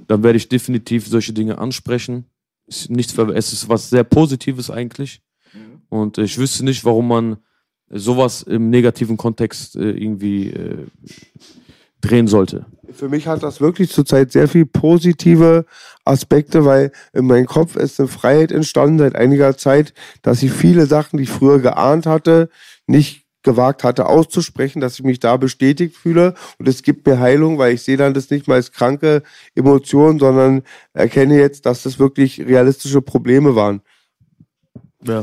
[0.08, 2.26] dann werde ich definitiv solche Dinge ansprechen.
[2.68, 5.22] Ist nichts, es ist was sehr Positives eigentlich.
[5.90, 7.38] Und ich wüsste nicht, warum man
[7.90, 10.88] sowas im negativen Kontext äh, irgendwie äh,
[12.02, 12.66] drehen sollte.
[12.96, 15.66] Für mich hat das wirklich zurzeit sehr viel positive
[16.06, 20.86] Aspekte, weil in meinem Kopf ist eine Freiheit entstanden seit einiger Zeit, dass ich viele
[20.86, 22.50] Sachen, die ich früher geahnt hatte,
[22.88, 27.58] nicht gewagt hatte auszusprechen, dass ich mich da bestätigt fühle und es gibt mir Heilung,
[27.58, 29.24] weil ich sehe dann das nicht mal als kranke
[29.56, 33.82] Emotion, sondern erkenne jetzt, dass das wirklich realistische Probleme waren.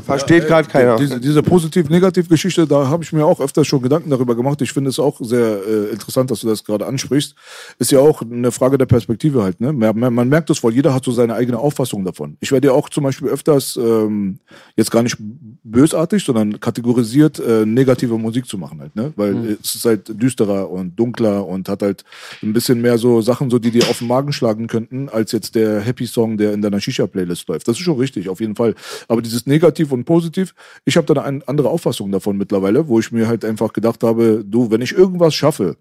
[0.04, 0.96] Versteht gerade keiner.
[0.96, 4.60] Diese, diese positiv-negativ-Geschichte, da habe ich mir auch öfter schon Gedanken darüber gemacht.
[4.62, 7.34] Ich finde es auch sehr äh, interessant, dass du das gerade ansprichst.
[7.78, 9.60] Ist ja auch eine Frage der Perspektive halt.
[9.60, 9.72] Ne?
[9.72, 12.36] Man, man merkt das wohl, jeder hat so seine eigene Auffassung davon.
[12.40, 14.38] Ich werde ja auch zum Beispiel öfters, ähm,
[14.76, 15.16] jetzt gar nicht
[15.64, 18.96] bösartig, sondern kategorisiert äh, negative Musik zu machen halt.
[18.96, 19.12] Ne?
[19.16, 19.56] Weil Mhm.
[19.62, 22.04] es ist halt düsterer und dunkler und hat halt
[22.42, 25.54] ein bisschen mehr so Sachen, so die dir auf den Magen schlagen könnten, als jetzt
[25.54, 27.68] der Happy-Song, der in deiner Shisha-Playlist läuft.
[27.68, 28.74] Das ist schon richtig, auf jeden Fall.
[29.08, 33.12] Aber dieses Negativ und Positiv, ich habe da eine andere Auffassung davon mittlerweile, wo ich
[33.12, 35.76] mir halt einfach gedacht habe, du, wenn ich irgendwas schaffe,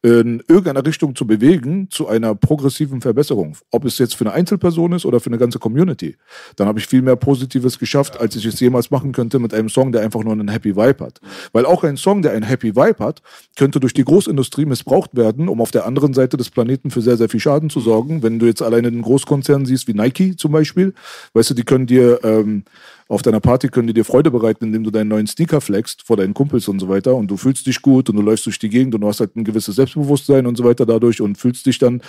[0.00, 3.56] in irgendeiner Richtung zu bewegen zu einer progressiven Verbesserung.
[3.72, 6.16] Ob es jetzt für eine Einzelperson ist oder für eine ganze Community.
[6.54, 9.68] Dann habe ich viel mehr Positives geschafft, als ich es jemals machen könnte mit einem
[9.68, 11.20] Song, der einfach nur einen Happy Vibe hat.
[11.52, 13.22] Weil auch ein Song, der einen Happy Vibe hat,
[13.56, 17.16] könnte durch die Großindustrie missbraucht werden, um auf der anderen Seite des Planeten für sehr,
[17.16, 18.22] sehr viel Schaden zu sorgen.
[18.22, 20.94] Wenn du jetzt alleine einen Großkonzern siehst, wie Nike zum Beispiel,
[21.32, 22.62] weißt du, die können dir ähm,
[23.08, 26.18] auf deiner Party können die dir Freude bereiten, indem du deinen neuen Sneaker flexst vor
[26.18, 27.16] deinen Kumpels und so weiter.
[27.16, 29.34] Und du fühlst dich gut und du läufst durch die Gegend und du hast halt
[29.34, 32.02] ein gewisses Selbstbewusstsein und so weiter dadurch und fühlst dich dann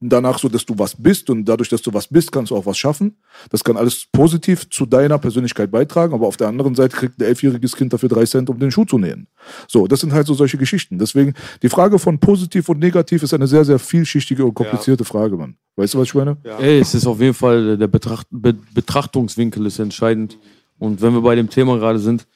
[0.00, 2.64] danach so, dass du was bist und dadurch, dass du was bist, kannst du auch
[2.64, 3.16] was schaffen.
[3.50, 7.24] Das kann alles positiv zu deiner Persönlichkeit beitragen, aber auf der anderen Seite kriegt ein
[7.24, 9.26] elfjähriges Kind dafür drei Cent, um den Schuh zu nähen.
[9.68, 10.98] So, das sind halt so solche Geschichten.
[10.98, 15.36] Deswegen, die Frage von positiv und negativ ist eine sehr, sehr vielschichtige und komplizierte Frage,
[15.36, 15.56] Mann.
[15.76, 16.38] Weißt du, was ich meine?
[16.58, 20.38] Ey, es ist auf jeden Fall, der Betracht, Be Betrachtungswinkel ist entscheidend.
[20.78, 22.26] Und wenn wir bei dem Thema gerade sind,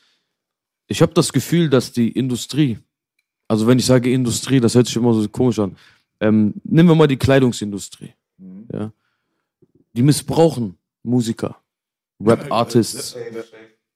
[0.86, 2.78] ich habe das Gefühl, dass die Industrie,
[3.48, 5.76] also wenn ich sage Industrie, das hört sich immer so komisch an.
[6.20, 8.12] Ähm, nehmen wir mal die Kleidungsindustrie.
[8.72, 8.92] Ja.
[9.94, 11.56] Die missbrauchen Musiker,
[12.20, 13.16] Rap-Artists.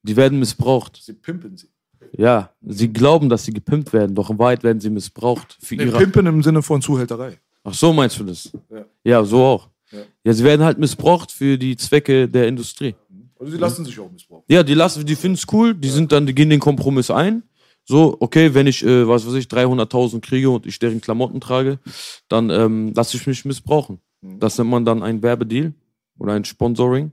[0.03, 1.01] Die werden missbraucht.
[1.03, 1.69] Sie pimpen sie.
[2.17, 5.85] Ja, sie glauben, dass sie gepimpt werden, doch in Wahrheit werden sie missbraucht für Nee,
[5.85, 5.99] ihre.
[5.99, 7.39] pimpen im Sinne von Zuhälterei.
[7.63, 8.51] Ach so meinst du das?
[8.71, 8.85] Ja.
[9.05, 9.69] Ja, so auch.
[9.93, 9.99] Ja.
[10.25, 12.95] Ja, sie werden halt missbraucht für die Zwecke der Industrie.
[13.39, 14.45] Also sie lassen sich auch missbrauchen.
[14.49, 17.43] Ja, die lassen, die finden es cool, die sind dann, die gehen den Kompromiss ein.
[17.91, 21.81] So, okay, wenn ich, äh, was weiß ich, 300.000 kriege und ich deren Klamotten trage,
[22.29, 23.99] dann ähm, lasse ich mich missbrauchen.
[24.23, 25.75] Das nennt man dann ein Werbedeal
[26.17, 27.11] oder ein Sponsoring.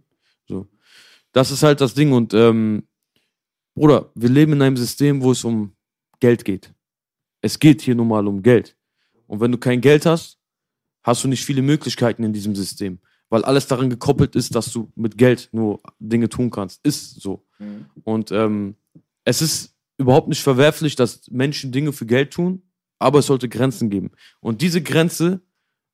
[0.48, 0.68] So,
[1.32, 2.84] das ist halt das Ding und ähm,
[3.74, 5.72] Bruder, wir leben in einem System, wo es um
[6.20, 6.72] Geld geht.
[7.42, 8.78] Es geht hier nun mal um Geld.
[9.26, 10.38] Und wenn du kein Geld hast,
[11.02, 13.00] hast du nicht viele Möglichkeiten in diesem System,
[13.30, 16.86] weil alles daran gekoppelt ist, dass du mit Geld nur Dinge tun kannst.
[16.86, 17.48] Ist so.
[18.04, 18.76] Und ähm,
[19.24, 22.62] es ist überhaupt nicht verwerflich, dass Menschen Dinge für Geld tun,
[23.00, 24.12] aber es sollte Grenzen geben.
[24.40, 25.42] Und diese Grenze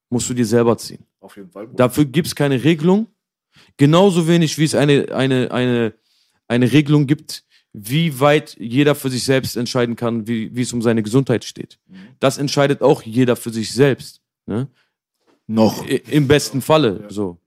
[0.09, 1.05] musst du dir selber ziehen.
[1.19, 1.69] Auf jeden Fall.
[1.73, 3.07] Dafür gibt es keine Regelung.
[3.77, 5.93] Genauso wenig, wie es eine, eine, eine,
[6.47, 10.81] eine Regelung gibt, wie weit jeder für sich selbst entscheiden kann, wie, wie es um
[10.81, 11.80] seine Gesundheit steht.
[12.19, 14.21] Das entscheidet auch jeder für sich selbst.
[14.45, 14.67] Ne?
[15.47, 15.88] Noch.
[15.88, 17.05] I- Im besten Falle.
[17.09, 17.39] So.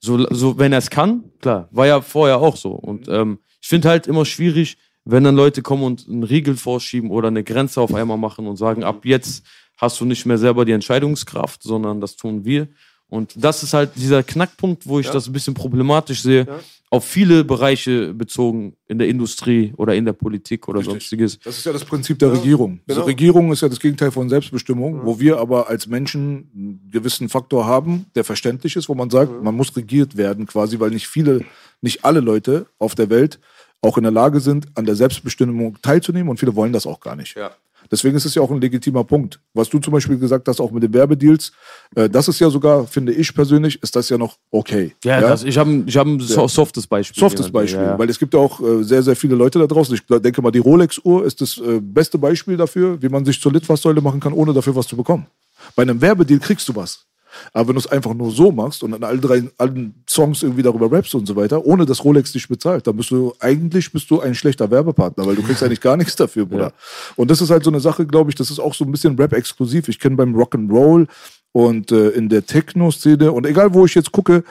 [0.00, 1.68] So, so, wenn er es kann, klar.
[1.70, 2.72] War ja vorher auch so.
[2.72, 7.10] Und ähm, ich finde halt immer schwierig, wenn dann Leute kommen und einen Riegel vorschieben
[7.10, 9.44] oder eine Grenze auf einmal machen und sagen, ab jetzt
[9.76, 12.68] hast du nicht mehr selber die Entscheidungskraft, sondern das tun wir.
[13.08, 16.46] Und das ist halt dieser Knackpunkt, wo ich das ein bisschen problematisch sehe,
[16.88, 20.92] auf viele Bereiche bezogen in der Industrie oder in der Politik oder Richtig.
[20.92, 21.38] sonstiges.
[21.40, 22.80] Das ist ja das Prinzip der Regierung.
[22.86, 23.00] genau.
[23.00, 27.28] Die Regierung ist ja das Gegenteil von Selbstbestimmung, wo wir aber als Menschen einen gewissen
[27.28, 31.08] Faktor haben, der verständlich ist, wo man sagt, man muss regiert werden quasi, weil nicht
[31.08, 31.44] viele,
[31.80, 33.40] nicht alle Leute auf der Welt
[33.82, 37.16] auch in der Lage sind, an der Selbstbestimmung teilzunehmen und viele wollen das auch gar
[37.16, 37.36] nicht.
[37.36, 37.50] Ja.
[37.90, 39.40] Deswegen ist es ja auch ein legitimer Punkt.
[39.54, 41.52] Was du zum Beispiel gesagt hast, auch mit den Werbedeals,
[41.94, 44.94] äh, das ist ja sogar, finde ich persönlich, ist das ja noch okay.
[45.04, 47.20] Ja, Das, ich habe ich hab ein so, softes Beispiel.
[47.20, 47.50] Softes.
[47.50, 47.98] Beispiel, Ja, ja.
[47.98, 49.94] weil es gibt ja auch äh, sehr, sehr viele Leute da draußen.
[49.94, 53.52] Ich denke mal, die Rolex-Uhr ist das äh, beste Beispiel dafür, wie man sich zur
[53.52, 55.26] Litfaßsäule machen kann, ohne dafür was zu bekommen.
[55.74, 57.04] Bei einem Werbedeal kriegst du was.
[57.52, 60.62] Aber wenn du es einfach nur so machst und an allen drei allen Songs irgendwie
[60.62, 64.10] darüber rappst und so weiter, ohne dass Rolex dich bezahlt, dann bist du eigentlich bist
[64.10, 66.72] du ein schlechter Werbepartner, weil du kriegst eigentlich gar nichts dafür, Bruder.
[67.16, 69.16] Und das ist halt so eine Sache, glaube ich, das ist auch so ein bisschen
[69.16, 69.88] Rap-exklusiv.
[69.88, 71.06] Ich kenne beim Rock'n'Roll
[71.52, 74.44] und äh, in der Techno-Szene und egal wo ich jetzt gucke,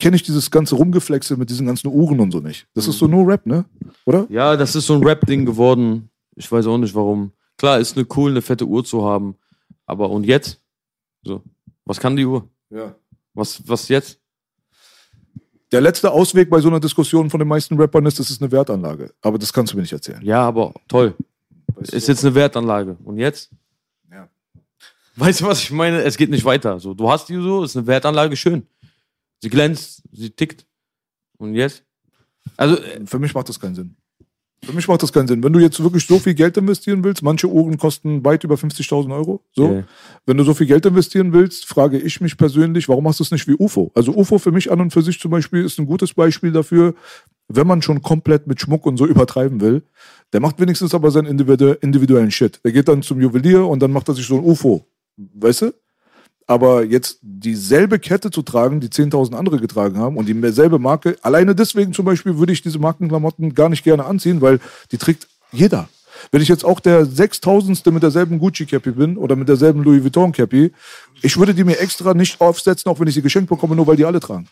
[0.00, 2.66] kenne ich dieses ganze Rumgeflexe mit diesen ganzen Uhren und so nicht.
[2.74, 3.64] Das ist so nur Rap, ne?
[4.04, 4.26] Oder?
[4.28, 6.10] Ja, das ist so ein Rap-Ding geworden.
[6.36, 7.32] Ich weiß auch nicht warum.
[7.58, 9.36] Klar, ist eine cool, eine fette Uhr zu haben.
[9.86, 10.60] Aber und jetzt?
[11.22, 11.42] So.
[11.84, 12.48] Was kann die Uhr?
[12.70, 12.94] Ja.
[13.34, 14.20] Was, was jetzt?
[15.72, 18.52] Der letzte Ausweg bei so einer Diskussion von den meisten Rappern ist, das ist eine
[18.52, 19.12] Wertanlage.
[19.20, 20.22] Aber das kannst du mir nicht erzählen.
[20.22, 21.14] Ja, aber toll.
[21.74, 22.96] Weißt Ist jetzt eine Wertanlage.
[23.04, 23.50] Und jetzt?
[24.10, 24.28] Ja.
[25.16, 26.02] Weißt du, was ich meine?
[26.02, 26.78] Es geht nicht weiter.
[26.78, 28.66] So, du hast die so, ist eine Wertanlage, schön.
[29.40, 30.64] Sie glänzt, sie tickt.
[31.38, 31.82] Und jetzt?
[32.56, 33.96] Also, äh, Für mich macht das keinen Sinn.
[34.64, 35.42] Für mich macht das keinen Sinn.
[35.42, 39.14] Wenn du jetzt wirklich so viel Geld investieren willst, manche Uhren kosten weit über 50.000
[39.14, 39.42] Euro.
[39.52, 39.66] So.
[39.66, 39.84] Okay.
[40.26, 43.30] Wenn du so viel Geld investieren willst, frage ich mich persönlich, warum machst du es
[43.30, 43.90] nicht wie UFO?
[43.94, 46.94] Also UFO für mich an und für sich zum Beispiel ist ein gutes Beispiel dafür.
[47.48, 49.82] wenn man schon komplett mit Schmuck und so übertreiben will,
[50.32, 52.60] der macht wenigstens aber seinen individu individuellen Shit.
[52.64, 54.86] Der geht dann zum Juwelier und dann macht er sich so ein UFO.
[55.16, 55.72] Weißt du?
[56.46, 61.54] Aber jetzt dieselbe Kette zu tragen, die 10.000 andere getragen haben und dieselbe Marke, alleine
[61.54, 64.60] deswegen zum Beispiel würde ich diese Markenklamotten gar nicht gerne anziehen, weil
[64.92, 65.88] die trägt jeder.
[66.30, 67.84] Wenn ich jetzt auch der 6000.
[67.86, 70.72] mit derselben Gucci-Cappy bin oder mit derselben Louis Vuitton-Cappy,
[71.22, 73.96] ich würde die mir extra nicht aufsetzen, auch wenn ich sie geschenkt bekomme, nur weil
[73.96, 74.48] die alle tragen.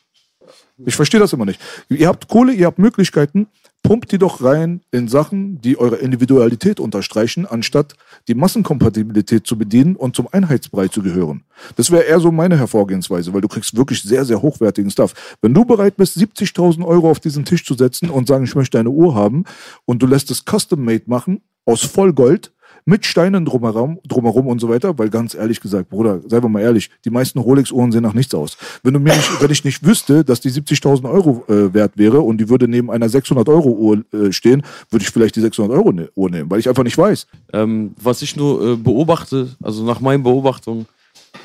[0.85, 1.61] Ich verstehe das immer nicht.
[1.89, 3.47] Ihr habt Kohle, ihr habt Möglichkeiten,
[3.83, 7.95] pumpt die doch rein in Sachen, die eure Individualität unterstreichen, anstatt
[8.29, 11.43] die Massenkompatibilität zu bedienen und zum Einheitsbrei zu gehören.
[11.77, 15.37] Das wäre eher so meine Hervorgehensweise, weil du kriegst wirklich sehr, sehr hochwertigen Stuff.
[15.43, 18.79] Wenn du bereit bist, 70.000 Euro auf diesen Tisch zu setzen und sagen, ich möchte
[18.79, 19.45] eine Uhr haben
[19.85, 22.53] und du lässt es custom-made machen aus Vollgold,
[22.85, 26.61] mit Steinen drumherum, drumherum und so weiter, weil ganz ehrlich gesagt, Bruder, seien wir mal
[26.61, 28.57] ehrlich, die meisten Rolex-Uhren sehen nach nichts aus.
[28.83, 32.21] Wenn du mir nicht, wenn ich nicht wüsste, dass die 70.000 Euro äh, wert wäre
[32.21, 35.77] und die würde neben einer 600 Euro Uhr äh, stehen, würde ich vielleicht die 600
[35.77, 37.27] Euro ne Uhr nehmen, weil ich einfach nicht weiß.
[37.53, 40.87] Ähm, was ich nur äh, beobachte, also nach meinen Beobachtungen,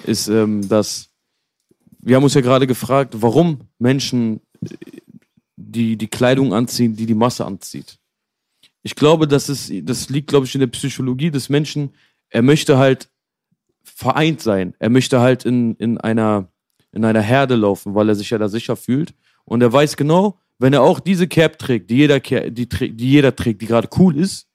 [0.06, 1.10] ist, ähm, dass
[2.02, 4.76] wir haben uns ja gerade gefragt, warum Menschen äh,
[5.56, 7.98] die, die Kleidung anziehen, die die Masse anzieht.
[8.84, 11.94] Ich glaube, das, ist, das liegt, glaube ich, in der Psychologie des Menschen.
[12.30, 13.10] Er möchte halt
[13.84, 14.76] vereint sein.
[14.80, 16.50] Er möchte halt in, in, einer,
[16.92, 19.14] in einer Herde laufen, weil er sich ja da sicher fühlt.
[19.46, 23.36] Und er weiß genau, wenn er auch diese Cap trägt, die jeder, die, die jeder
[23.36, 24.48] trägt, die gerade cool ist,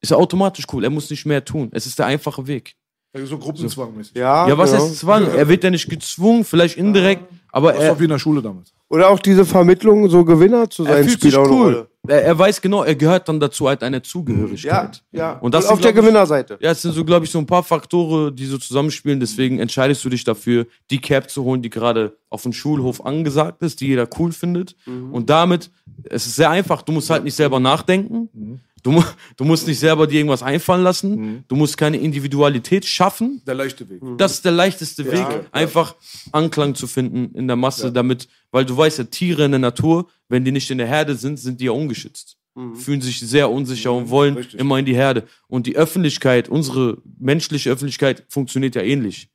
[0.00, 0.84] ist er automatisch cool.
[0.84, 1.70] Er muss nicht mehr tun.
[1.72, 2.76] Es ist der einfache Weg.
[3.24, 4.14] So Gruppenzwangmäßig.
[4.16, 4.84] Ja, Ja, was genau.
[4.84, 5.26] heißt Zwang?
[5.34, 8.42] Er wird ja nicht gezwungen, vielleicht indirekt, aber Das war er, wie in der Schule
[8.42, 8.72] damals.
[8.90, 11.46] Oder auch diese Vermittlung, so Gewinner zu er sein, fühlt sich cool.
[11.46, 11.86] Rolle.
[12.06, 15.02] Er, er weiß genau, er gehört dann dazu halt eine Ja, Zugehörigkeit.
[15.12, 15.32] ja.
[15.40, 16.58] Und das sind, auf der glaub ich, Gewinnerseite.
[16.60, 19.20] Ja, es sind so, glaube ich, so ein paar Faktoren, die so zusammenspielen.
[19.20, 23.62] Deswegen entscheidest du dich dafür, die Cap zu holen, die gerade auf dem Schulhof angesagt
[23.62, 24.74] ist, die jeder cool findet.
[24.86, 25.70] Und damit,
[26.04, 28.60] es ist sehr einfach, du musst halt nicht selber nachdenken.
[28.88, 29.04] Du,
[29.36, 31.44] du musst nicht selber dir irgendwas einfallen lassen.
[31.48, 33.42] Du musst keine Individualität schaffen.
[33.46, 34.00] Der leichte Weg.
[34.16, 35.94] Das ist der leichteste Weg, einfach
[36.32, 40.08] Anklang zu finden in der Masse, damit, weil du weißt ja, Tiere in der Natur,
[40.28, 42.36] wenn die nicht in der Herde sind, sind die ja ungeschützt.
[42.74, 44.58] Fühlen sich sehr unsicher und wollen Richtig.
[44.58, 45.28] immer in die Herde.
[45.46, 49.28] Und die Öffentlichkeit, unsere menschliche Öffentlichkeit funktioniert ja ähnlich.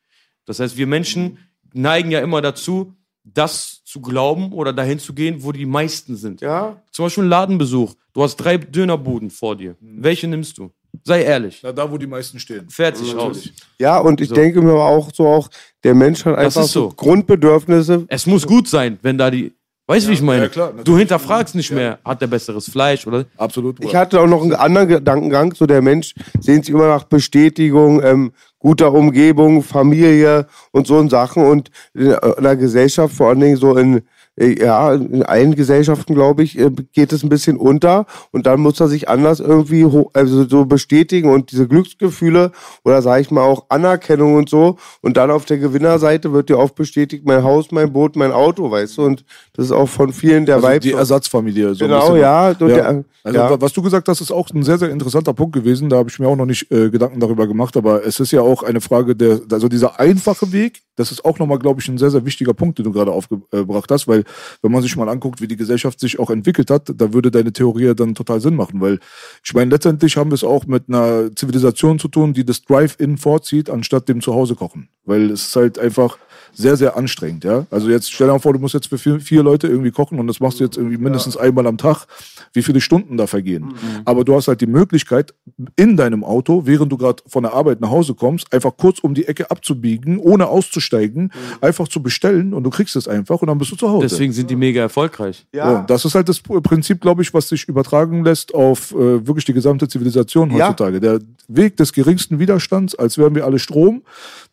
[0.45, 1.37] Das heißt, wir Menschen
[1.73, 6.41] neigen ja immer dazu, das zu glauben oder dahin zu gehen, wo die meisten sind.
[6.41, 7.93] Ja, Zum Beispiel ein Ladenbesuch.
[8.11, 9.75] Du hast drei Dönerbuden vor dir.
[9.79, 10.71] Welche nimmst du?
[11.03, 11.59] Sei ehrlich.
[11.63, 12.67] Na, da, wo die meisten stehen.
[12.71, 13.49] Fertig aus.
[13.77, 15.47] ja, und ich denke mir aber auch so auch,
[15.83, 16.95] der Mensch hat einfach ist so so.
[16.95, 18.05] Grundbedürfnisse.
[18.07, 19.53] Es muss gut sein, wenn da die.
[19.85, 20.43] Weißt du, wie ich meine?
[20.43, 23.25] ja, klar, du hinterfragst nicht mehr, hat der besseres Fleisch oder.
[23.35, 23.83] Absolut.
[23.83, 28.01] Ich hatte auch noch einen anderen Gedankengang, so der Mensch sehnt sich immer nach Bestätigung,
[28.01, 33.75] ähm, guter Umgebung, Familie und so Sachen und in der Gesellschaft, vor allen Dingen so
[33.75, 34.01] in, äh,
[34.39, 38.79] ja, in allen Gesellschaften, glaube ich, äh, geht es ein bisschen unter und dann muss
[38.79, 42.51] er sich anders irgendwie also so bestätigen und diese Glücksgefühle
[42.83, 46.57] oder sage ich mal auch Anerkennung und so und dann auf der Gewinnerseite wird dir
[46.57, 49.23] oft bestätigt, mein Haus, mein Boot, mein Auto, weißt du, und
[49.53, 51.75] das ist auch von vielen der also die Ersatzfamilie.
[51.75, 52.15] So Genau, bisschen.
[52.21, 52.49] ja.
[52.49, 52.53] Ja.
[52.55, 53.49] der- also, ja.
[53.51, 55.87] wa- was du gesagt hast, ist auch ein sehr, sehr interessanter Punkt gewesen.
[55.89, 57.77] Da habe ich mir auch noch nicht äh, Gedanken darüber gemacht.
[57.77, 61.39] Aber es ist ja auch eine Frage der, also dieser einfache Weg, das ist auch
[61.39, 64.09] nochmal, glaube ich, ein sehr, sehr wichtiger Punkt, den du gerade aufgebracht hast.
[64.09, 64.22] Weil,
[64.61, 67.53] wenn man sich mal anguckt, wie die Gesellschaft sich auch entwickelt hat, da würde deine
[67.53, 68.81] Theorie ja dann total Sinn machen.
[68.81, 68.99] Weil,
[69.43, 73.17] ich meine, letztendlich haben wir es auch mit einer Zivilisation zu tun, die das Drive-In
[73.17, 74.89] vorzieht, anstatt dem Zuhause kochen.
[75.05, 76.17] Weil es ist halt einfach
[76.53, 77.65] sehr, sehr anstrengend, ja.
[77.71, 80.19] Also jetzt stell dir mal vor, du musst jetzt für vier, vier Leute irgendwie kochen
[80.19, 82.05] und das machst du jetzt irgendwie mindestens einmal am Tag,
[82.53, 83.73] wie viele Stunden da vergehen.
[84.05, 85.33] Aber du hast halt die Möglichkeit,
[85.75, 89.13] in deinem Auto, während du gerade von der Arbeit nach Hause kommst, einfach kurz um
[89.13, 91.31] die Ecke abzubiegen, ohne auszusteigen,
[91.61, 94.07] einfach zu bestellen und du kriegst es einfach und dann bist du zu Hause.
[94.07, 95.45] Deswegen sind die mega erfolgreich.
[95.53, 95.83] Ja.
[95.87, 99.53] das ist halt das Prinzip, glaube ich, was sich übertragen lässt auf äh, wirklich die
[99.53, 100.67] gesamte Zivilisation Ja.
[100.69, 100.99] heutzutage.
[100.99, 104.01] Der Weg des geringsten Widerstands, als wären wir alle Strom.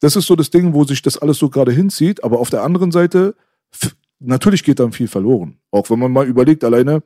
[0.00, 2.24] Das ist so das Ding, wo sich das alles so gerade hinzieht.
[2.24, 3.34] Aber auf der anderen Seite,
[4.18, 5.56] natürlich geht dann viel verloren.
[5.70, 7.02] Auch wenn man mal überlegt, alleine,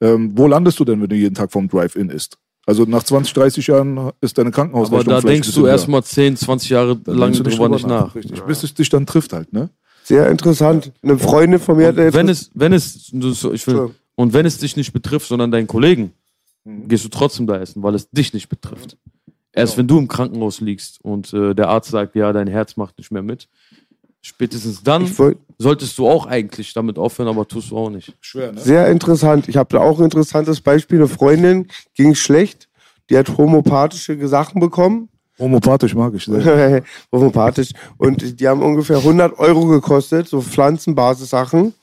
[0.00, 2.38] ähm, wo landest du denn, wenn du jeden Tag vom Drive-In isst?
[2.66, 6.04] Also nach 20, 30 Jahren ist deine Aber Krankenhausrechnung da vielleicht ein denkst du erstmal
[6.04, 8.14] 10, 20 Jahre Da lang du drüber nicht nach.
[8.14, 8.42] Richtig.
[8.42, 9.70] Bis es dich dann trifft halt, ne?
[10.04, 10.92] Sehr interessant.
[11.02, 14.58] Eine Freundin von mir hat Und wenn es, wenn es, ich will, und wenn es
[14.58, 16.12] dich nicht betrifft, sondern deinen Kollegen,
[16.68, 16.88] Mhm.
[16.88, 18.96] gehst du trotzdem da essen, weil es dich nicht betrifft.
[19.52, 22.98] Erst wenn du im Krankenhaus liegst und äh, der Arzt sagt, ja, dein Herz macht
[22.98, 23.48] nicht mehr mit,
[24.28, 28.14] spätestens dann wollt- solltest du auch eigentlich damit aufhören, aber tust du auch nicht.
[28.20, 28.60] Schwer, ne?
[28.60, 29.48] sehr interessant.
[29.48, 30.98] Ich habe da auch ein interessantes Beispiel.
[30.98, 32.68] Eine Freundin ging schlecht.
[33.10, 35.08] Die hat homopathische Sachen bekommen.
[35.38, 36.24] Homopathisch mag ich.
[36.24, 36.82] Sehr.
[37.12, 37.70] homopathisch.
[37.96, 41.74] Und die haben ungefähr 100 Euro gekostet, so Pflanzenbasis-Sachen.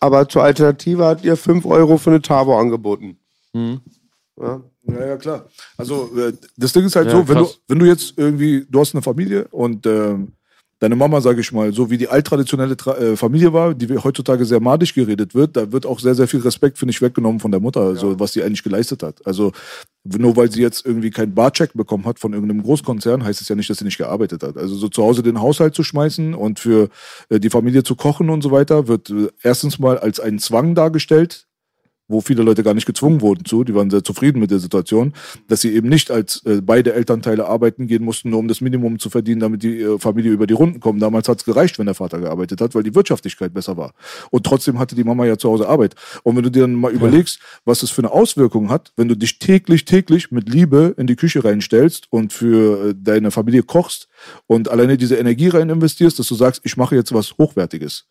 [0.00, 3.18] aber zur Alternative hat ihr 5 Euro für eine Tavo angeboten.
[3.54, 4.60] Ja.
[4.86, 5.46] Ja, ja, klar.
[5.78, 8.80] Also äh, das Ding ist halt Ja, so, wenn du, wenn du jetzt irgendwie, du
[8.80, 10.32] hast eine Familie und ähm,
[10.80, 14.44] deine Mama, sage ich mal, so wie die alttraditionelle Tra äh, Familie war, die heutzutage
[14.44, 17.50] sehr madig geredet wird, da wird auch sehr, sehr viel Respekt, finde ich, weggenommen von
[17.50, 19.26] der Mutter, also was sie eigentlich geleistet hat.
[19.26, 19.52] Also
[20.04, 23.56] nur weil sie jetzt irgendwie keinen Barcheck bekommen hat von irgendeinem Großkonzern, heißt es ja
[23.56, 24.56] nicht, dass sie nicht gearbeitet hat.
[24.56, 26.90] Also so zu Hause den Haushalt zu schmeißen und für
[27.30, 30.74] äh, die Familie zu kochen und so weiter, wird äh, erstens mal als ein Zwang
[30.74, 31.46] dargestellt,
[32.08, 35.14] wo viele Leute gar nicht gezwungen wurden zu, die waren sehr zufrieden mit der Situation,
[35.48, 38.98] dass sie eben nicht als äh, beide Elternteile arbeiten gehen mussten, nur um das Minimum
[38.98, 41.00] zu verdienen, damit die äh, Familie über die Runden kommt.
[41.00, 43.94] Damals hat es gereicht, wenn der Vater gearbeitet hat, weil die Wirtschaftlichkeit besser war.
[44.30, 45.94] Und trotzdem hatte die Mama ja zu Hause Arbeit.
[46.22, 49.16] Und wenn du dir dann mal überlegst, was das für eine Auswirkung hat, wenn du
[49.16, 54.08] dich täglich, täglich mit Liebe in die Küche reinstellst und für äh, deine Familie kochst
[54.46, 58.06] und alleine diese Energie rein investierst, dass du sagst, ich mache jetzt was Hochwertiges.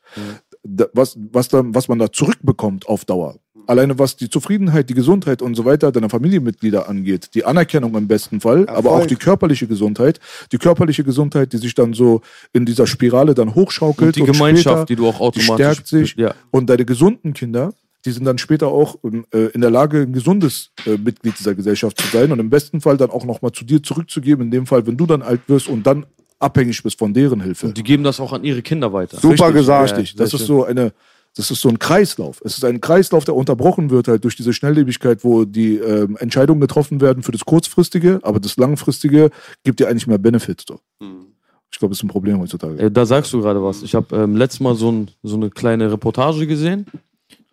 [0.64, 3.38] Da, was, was, dann, was man da zurückbekommt auf Dauer.
[3.68, 8.08] Alleine was die Zufriedenheit, die Gesundheit und so weiter deiner Familienmitglieder angeht, die Anerkennung im
[8.08, 9.08] besten Fall, aber auch Erfolg.
[9.10, 10.20] die körperliche Gesundheit,
[10.52, 12.22] die körperliche Gesundheit, die sich dann so
[12.52, 15.88] in dieser Spirale dann hochschaukelt Und die Gemeinschaft, später, die du auch die automatisch- stärkt
[15.88, 16.34] sich ja.
[16.52, 17.74] und deine gesunden Kinder,
[18.06, 18.98] die sind dann später auch
[19.32, 22.82] äh, in der Lage, ein gesundes äh, Mitglied dieser Gesellschaft zu sein und im besten
[22.82, 25.70] Fall dann auch nochmal zu dir zurückzugeben, in dem Fall, wenn du dann alt wirst
[25.70, 26.06] und dann
[26.40, 27.68] abhängig bist von deren Hilfe.
[27.68, 29.18] Und die geben das auch an ihre Kinder weiter.
[29.18, 29.92] Super Richtig, gesagt.
[29.98, 30.12] Richtig.
[30.12, 30.92] Ja, Das ist so eine,
[31.36, 32.42] das ist so ein Kreislauf.
[32.46, 36.62] Es ist ein Kreislauf, der unterbrochen wird halt durch diese Schnelllebigkeit, wo die ähm, Entscheidungen
[36.62, 39.32] getroffen werden für das Kurzfristige, aber das Langfristige
[39.64, 40.66] gibt dir eigentlich mehr Benefits.
[40.68, 40.80] So.
[41.72, 42.78] Ich glaube, das ist ein Problem heutzutage.
[42.78, 43.82] Äh, Da sagst du gerade was.
[43.82, 46.86] Ich habe ähm, letztes Mal so, ein, so eine kleine Reportage gesehen.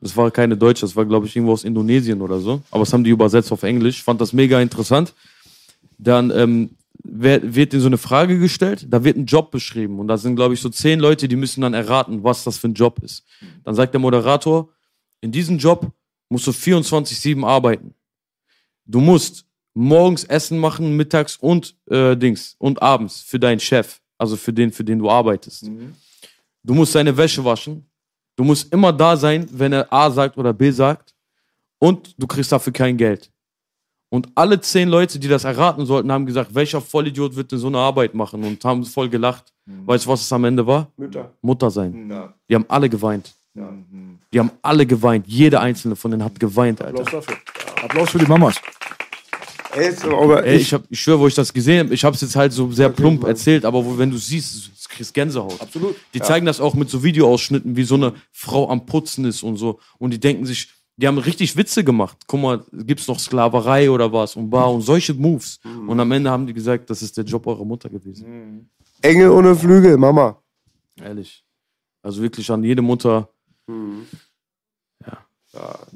[0.03, 2.61] Das war keine deutsche, das war, glaube ich, irgendwo aus Indonesien oder so.
[2.71, 4.03] Aber das haben die übersetzt auf Englisch.
[4.03, 5.15] Fand das mega interessant.
[5.99, 6.71] Dann ähm,
[7.03, 9.99] wird dir so eine Frage gestellt, da wird ein Job beschrieben.
[9.99, 12.69] Und da sind, glaube ich, so zehn Leute, die müssen dann erraten, was das für
[12.69, 13.25] ein Job ist.
[13.65, 14.69] Dann sagt der Moderator,
[15.21, 15.91] in diesem Job
[16.29, 17.95] musst du 24-7 arbeiten.
[18.87, 24.37] Du musst morgens Essen machen, mittags und äh, Dings und abends für deinen Chef, also
[24.37, 25.71] für den, für den du arbeitest.
[26.63, 27.87] Du musst deine Wäsche waschen.
[28.37, 31.15] Du musst immer da sein, wenn er A sagt oder B sagt.
[31.79, 33.31] Und du kriegst dafür kein Geld.
[34.11, 37.69] Und alle zehn Leute, die das erraten sollten, haben gesagt, welcher Vollidiot wird denn so
[37.69, 38.43] eine Arbeit machen?
[38.45, 39.53] Und haben voll gelacht.
[39.87, 40.89] Weißt du, was es am Ende war?
[40.97, 41.31] Mütter.
[41.41, 42.11] Mutter sein.
[42.11, 42.35] Ja.
[42.49, 43.33] Die haben alle geweint.
[44.33, 45.27] Die haben alle geweint.
[45.29, 47.01] Jede einzelne von denen hat geweint, Alter.
[47.01, 47.37] Applaus dafür.
[47.85, 48.57] Applaus für die Mamas.
[49.73, 52.05] Ey, ist aber Ey, ich, ich, hab, ich schwöre, wo ich das gesehen habe, ich
[52.05, 55.15] habe es jetzt halt so sehr plump erzählt, aber wo, wenn du siehst, du kriegst
[55.15, 55.61] Gänsehaut.
[55.61, 55.95] Absolut.
[56.13, 59.57] Die zeigen das auch mit so Videoausschnitten, wie so eine Frau am Putzen ist und
[59.57, 59.79] so.
[59.99, 60.69] Und die denken sich,
[61.01, 62.19] die haben richtig Witze gemacht.
[62.27, 65.59] Guck mal, gibt's noch Sklaverei oder was und bar und solche Moves.
[65.87, 68.69] Und am Ende haben die gesagt, das ist der Job eurer Mutter gewesen.
[69.03, 70.39] Engel ohne Flügel, Mama.
[71.03, 71.45] Ehrlich.
[72.03, 73.29] Also wirklich an jede Mutter.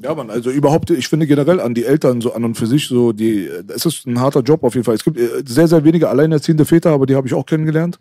[0.02, 2.88] Ja, man, also überhaupt, ich finde generell an die Eltern so an und für sich
[2.88, 4.96] so, die, es ist ein harter Job auf jeden Fall.
[4.96, 7.96] Es gibt äh, sehr, sehr wenige alleinerziehende Väter, aber die habe ich auch kennengelernt.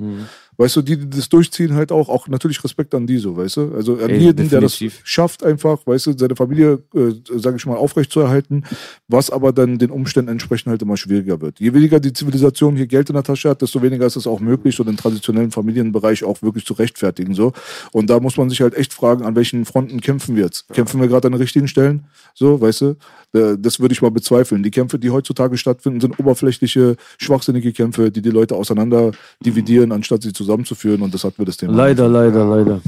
[0.58, 3.58] Weißt du, die, die das durchziehen halt auch, auch natürlich Respekt an die so, weißt
[3.58, 3.74] du?
[3.76, 7.66] Also an Ey, jeden, der das schafft einfach, weißt du, seine Familie, äh, sage ich
[7.66, 8.66] mal, aufrechtzuerhalten,
[9.08, 11.60] was aber dann den Umständen entsprechend halt immer schwieriger wird.
[11.60, 14.40] Je weniger die Zivilisation hier Geld in der Tasche hat, desto weniger ist es auch
[14.40, 17.54] möglich, so den traditionellen Familienbereich auch wirklich zu rechtfertigen, so.
[17.92, 20.68] Und da muss man sich halt echt fragen, an welchen Fronten kämpfen wir jetzt?
[20.70, 22.06] Kämpfen wir gerade an den richtigen Stellen?
[22.34, 22.96] So, weißt du?
[23.34, 24.64] Äh, Das würde ich mal bezweifeln.
[24.64, 29.12] Die Kämpfe, die heutzutage stattfinden, sind oberflächliche, schwachsinnige Kämpfe, die die Leute auseinander
[29.46, 31.02] dividieren, anstatt sie zusammenzuführen.
[31.02, 31.74] Und das hatten wir das Thema.
[31.74, 32.82] Leider, leider, leider.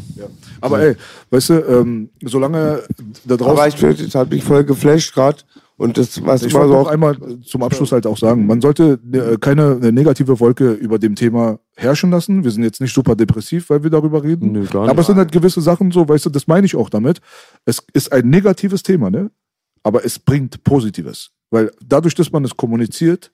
[0.62, 0.96] Aber ey,
[1.30, 2.84] weißt du, ähm, solange
[3.26, 3.58] da draußen.
[3.58, 5.40] Aber ich das hat mich voll geflasht gerade.
[5.78, 8.98] Und das, was ich wollte so auch einmal zum Abschluss halt auch sagen, man sollte
[9.12, 12.46] äh, keine negative Wolke über dem Thema herrschen lassen.
[12.46, 14.54] Wir sind jetzt nicht super depressiv, weil wir darüber reden.
[14.54, 14.74] Nicht.
[14.74, 17.20] Aber es sind halt gewisse Sachen so, weißt du, das meine ich auch damit.
[17.66, 19.32] Es ist ein negatives Thema, ne?
[19.84, 21.32] Aber es bringt Positives.
[21.52, 23.32] Weil dadurch, dass man es kommuniziert,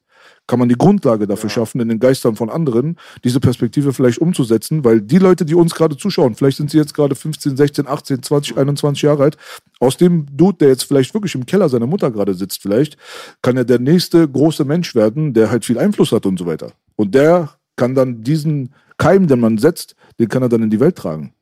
[0.52, 4.84] kann man die Grundlage dafür schaffen, in den Geistern von anderen diese Perspektive vielleicht umzusetzen,
[4.84, 8.22] weil die Leute, die uns gerade zuschauen, vielleicht sind sie jetzt gerade 15, 16, 18,
[8.22, 9.38] 20, 21 Jahre alt,
[9.80, 12.98] aus dem Dude, der jetzt vielleicht wirklich im Keller seiner Mutter gerade sitzt, vielleicht,
[13.42, 16.74] kann er der nächste große Mensch werden, der halt viel Einfluss hat und so weiter.
[16.98, 20.82] Und der kann dann diesen Keim, den man setzt, den kann er dann in die
[20.82, 21.34] Welt tragen.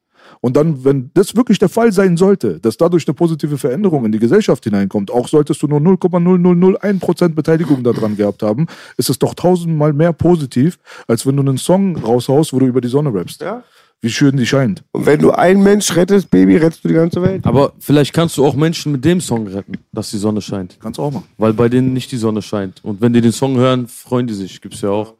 [0.41, 4.11] Und dann, wenn das wirklich der Fall sein sollte, dass dadurch eine positive Veränderung in
[4.11, 9.33] die Gesellschaft hineinkommt, auch solltest du nur 0,0001% Beteiligung daran gehabt haben, ist es doch
[9.33, 13.41] tausendmal mehr positiv, als wenn du einen Song raushaust, wo du über die Sonne rappst.
[13.41, 13.63] Ja.
[14.01, 14.83] Wie schön die scheint.
[14.93, 17.45] Und wenn du einen Mensch rettest, Baby, rettest du die ganze Welt.
[17.45, 20.77] Aber vielleicht kannst du auch Menschen mit dem Song retten, dass die Sonne scheint.
[20.79, 21.27] Kannst du auch machen.
[21.37, 22.79] Weil bei denen nicht die Sonne scheint.
[22.81, 24.61] Und wenn die den Song hören, freuen die sich.
[24.61, 25.15] Gibt's ja auch.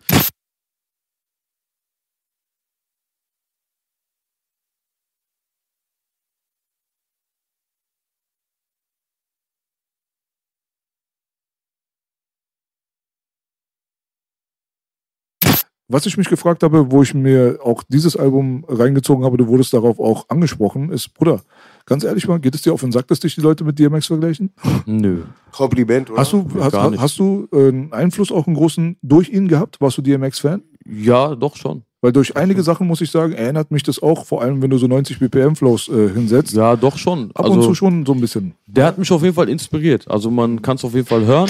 [15.89, 19.73] Was ich mich gefragt habe, wo ich mir auch dieses Album reingezogen habe, du wurdest
[19.73, 21.41] darauf auch angesprochen, ist, Bruder,
[21.87, 24.05] ganz ehrlich mal, geht es dir auf den Sack, dass dich die Leute mit DMX
[24.05, 24.53] vergleichen?
[24.85, 25.23] Nö.
[25.51, 26.19] Kompliment, oder?
[26.19, 27.01] Hast du, hast, gar nicht.
[27.01, 29.81] hast du äh, einen Einfluss auch einen großen durch ihn gehabt?
[29.81, 30.61] Warst du DMX-Fan?
[30.85, 31.83] Ja, doch schon.
[32.01, 34.77] Weil durch einige Sachen, muss ich sagen, erinnert mich das auch, vor allem wenn du
[34.77, 36.53] so 90 BPM-Flows äh, hinsetzt.
[36.53, 37.31] Ja, doch schon.
[37.33, 38.53] Ab und zu schon so ein bisschen.
[38.67, 40.07] Der hat mich auf jeden Fall inspiriert.
[40.07, 41.49] Also man kann es auf jeden Fall hören.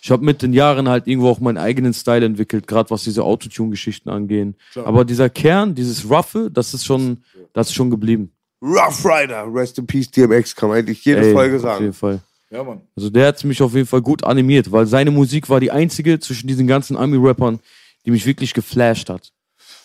[0.00, 3.24] Ich habe mit den Jahren halt irgendwo auch meinen eigenen Style entwickelt, gerade was diese
[3.24, 4.54] Autotune-Geschichten angehen.
[4.76, 7.18] Aber dieser Kern, dieses Roughe, das ist schon,
[7.52, 8.30] das ist schon geblieben.
[8.62, 11.82] Rough Rider, Rest in Peace, DMX, kann man eigentlich jede Ey, Folge Auf sagen.
[11.84, 12.20] jeden Fall.
[12.50, 12.80] Ja, Mann.
[12.96, 16.18] Also der hat mich auf jeden Fall gut animiert, weil seine Musik war die einzige
[16.18, 17.60] zwischen diesen ganzen Ami-Rappern,
[18.06, 19.32] die mich wirklich geflasht hat.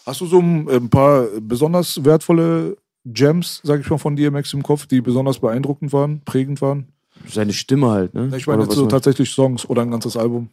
[0.05, 4.63] Hast du so ein, ein paar besonders wertvolle Gems, sag ich mal, von DMX im
[4.63, 6.87] Kopf, die besonders beeindruckend waren, prägend waren?
[7.27, 8.31] Seine Stimme halt, ne?
[8.35, 10.49] Ich meine jetzt so tatsächlich Songs oder ein ganzes Album.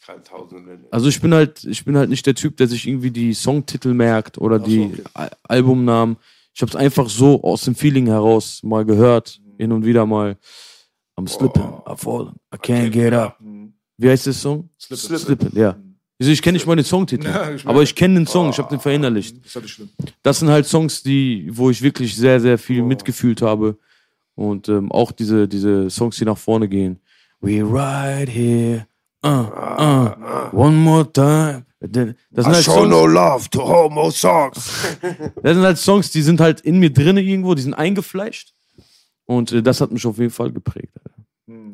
[0.00, 0.78] Ich kann tausende.
[0.90, 3.94] Also ich bin halt, ich bin halt nicht der Typ, der sich irgendwie die Songtitel
[3.94, 6.16] merkt oder die Al- Albumnamen.
[6.54, 10.36] Ich habe es einfach so aus dem Feeling heraus mal gehört, hin und wieder mal.
[11.16, 13.38] I'm slipping, I fallen, I can't get up.
[13.96, 14.68] Wie heißt der Song?
[14.80, 15.18] Slippin'.
[15.18, 15.76] Slipping, ja.
[16.20, 18.58] Also ich kenne nicht mal den Songtitel, Ja, ich aber ich kenne den Song, ich
[18.58, 19.36] habe den verinnerlicht.
[19.54, 19.62] Das.
[20.22, 23.78] Das sind halt Songs, die, wo ich wirklich sehr, sehr viel mitgefühlt habe.
[24.34, 27.00] Und ähm, auch diese, diese Songs, die nach vorne gehen.
[27.40, 28.86] We ride here,
[29.24, 31.66] uh, uh, one more time.
[31.80, 34.98] Das sind, I halt show no Songs, love to homo songs.
[35.42, 38.54] das sind halt Songs, die sind halt in mir drinne irgendwo, die sind eingefleischt.
[39.26, 40.94] Und äh, das hat mich auf jeden Fall geprägt.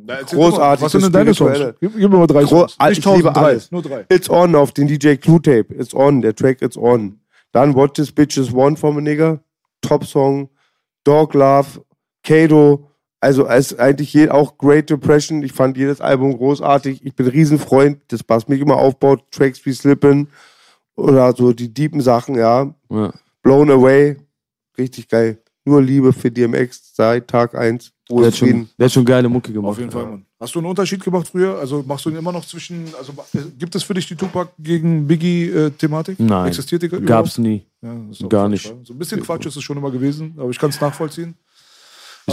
[0.07, 1.59] Erzähl Großartig, Was sind denn deine Songs?
[1.81, 2.77] Gib, gib mir mal drei Gro Songs.
[2.81, 3.41] ich Nicht tausend, liebe drei.
[3.41, 3.71] alles.
[3.71, 4.07] Nur drei.
[4.09, 5.67] It's on auf den DJ Clue Tape.
[5.75, 7.21] It's on, der Track It's on.
[7.53, 9.41] Dann What This Bitch Is One from a Nigga.
[9.81, 10.49] Top Song.
[11.05, 11.85] Dog Love.
[12.23, 12.87] Kato.
[13.21, 15.43] Also ist eigentlich je, auch Great Depression.
[15.43, 17.05] Ich fand jedes Album großartig.
[17.05, 19.31] Ich bin Riesenfreund, das was mich immer aufbaut.
[19.31, 20.29] Tracks wie Slippin'
[20.97, 22.75] oder so die deepen Sachen, ja.
[22.91, 23.13] Ja.
[23.43, 24.17] Blown Away.
[24.79, 25.39] Richtig geil.
[25.65, 27.93] Nur Liebe für DMX seit Tag 1.
[28.09, 29.73] Der, hat schon, der hat schon geile Mucke gemacht.
[29.73, 30.27] Auf jeden Fall, Mann.
[30.41, 31.59] Hast du einen Unterschied gemacht früher?
[31.59, 34.51] Also machst du ihn immer noch zwischen, also äh, gibt es für dich die Tupac
[34.59, 36.19] gegen Biggie-Thematik?
[36.19, 36.49] Nein.
[36.49, 37.07] Existiert die überhaupt?
[37.07, 37.67] Gab's nie.
[37.83, 37.95] Ja,
[38.27, 38.75] Gar nicht.
[38.85, 41.35] So ein bisschen Quatsch ist es schon immer gewesen, aber ich kann es nachvollziehen.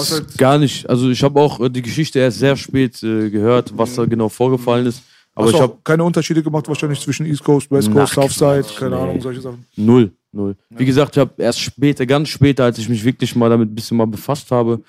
[0.02, 0.90] Ist Gar nicht.
[0.90, 4.30] Also ich habe auch äh, die Geschichte erst sehr spät äh, gehört, was da genau
[4.30, 5.04] vorgefallen ist.
[5.36, 8.78] Aber Hast ich habe keine Unterschiede gemacht wahrscheinlich zwischen East Coast, West Coast, Southside, Quatsch,
[8.78, 9.02] keine nee.
[9.02, 9.66] Ahnung, solche Sachen.
[9.76, 10.56] null, null.
[10.72, 13.76] Wie gesagt, ich habe erst später, ganz später, als ich mich wirklich mal damit ein
[13.76, 14.82] bisschen mal befasst habe,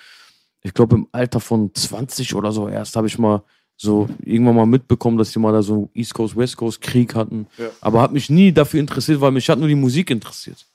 [0.62, 3.42] ich glaube im Alter von 20 oder so erst, habe ich mal
[3.76, 7.46] so irgendwann mal mitbekommen, dass die mal da so East Coast, West Coast Krieg hatten.
[7.80, 10.66] Aber habe mich nie dafür interessiert, weil mich hat nur die Musik interessiert.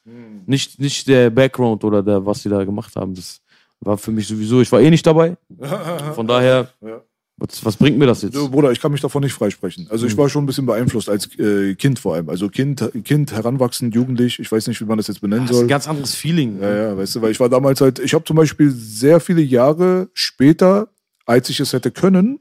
[0.46, 3.14] Nicht, nicht der Background oder der, was die da gemacht haben.
[3.14, 3.42] Das
[3.84, 5.36] war für mich sowieso, ich war eh nicht dabei.
[6.16, 7.02] Von daher, Ja.
[7.38, 8.34] was, was bringt mir das jetzt?
[8.36, 9.88] So, Bruder, ich kann mich davon nicht freisprechen.
[9.90, 10.12] Also Hm.
[10.12, 12.30] ich war schon ein bisschen beeinflusst als äh, Kind vor allem.
[12.30, 14.40] Also Kind, Kind, heranwachsend, jugendlich.
[14.40, 15.66] Ich weiß nicht, wie man das jetzt benennen Das ist soll.
[15.66, 16.62] ein ganz anderes Feeling.
[16.62, 19.42] Ja, ja, weißt du, weil ich war damals halt, ich habe zum Beispiel sehr viele
[19.42, 20.88] Jahre später,
[21.26, 22.40] als ich es hätte können,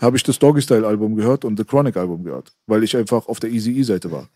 [0.00, 3.26] habe ich das Doggy Style Album gehört und The Chronic Album gehört, weil ich einfach
[3.26, 4.28] auf der Easy E Seite war.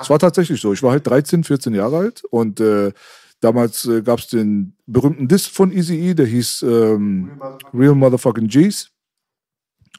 [0.00, 0.72] Es war tatsächlich so.
[0.72, 2.92] Ich war halt 13, 14 Jahre alt und äh,
[3.40, 7.40] damals äh, gab es den berühmten Disc von Easy E, der hieß ähm,
[7.72, 8.90] Real Motherfucking G's.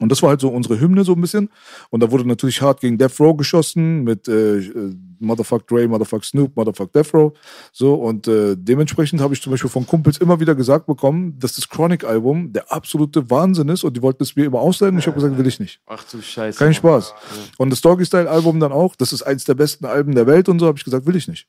[0.00, 1.50] Und das war halt so unsere Hymne so ein bisschen.
[1.90, 6.24] Und da wurde natürlich hart gegen Death Row geschossen mit äh, äh, Motherfuck Dre, Motherfuck
[6.24, 7.32] Snoop, Motherfuck Death Row.
[7.72, 11.54] So, und äh, dementsprechend habe ich zum Beispiel von Kumpels immer wieder gesagt bekommen, dass
[11.56, 15.06] das Chronic-Album der absolute Wahnsinn ist und die wollten es mir immer ausleihen und ich
[15.06, 15.80] habe gesagt, will ich nicht.
[15.86, 16.58] Ach du Scheiße.
[16.58, 17.14] Kein Spaß.
[17.58, 20.48] Und das Doggy Style Album dann auch, das ist eins der besten Alben der Welt
[20.48, 21.46] und so, habe ich gesagt, will ich nicht.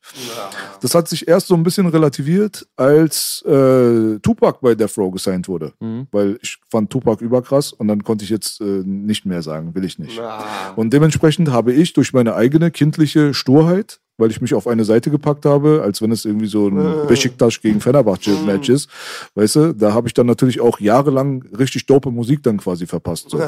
[0.82, 5.48] Das hat sich erst so ein bisschen relativiert, als äh, Tupac bei Death Row gesigned
[5.48, 5.74] wurde.
[6.12, 9.86] Weil ich fand Tupac überkrass und dann konnte ich jetzt äh, nicht mehr sagen, will
[9.86, 10.20] ich nicht.
[10.76, 15.12] Und dementsprechend habe ich durch meine eigene kindliche Sturheit, weil ich mich auf eine Seite
[15.12, 18.90] gepackt habe, als wenn es irgendwie so ein Besiktas gegen Fenerbahce Match ist,
[19.36, 23.30] weißt du, da habe ich dann natürlich auch jahrelang richtig dope Musik dann quasi verpasst.
[23.30, 23.42] So.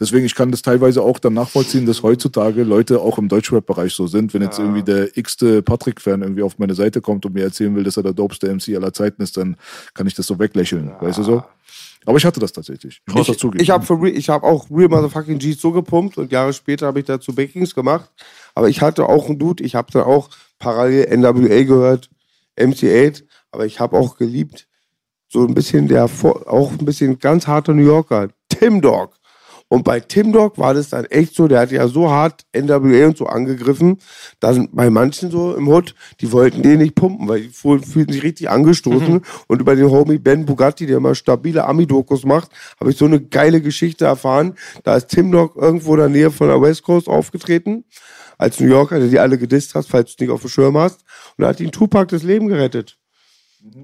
[0.00, 4.08] Deswegen, ich kann das teilweise auch dann nachvollziehen, dass heutzutage Leute auch im Deutschrap-Bereich so
[4.08, 7.74] sind, wenn jetzt irgendwie der x-te Patrick-Fan irgendwie auf meine Seite kommt und mir erzählen
[7.76, 9.56] will, dass er der dopeste MC aller Zeiten ist, dann
[9.94, 11.42] kann ich das so weglächeln, weißt du so?
[12.04, 13.02] Aber ich hatte das tatsächlich.
[13.06, 13.62] Ich muss das zugeben.
[13.62, 17.34] Ich habe hab auch Real Motherfucking G's so gepumpt und Jahre später habe ich dazu
[17.34, 18.08] Backings gemacht.
[18.56, 22.08] Aber ich hatte auch einen Dude, ich habe dann auch parallel NWA gehört,
[22.58, 23.22] MC8,
[23.52, 24.66] aber ich habe auch geliebt,
[25.28, 29.14] so ein bisschen der, auch ein bisschen ganz harter New Yorker, Tim Dog.
[29.68, 33.08] Und bei Tim Dog war das dann echt so, der hat ja so hart NWA
[33.08, 33.98] und so angegriffen,
[34.38, 38.12] dass bei manchen so im Hood, die wollten den nicht pumpen, weil die fühl- fühlten
[38.12, 39.14] sich richtig angestoßen.
[39.14, 39.22] Mhm.
[39.48, 43.20] Und über den Homie Ben Bugatti, der immer stabile Ami-Dokus macht, habe ich so eine
[43.20, 44.54] geile Geschichte erfahren.
[44.84, 47.84] Da ist Tim Dog irgendwo in der Nähe von der West Coast aufgetreten,
[48.38, 50.76] als New Yorker, der die alle gedisst hast, falls du es nicht auf dem Schirm
[50.76, 51.02] hast.
[51.36, 52.98] Und da hat ihn Tupac das Leben gerettet.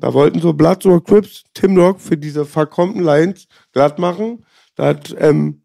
[0.00, 4.44] Da wollten so Bloods oder Crips Tim Dog für diese verkommten Lines glatt machen.
[4.76, 5.62] Da hat ähm,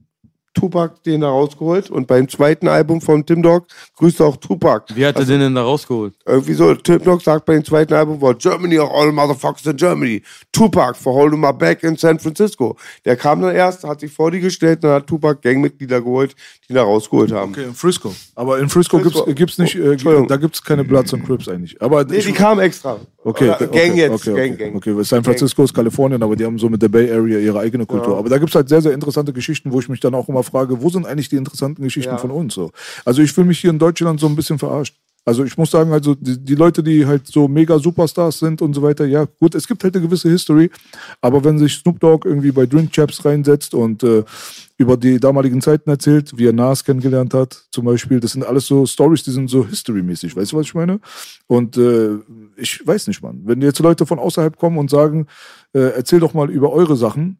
[0.58, 4.96] Tupac den da rausgeholt und beim zweiten Album von Tim Dog grüßt auch Tupac.
[4.96, 6.16] Wie hat er den denn da rausgeholt?
[6.26, 9.78] Irgendwie so, Tim Dog sagt bei dem zweiten Album war Germany or all motherfuckers in
[9.78, 10.24] Germany.
[10.52, 12.76] Tupac for holding my back in San Francisco.
[13.06, 16.36] Der kam dann erst, hat sich vor die gestellt, dann hat Tupac Gangmitglieder geholt,
[16.70, 17.52] die da rausgeholt haben.
[17.52, 18.14] Okay, in Frisco.
[18.36, 19.24] Aber in Frisco, Frisco.
[19.26, 20.28] gibt's gibt's nicht, äh, Entschuldigung.
[20.28, 21.82] da gibt's keine Bloods und Crips eigentlich.
[21.82, 23.00] Aber Nee, die kamen extra.
[23.24, 24.76] Okay, okay, Gang okay, jetzt, okay, okay, Gang, Gang.
[24.76, 27.60] Okay, weil San Francisco ist Kalifornien, aber die haben so mit der Bay Area ihre
[27.60, 28.18] eigene Kultur.
[28.18, 30.82] Aber da gibt's halt sehr, sehr interessante Geschichten, wo ich mich dann auch immer frage,
[30.82, 32.18] wo sind eigentlich die interessanten Geschichten Ja.
[32.18, 32.54] von uns?
[32.54, 32.72] So.
[33.06, 34.96] Also ich fühle mich hier in Deutschland so ein bisschen verarscht.
[35.28, 38.74] Also ich muss sagen, also die, die Leute, die halt so mega Superstars sind und
[38.74, 40.72] so weiter, ja gut, es gibt halt eine gewisse History,
[41.20, 44.24] aber wenn sich Snoop Dogg irgendwie bei Drink Chaps reinsetzt und äh,
[44.78, 48.68] über die damaligen Zeiten erzählt, wie er Nas kennengelernt hat, zum Beispiel, das sind alles
[48.68, 51.02] so Stories, die sind so History-mäßig, weißt du, was ich meine?
[51.48, 52.20] Und äh,
[52.56, 55.28] ich weiß nicht, Mann, wenn jetzt Leute von außerhalb kommen und sagen,
[55.74, 57.38] äh, erzähl doch mal über eure Sachen,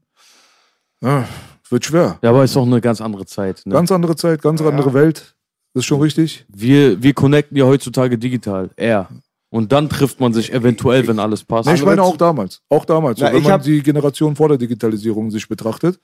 [1.02, 1.26] ja,
[1.70, 2.20] wird schwer.
[2.22, 3.62] Ja, aber ist doch eine ganz andere Zeit.
[3.66, 3.72] Ne?
[3.72, 5.37] Ganz andere Zeit, ganz andere Welt,
[5.78, 6.44] das ist schon richtig.
[6.50, 8.72] wir, wir connecten ja heutzutage digital.
[8.78, 9.10] Er.
[9.50, 11.70] Und dann trifft man sich eventuell, wenn alles passt.
[11.70, 12.64] Nee, ich meine auch damals.
[12.68, 13.20] Auch damals.
[13.20, 16.00] Na, so, wenn man die Generation vor der Digitalisierung sich betrachtet.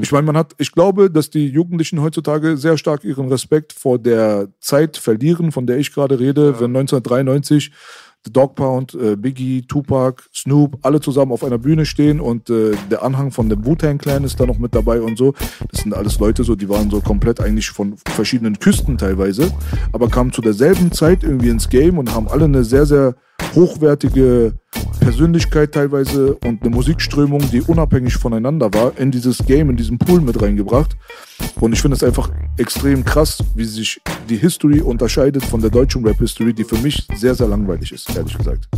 [0.00, 3.98] Ich meine, man hat, ich glaube, dass die Jugendlichen heutzutage sehr stark ihren Respekt vor
[3.98, 7.74] der Zeit verlieren, von der ich gerade rede, wenn 1993 The
[8.32, 13.02] Dog Pound, äh, Biggie, Tupac, Snoop, alle zusammen auf einer Bühne stehen und äh, der
[13.02, 15.34] Anhang von dem Wu-Tang Clan ist da noch mit dabei und so.
[15.70, 19.50] Das sind alles Leute so, die waren so komplett eigentlich von verschiedenen Küsten teilweise,
[19.92, 23.14] aber kamen zu derselben Zeit irgendwie ins Game und haben alle eine sehr, sehr
[23.54, 24.52] hochwertige
[25.00, 30.20] Persönlichkeit teilweise und eine Musikströmung, die unabhängig voneinander war, in dieses Game, in diesen Pool
[30.20, 30.96] mit reingebracht.
[31.60, 36.04] Und ich finde es einfach extrem krass, wie sich die History unterscheidet von der deutschen
[36.06, 38.68] Rap-History, die für mich sehr, sehr langweilig ist, ehrlich gesagt.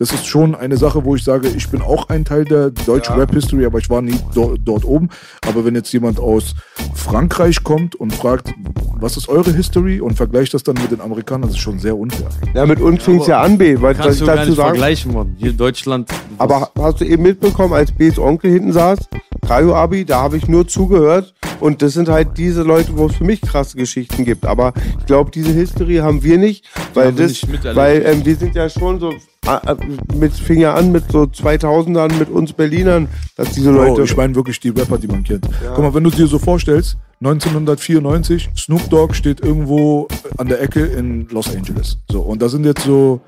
[0.00, 3.16] Das ist schon eine Sache, wo ich sage, ich bin auch ein Teil der deutschen
[3.16, 5.08] Rap-History, aber ich war nie do dort oben.
[5.44, 6.54] Aber wenn jetzt jemand aus
[6.94, 8.54] Frankreich kommt und fragt,
[9.00, 11.96] was ist eure History und vergleicht das dann mit den Amerikanern, das ist schon sehr
[11.96, 12.28] unfair.
[12.54, 14.50] Ja, mit uns fing es ja an, B, weil was Kannst ich du gar dazu
[14.50, 14.68] nicht sagen.
[14.68, 15.34] vergleichen, Mann.
[15.36, 16.08] Hier in Deutschland.
[16.38, 19.00] Aber hast du eben mitbekommen, als B's Onkel hinten saß,
[19.48, 21.32] Kaio Abi, da habe ich nur zugehört.
[21.58, 24.44] Und das sind halt diese Leute, wo es für mich krasse Geschichten gibt.
[24.44, 28.54] Aber ich glaube, diese History haben wir nicht, weil das, nicht weil ähm, wir sind
[28.54, 29.14] ja schon so,
[29.46, 29.74] äh,
[30.14, 34.02] mit, fing ja an mit so 2000ern mit uns Berlinern, dass diese Leute.
[34.02, 35.48] ich meine wirklich die Rapper, die man kennt.
[35.74, 40.84] Guck mal, wenn du dir so vorstellst, 1994, Snoop Dogg steht irgendwo an der Ecke
[40.84, 41.96] in Los Angeles.
[42.10, 43.22] So, und da sind jetzt so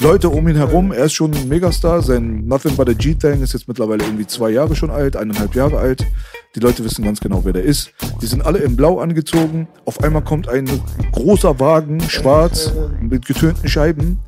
[0.00, 0.92] Leute um ihn herum.
[0.92, 2.02] Er ist schon ein Megastar.
[2.02, 5.78] Sein Nothing But a G-Thing ist jetzt mittlerweile irgendwie zwei Jahre schon alt, eineinhalb Jahre
[5.78, 6.06] alt.
[6.54, 7.92] Die Leute wissen ganz genau, wer der ist.
[8.22, 9.66] Die sind alle in Blau angezogen.
[9.86, 10.68] Auf einmal kommt ein
[11.10, 14.20] großer Wagen, schwarz, mit getönten Scheiben.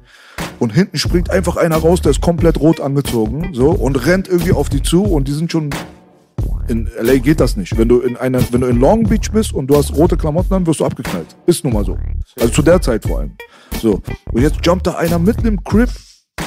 [0.59, 4.53] Und hinten springt einfach einer raus, der ist komplett rot angezogen, so, und rennt irgendwie
[4.53, 5.71] auf die zu und die sind schon.
[6.69, 7.77] In LA geht das nicht.
[7.77, 10.55] Wenn du in einer, wenn du in Long Beach bist und du hast rote Klamotten
[10.55, 11.37] an, wirst du abgeknallt.
[11.47, 11.99] Ist nun mal so.
[12.39, 13.33] Also zu der Zeit vor allem.
[13.81, 14.01] So.
[14.33, 15.91] Und jetzt jumpt da einer mitten im Crib,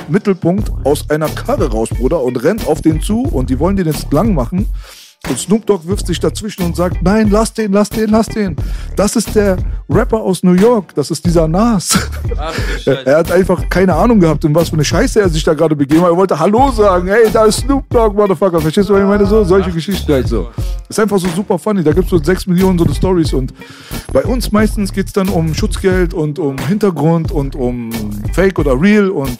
[0.07, 3.87] Mittelpunkt, aus einer Karre raus, Bruder, und rennt auf den zu und die wollen den
[3.87, 4.67] jetzt lang machen.
[5.29, 8.57] Und Snoop Dogg wirft sich dazwischen und sagt, nein, lass den, lass den, lass den.
[8.97, 9.55] Das ist der
[9.89, 11.97] Rapper aus New York, das ist dieser Nas.
[13.05, 15.75] Er hat einfach keine Ahnung gehabt, in was für eine Scheiße er sich da gerade
[15.75, 16.09] begeben hat.
[16.09, 17.07] Er wollte Hallo sagen.
[17.07, 18.59] Hey, da ist Snoop Dogg, Motherfucker.
[18.59, 19.25] Verstehst du, was ich meine?
[19.25, 20.49] So, solche Geschichten halt so.
[20.89, 21.83] Ist einfach so super funny.
[21.83, 23.53] Da gibt es so sechs Millionen so Stories und
[24.11, 27.91] bei uns meistens geht es dann um Schutzgeld und um Hintergrund und um
[28.33, 29.37] Fake oder Real und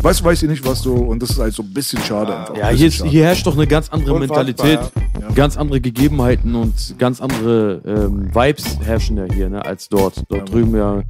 [0.00, 0.94] weiß, weiß ich nicht was so.
[0.94, 2.56] Und das ist halt so ein bisschen schade einfach.
[2.56, 3.10] Ja, Ein hier, bisschen ist, schade.
[3.10, 4.80] hier herrscht doch eine ganz andere Unfassbar, Mentalität,
[5.34, 10.22] ganz andere Gegebenheiten und ganz andere ähm, Vibes herrschen ja hier, ne, als dort.
[10.28, 11.02] Dort drüben ja.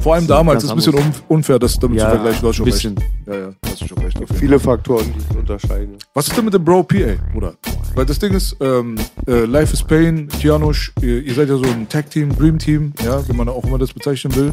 [0.00, 2.40] Vor allem damals ist ganz ein bisschen unf- unfair, das damit Ja, zu vergleichen.
[2.42, 2.98] Du hast schon ein bisschen.
[2.98, 3.10] recht.
[3.26, 4.16] Ja, ja, hast du schon recht.
[4.16, 4.36] auf jeden Fall.
[4.38, 5.94] viele Faktoren, die es unterscheiden.
[6.14, 6.96] Was ist denn mit dem Bro PA,
[7.32, 7.54] Bruder?
[7.94, 8.96] Weil das Ding ist, ähm,
[9.26, 13.32] äh, Life is Pain, Kianosch, ihr, ihr seid ja so ein Tag-Team, Dream-Team, ja, wie
[13.34, 14.52] man auch immer das bezeichnen will.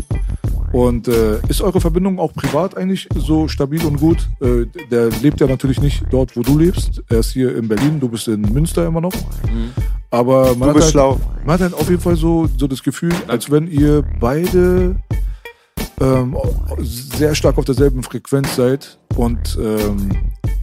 [0.71, 4.29] Und äh, ist eure Verbindung auch privat eigentlich so stabil und gut?
[4.39, 7.03] Äh, der lebt ja natürlich nicht dort, wo du lebst.
[7.09, 9.13] Er ist hier in Berlin, du bist in Münster immer noch.
[10.11, 10.95] Aber man hat, halt,
[11.45, 14.95] man hat halt auf jeden Fall so, so das Gefühl, als wenn ihr beide
[15.99, 16.37] ähm,
[16.79, 18.99] sehr stark auf derselben Frequenz seid.
[19.15, 20.09] Und ähm,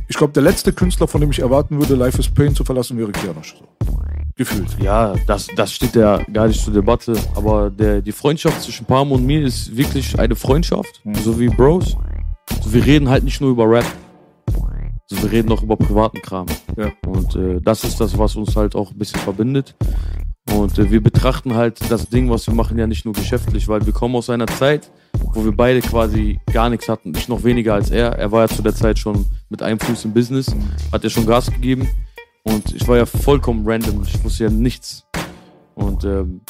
[0.09, 2.97] ich glaube, der letzte Künstler, von dem ich erwarten würde, Life is Pain zu verlassen,
[2.97, 3.57] wäre Kianosch.
[3.59, 3.97] So.
[4.37, 4.77] Gefühlt.
[4.83, 7.15] Ja, das, das steht ja gar nicht zur Debatte.
[7.35, 11.97] Aber der, die Freundschaft zwischen Palm und mir ist wirklich eine Freundschaft, so wie Bros.
[12.63, 13.87] So, wir reden halt nicht nur über Rap.
[15.07, 16.47] So, wir reden auch über privaten Kram.
[16.77, 16.93] Ja.
[17.07, 19.75] Und äh, das ist das, was uns halt auch ein bisschen verbindet.
[20.53, 23.87] Und äh, wir betrachten halt das Ding, was wir machen, ja nicht nur geschäftlich, weil
[23.87, 24.91] wir kommen aus einer Zeit,
[25.33, 27.13] wo wir beide quasi gar nichts hatten.
[27.17, 28.13] Ich noch weniger als er.
[28.19, 30.55] Er war ja zu der Zeit schon mit einem Fuß im Business,
[30.93, 31.89] hat ja schon Gas gegeben.
[32.47, 34.03] Und ich war ja vollkommen random.
[34.05, 35.05] Ich wusste ja nichts.
[35.75, 36.41] Und ähm,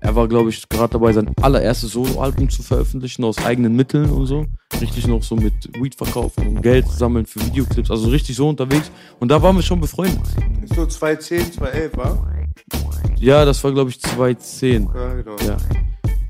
[0.00, 4.26] er war, glaube ich, gerade dabei, sein allererstes Soloalbum zu veröffentlichen aus eigenen Mitteln und
[4.26, 4.46] so.
[4.80, 7.90] Richtig noch so mit Weed verkaufen und Geld sammeln für Videoclips.
[7.90, 8.90] Also richtig so unterwegs.
[9.20, 10.22] Und da waren wir schon befreundet.
[10.62, 12.26] Ist so 2010, 2011, wa?
[13.18, 14.88] Ja, das war, glaube ich, 2010.
[14.92, 15.36] Ja, genau.
[15.46, 15.56] Ja.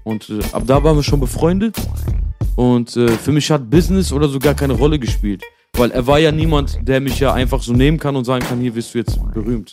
[0.04, 1.76] Und äh, ab da waren wir schon befreundet.
[2.56, 5.42] Und äh, für mich hat Business oder so gar keine Rolle gespielt.
[5.74, 8.60] Weil er war ja niemand, der mich ja einfach so nehmen kann und sagen kann,
[8.60, 9.72] hier wirst du jetzt berühmt.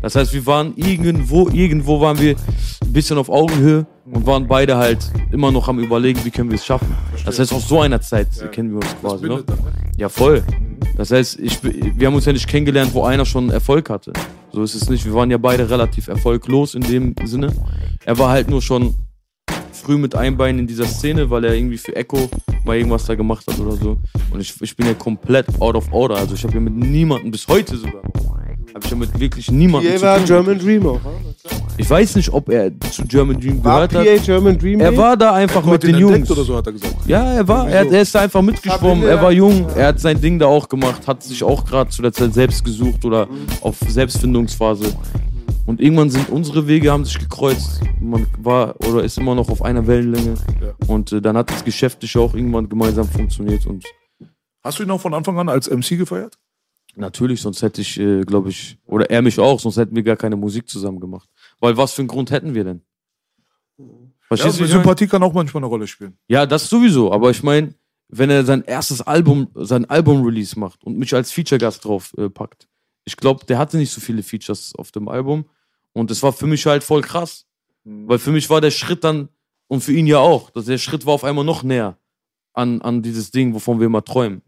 [0.00, 2.36] Das heißt, wir waren irgendwo, irgendwo waren wir
[2.82, 6.56] ein bisschen auf Augenhöhe und waren beide halt immer noch am überlegen, wie können wir
[6.56, 6.94] es schaffen.
[7.24, 9.24] Das heißt, aus so einer Zeit kennen wir uns quasi.
[9.24, 9.36] Ne?
[9.36, 9.44] ne?
[9.96, 10.44] Ja, voll.
[10.96, 14.12] Das heißt, ich, wir haben uns ja nicht kennengelernt, wo einer schon Erfolg hatte.
[14.52, 15.04] So ist es nicht.
[15.04, 17.52] Wir waren ja beide relativ erfolglos in dem Sinne.
[18.04, 18.94] Er war halt nur schon
[19.90, 22.28] früh mit einem Bein in dieser Szene, weil er irgendwie für Echo
[22.64, 23.96] mal irgendwas da gemacht hat oder so.
[24.30, 26.14] Und ich, ich bin ja komplett out of order.
[26.16, 28.02] Also ich habe ja mit niemandem, bis heute sogar,
[28.72, 30.26] habe ich ja mit wirklich niemandem PA war tun.
[30.26, 30.94] German Dreamer.
[30.94, 31.12] wa?
[31.76, 34.24] Ich weiß nicht, ob er zu German Dream War gehört PA hat.
[34.24, 34.78] German Dream?
[34.78, 36.30] Er war da einfach mit den Jungs.
[36.30, 36.94] oder so, hat er gesagt.
[37.06, 39.08] Ja, er war, er, er ist da einfach mitgeschwommen.
[39.08, 42.00] Er war jung, er hat sein Ding da auch gemacht, hat sich auch gerade zu
[42.00, 43.26] der Zeit selbst gesucht oder
[43.60, 44.92] auf Selbstfindungsphase.
[45.70, 47.80] Und irgendwann sind unsere Wege haben sich gekreuzt.
[48.00, 50.34] Man war oder ist immer noch auf einer Wellenlänge.
[50.60, 50.74] Ja.
[50.88, 53.66] Und äh, dann hat das geschäftlich auch irgendwann gemeinsam funktioniert.
[53.66, 53.84] Und
[54.64, 56.36] Hast du ihn auch von Anfang an als MC gefeiert?
[56.96, 60.16] natürlich, sonst hätte ich, äh, glaube ich, oder er mich auch, sonst hätten wir gar
[60.16, 61.28] keine Musik zusammen gemacht.
[61.60, 62.82] Weil was für einen Grund hätten wir denn?
[63.78, 63.84] Ja,
[64.22, 64.64] Verstehst du?
[64.64, 64.82] ich meine?
[64.82, 66.18] Sympathie kann auch manchmal eine Rolle spielen.
[66.26, 67.12] Ja, das sowieso.
[67.12, 67.74] Aber ich meine,
[68.08, 72.66] wenn er sein erstes Album, sein Album-Release macht und mich als Feature-Gast drauf äh, packt,
[73.04, 75.44] ich glaube, der hatte nicht so viele Features auf dem Album.
[75.92, 77.46] Und das war für mich halt voll krass.
[77.84, 79.28] Weil für mich war der Schritt dann,
[79.66, 81.96] und für ihn ja auch, dass der Schritt war auf einmal noch näher
[82.52, 84.42] an, an dieses Ding, wovon wir immer träumen.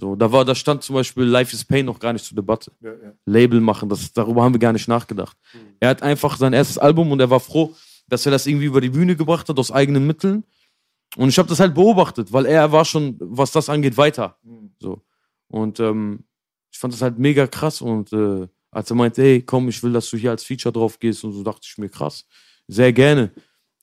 [0.00, 2.70] So, da war, da stand zum Beispiel Life is Pain noch gar nicht zur Debatte.
[2.80, 3.12] Ja, ja.
[3.26, 5.36] Label machen, das, darüber haben wir gar nicht nachgedacht.
[5.80, 7.74] Er hat einfach sein erstes Album und er war froh,
[8.06, 10.44] dass er das irgendwie über die Bühne gebracht hat, aus eigenen Mitteln.
[11.16, 14.38] Und ich habe das halt beobachtet, weil er war schon, was das angeht, weiter.
[14.78, 15.02] So.
[15.48, 16.24] Und ähm,
[16.70, 17.82] ich fand das halt mega krass.
[17.82, 20.98] Und äh, als er meinte, hey, komm, ich will, dass du hier als Feature drauf
[20.98, 22.26] gehst, und so dachte ich mir, krass,
[22.66, 23.30] sehr gerne.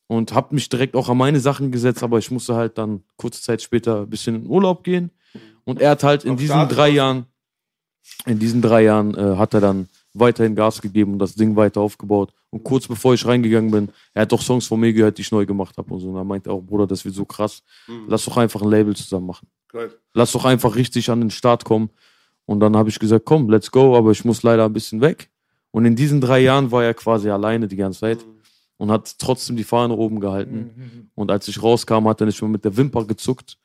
[0.07, 3.41] Und habe mich direkt auch an meine Sachen gesetzt, aber ich musste halt dann kurze
[3.41, 5.09] Zeit später ein bisschen in Urlaub gehen.
[5.63, 6.89] Und er hat halt in Auf diesen Start drei.
[6.89, 7.25] Jahren,
[8.27, 11.81] in diesen drei Jahren äh, hat er dann weiterhin Gas gegeben und das Ding weiter
[11.81, 12.31] aufgebaut.
[12.51, 15.31] Und kurz bevor ich reingegangen bin, er hat doch Songs von mir gehört, die ich
[15.31, 16.09] neu gemacht habe und so.
[16.09, 17.63] Und er meinte auch, Bruder, das wird so krass.
[18.07, 19.47] Lass doch einfach ein Label zusammen machen.
[19.67, 19.91] Geil.
[20.13, 21.89] Lass doch einfach richtig an den Start kommen.
[22.45, 25.29] Und dann habe ich gesagt, komm, let's go, aber ich muss leider ein bisschen weg.
[25.71, 28.25] Und in diesen drei Jahren war er quasi alleine die ganze Zeit
[28.77, 31.09] und hat trotzdem die Fahne oben gehalten.
[31.15, 33.57] Und als ich rauskam, hat er nicht mehr mit der Wimper gezuckt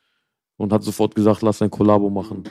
[0.57, 2.45] und hat sofort gesagt, lass ein Kollabo machen.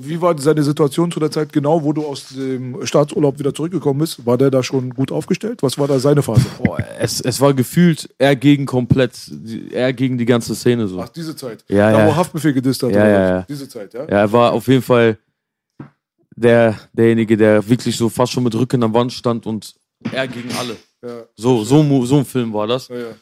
[0.00, 4.00] Wie war seine Situation zu der Zeit genau, wo du aus dem Staatsurlaub wieder zurückgekommen
[4.00, 4.24] bist?
[4.26, 5.62] War der da schon gut aufgestellt?
[5.62, 6.46] Was war da seine Phase?
[6.62, 9.12] Boah, es, es war gefühlt er gegen komplett,
[9.70, 11.00] er gegen die ganze Szene so.
[11.00, 11.64] Ach, diese Zeit.
[11.68, 12.06] Ja, da, ja.
[12.06, 12.90] wo Haftbefehl gedisst hat.
[12.90, 13.46] Ja, ja, ja.
[13.48, 14.02] Diese Zeit, ja?
[14.02, 15.18] Ja, er war auf jeden Fall
[16.34, 19.74] der, derjenige, der wirklich so fast schon mit Rücken an der Wand stand und
[20.12, 20.76] er gegen alle.
[21.02, 22.88] Ja, So, so, so ein Film war das.
[22.88, 23.14] ja, ja.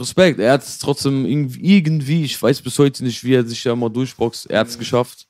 [0.00, 3.62] Respekt, er hat es trotzdem irgendwie, irgendwie, ich weiß bis heute nicht, wie er sich
[3.62, 5.26] da mal durchboxt, er hat es geschafft.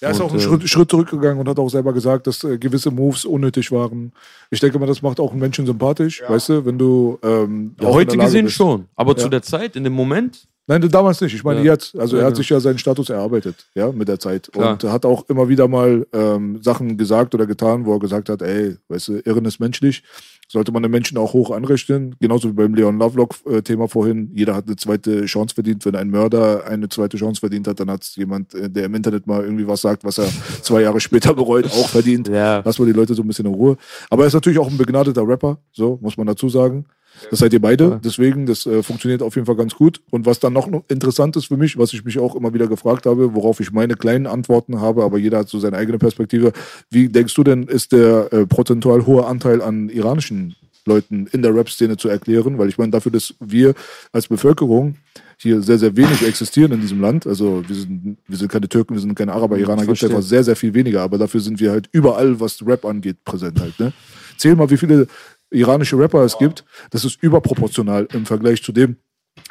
[0.00, 2.44] Er ist Und, auch einen äh, Schritt, Schritt zurückgegangen und hat auch selber gesagt, dass
[2.44, 4.12] äh, gewisse Moves unnötig waren.
[4.50, 7.88] Ich denke mal, das macht auch einen Menschen sympathisch, weißt du, wenn du ähm, Ja,
[7.88, 8.56] heute gesehen bist.
[8.56, 9.16] schon, aber Ja.
[9.18, 11.32] zu der Zeit, in dem Moment, Nein, damals nicht.
[11.32, 11.74] Ich meine Ja.
[11.74, 11.96] jetzt.
[11.96, 12.36] Also Ja, er hat ja.
[12.38, 14.50] sich ja seinen Status erarbeitet, ja, mit der Zeit.
[14.52, 14.72] Klar.
[14.72, 18.42] Und hat auch immer wieder mal ähm, Sachen gesagt oder getan, wo er gesagt hat,
[18.42, 20.02] ey, weißt du, Irren ist menschlich.
[20.48, 22.14] Sollte man den Menschen auch hoch anrechnen.
[22.20, 24.30] Genauso wie beim Leon Lovelock-Thema vorhin.
[24.34, 25.84] Jeder hat eine zweite Chance verdient.
[25.84, 28.94] Wenn ein Mörder eine zweite Chance verdient hat, dann hat es jemand, äh, der im
[28.94, 30.28] Internet mal irgendwie was sagt, was er
[30.62, 32.28] zwei Jahre später bereut, auch verdient.
[32.28, 32.62] Ja.
[32.64, 33.76] Lass mal die Leute so ein bisschen in Ruhe.
[34.08, 36.86] Aber er ist natürlich auch ein begnadeter Rapper, so muss man dazu sagen.
[37.30, 40.00] Das seid ihr beide, deswegen, das äh, funktioniert auf jeden Fall ganz gut.
[40.10, 43.06] Und was dann noch interessant ist für mich, was ich mich auch immer wieder gefragt
[43.06, 46.52] habe, worauf ich meine kleinen Antworten habe, aber jeder hat so seine eigene Perspektive.
[46.90, 51.54] Wie denkst du denn, ist der äh, prozentual hohe Anteil an iranischen Leuten in der
[51.54, 52.58] Rap-Szene zu erklären?
[52.58, 53.74] Weil ich meine, dafür, dass wir
[54.12, 54.96] als Bevölkerung
[55.38, 57.26] hier sehr, sehr wenig existieren in diesem Land.
[57.26, 60.22] Also wir sind, wir sind keine Türken, wir sind keine Araber, Iraner gibt es einfach
[60.22, 63.78] sehr, sehr viel weniger, aber dafür sind wir halt überall, was Rap angeht, präsent halt.
[63.78, 63.92] Ne?
[64.38, 65.06] Zähl mal, wie viele
[65.50, 66.64] iranische Rapper es gibt.
[66.90, 68.96] Das ist überproportional im Vergleich zu dem,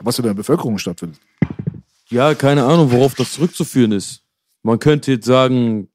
[0.02, 1.20] was in der Bevölkerung stattfindet.
[2.10, 4.22] Ja, keine Ahnung, worauf das zurückzuführen ist.
[4.64, 5.88] Man könnte jetzt sagen,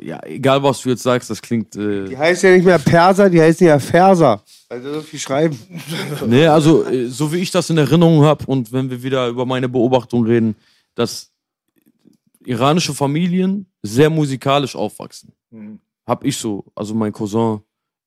[0.00, 1.76] ja, egal was du jetzt sagst, das klingt.
[1.76, 4.42] Äh, Die heißt ja nicht mehr Perser, die heißen ja Ferser.
[4.68, 5.58] Weil sie so viel schreiben.
[6.26, 9.46] Nee, also äh, so wie ich das in Erinnerung habe und wenn wir wieder über
[9.46, 10.56] meine Beobachtung reden,
[10.94, 11.30] dass
[12.44, 15.32] iranische Familien sehr musikalisch aufwachsen.
[16.06, 17.60] Hab ich so, also mein Cousin,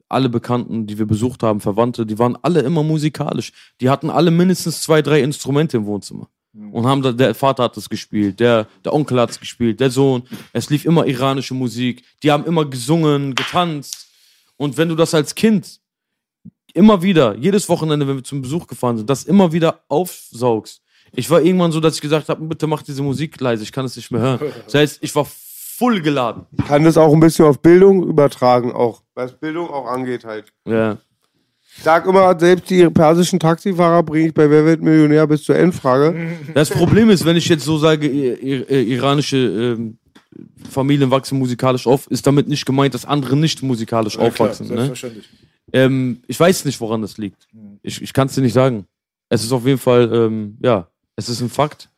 [0.09, 3.53] alle Bekannten, die wir besucht haben, Verwandte, die waren alle immer musikalisch.
[3.79, 6.27] Die hatten alle mindestens zwei, drei Instrumente im Wohnzimmer.
[6.71, 9.91] Und haben da, der Vater hat das gespielt, der, der Onkel hat es gespielt, der
[9.91, 10.23] Sohn.
[10.51, 12.03] Es lief immer iranische Musik.
[12.23, 14.07] Die haben immer gesungen, getanzt.
[14.57, 15.79] Und wenn du das als Kind
[16.73, 20.81] immer wieder, jedes Wochenende, wenn wir zum Besuch gefahren sind, das immer wieder aufsaugst.
[21.13, 23.85] Ich war irgendwann so, dass ich gesagt habe, bitte mach diese Musik leise, ich kann
[23.85, 24.39] es nicht mehr hören.
[24.65, 25.25] Das heißt, ich war
[25.79, 26.45] voll geladen.
[26.67, 29.01] Kann das auch ein bisschen auf Bildung übertragen, auch.
[29.15, 30.51] Was Bildung auch angeht halt.
[30.65, 30.97] Ja.
[31.77, 35.55] Ich sag immer, selbst die persischen Taxifahrer bringe ich bei Wer wird Millionär bis zur
[35.55, 36.37] Endfrage.
[36.53, 39.97] Das Problem ist, wenn ich jetzt so sage, iranische ähm,
[40.69, 44.67] Familien wachsen musikalisch auf, ist damit nicht gemeint, dass andere nicht musikalisch aufwachsen.
[44.67, 44.73] ne?
[44.75, 45.29] selbstverständlich.
[45.71, 47.47] ähm, ich weiß nicht, woran das liegt.
[47.81, 48.85] Ich, ich kann es dir nicht sagen.
[49.29, 51.89] Es ist auf jeden Fall, ähm, ja, es ist ein Fakt.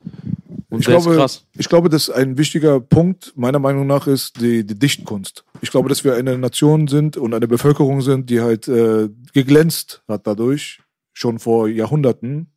[0.72, 1.46] Und Ich glaube, ist krass.
[1.58, 5.44] ich glaube, dass ein wichtiger Punkt meiner Meinung nach ist die, die Dichtkunst.
[5.62, 10.02] Ich glaube, dass wir eine Nation sind und eine Bevölkerung sind, die halt äh, geglänzt
[10.08, 10.82] hat dadurch,
[11.14, 12.48] schon vor Jahrhunderten,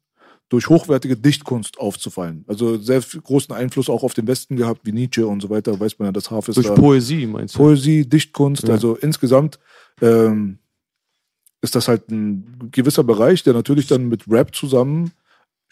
[0.49, 2.45] durch hochwertige Dichtkunst aufzufallen.
[2.47, 5.99] Also sehr großen Einfluss auch auf den Westen gehabt, wie Nietzsche und so weiter, weiß
[5.99, 6.75] man ja, das Hafiz Durch da.
[6.75, 7.59] Poesie, meinst du?
[7.59, 8.75] Poesie, Dichtkunst, Ja.
[8.75, 9.59] also insgesamt
[10.01, 10.59] ähm,
[11.63, 15.11] ist das halt ein gewisser Bereich, der natürlich dann mit Rap zusammen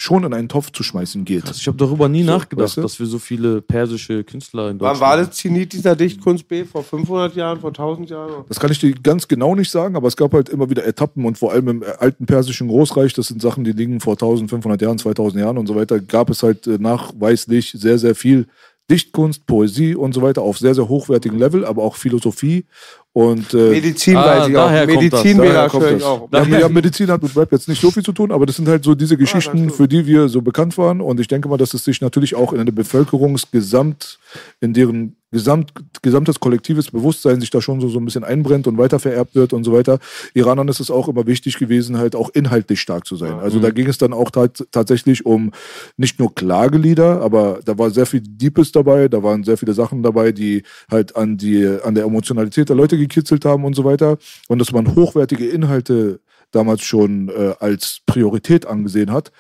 [0.03, 1.45] schon in einen Topf zu schmeißen geht.
[1.45, 2.83] Krass, ich habe darüber nie So, nachgedacht, weißt du?
[2.83, 6.65] dass wir so viele persische Künstler in Wann Deutschland war das Zenit dieser Dichtkunst B?
[6.65, 8.45] Vor 500 Jahren, vor 1000 Jahren?
[8.49, 11.25] Das kann ich dir ganz genau nicht sagen, aber es gab halt immer wieder Etappen
[11.25, 14.99] und vor allem im alten persischen Großreich, das sind Sachen, die liegen vor 1500 Jahren,
[14.99, 18.49] 2000 Jahren und so weiter, gab es halt äh, nachweislich sehr, sehr viel
[18.91, 22.67] Dichtkunst, Poesie und so weiter auf sehr, sehr hochwertigem Level, aber auch Philosophie
[23.15, 24.67] und äh, Medizin Ah, weiß ich auch.
[24.67, 26.05] daher kommt das, Medizin wäre kommt höre ich das.
[26.05, 26.29] auch.
[26.33, 28.69] Ja, ja, Medizin hat mit Rap jetzt nicht so viel zu tun, aber das sind
[28.69, 31.01] halt so diese Geschichten, das für die wir so bekannt waren.
[31.01, 34.19] Und ich denke mal, dass es sich natürlich auch in eine Bevölkerungsgesamt,
[34.61, 35.73] in deren Gesamt,
[36.03, 39.65] gesamtes kollektives Bewusstsein sich da schon so, so ein bisschen einbrennt und weitervererbt wird und
[39.65, 39.99] so weiter.
[40.35, 43.33] Iranern ist es auch immer wichtig gewesen, halt auch inhaltlich stark zu sein.
[43.41, 45.51] Also da ging es dann auch tat, tatsächlich um
[45.97, 50.03] nicht nur Klagelieder, aber da war sehr viel Deepes dabei, da waren sehr viele Sachen
[50.03, 54.19] dabei, die halt an die, an der Emotionalität der Leute gekitzelt haben und so weiter.
[54.49, 56.21] Und dass man hochwertige Inhalte
[56.51, 59.33] damals schon äh, als Priorität angesehen hat,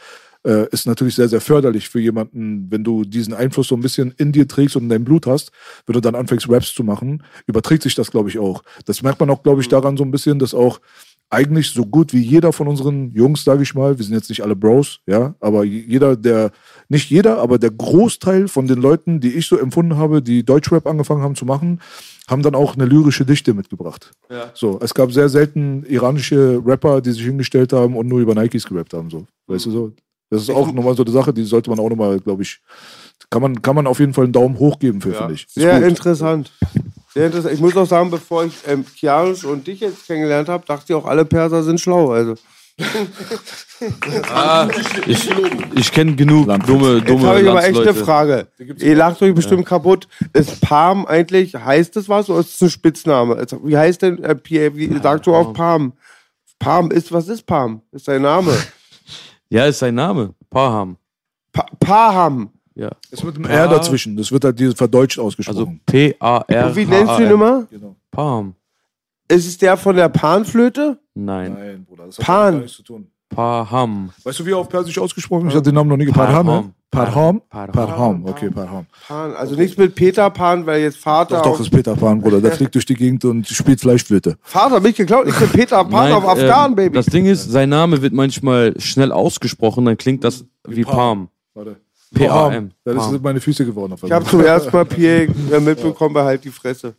[0.45, 4.13] äh, ist natürlich sehr, sehr förderlich für jemanden, wenn du diesen Einfluss so ein bisschen
[4.19, 5.53] in dir trägst und in deinem Blut hast,
[5.87, 8.63] wenn du dann anfängst, Raps zu machen, überträgt sich das, glaube ich, auch.
[8.85, 10.81] Das merkt man auch, glaube ich, daran so ein bisschen, dass auch
[11.31, 14.43] eigentlich so gut wie jeder von unseren Jungs, sage ich mal, wir sind jetzt nicht
[14.43, 16.51] alle Bros, ja, aber jeder, der,
[16.91, 20.87] nicht jeder, aber der Großteil von den Leuten, die ich so empfunden habe, die Deutschrap
[20.87, 21.81] angefangen haben zu machen,
[22.33, 24.11] haben dann auch eine lyrische Dichte mitgebracht.
[24.31, 24.51] Ja.
[24.55, 28.67] So, es gab sehr selten iranische Rapper, die sich hingestellt haben und nur über Nikes
[28.67, 29.27] gerappt haben, so.
[29.47, 29.93] Weißt du so?
[30.31, 32.61] Das ist auch nochmal so eine Sache, die sollte man auch nochmal, glaube ich,
[33.31, 35.45] kann man, kann man auf jeden Fall einen Daumen hoch geben für, finde ich.
[35.45, 35.89] Ist Sehr gut.
[35.91, 36.53] interessant.
[37.13, 37.55] Sehr interessant.
[37.55, 40.95] Ich muss auch sagen, bevor ich ähm, Kianisch und dich jetzt kennengelernt habe, dachte ich
[40.95, 42.13] auch, alle Perser sind schlau.
[42.13, 42.35] Also.
[44.33, 44.69] Ah,
[45.07, 45.31] ich
[45.75, 47.95] ich kenne genug dumme, Jetzt dumme habe ich aber echt eine.
[47.95, 48.49] Frage.
[48.79, 50.09] Ihr lacht euch bestimmt kaputt.
[50.33, 53.37] Ist Palm eigentlich, heißt es was oder ist es ein Spitzname?
[53.39, 55.93] Jetzt, Wie heißt denn, äh, Pierre, wie sagst du auf Palm?
[56.59, 57.83] Palm ist, was ist Palm?
[57.93, 58.53] Ist sein Name.
[59.49, 60.33] Ja, ist sein Name.
[60.49, 60.97] Paham.
[61.53, 62.49] Pa Paham.
[62.75, 62.91] Ja.
[63.11, 64.17] Es wird ein R dazwischen.
[64.17, 65.83] Das wird halt verdeutscht Also ausgesprochen.
[65.85, 66.67] P-A-R.
[66.69, 67.67] Und wie nennst du ihn immer?
[67.71, 67.95] genau.
[68.11, 68.55] Paham.
[69.33, 70.99] Ist es der von der Panflöte?
[71.15, 71.55] Nein.
[71.55, 72.53] Nein, Bruder, das hat Pan.
[72.55, 73.07] gar nichts zu tun.
[73.31, 74.11] Paham.
[74.25, 75.53] Weißt du, wie er auf Persisch ausgesprochen ist?
[75.53, 76.27] Ich hatte den Namen noch nie gehört.
[76.29, 76.75] Parham.
[76.91, 77.41] Parham?
[77.49, 77.73] Parham.
[77.73, 78.25] Parham.
[78.27, 78.85] Okay, Parham.
[79.09, 79.35] Pan.
[79.35, 81.37] Also nichts mit Peter Pan, weil jetzt Vater.
[81.37, 82.43] Doch, doch, auf- ist Peter Pan, Bruder.
[82.43, 84.37] Der fliegt durch die Gegend und spielt Fleischflöte.
[84.43, 85.27] Vater, mich geklaut.
[85.27, 86.95] Ich bin Peter Pan Nein, auf Afghan, ähm, Baby.
[86.97, 91.29] Das Ding ist, sein Name wird manchmal schnell ausgesprochen, dann klingt das wie Palm.
[91.55, 91.77] Warte.
[92.15, 92.73] P-A-M.
[92.85, 93.95] Ja, das sind meine Füße geworden.
[93.95, 96.95] Auf Ich habe zum ersten Mal Pierre mitbekommen, behalt die Fresse.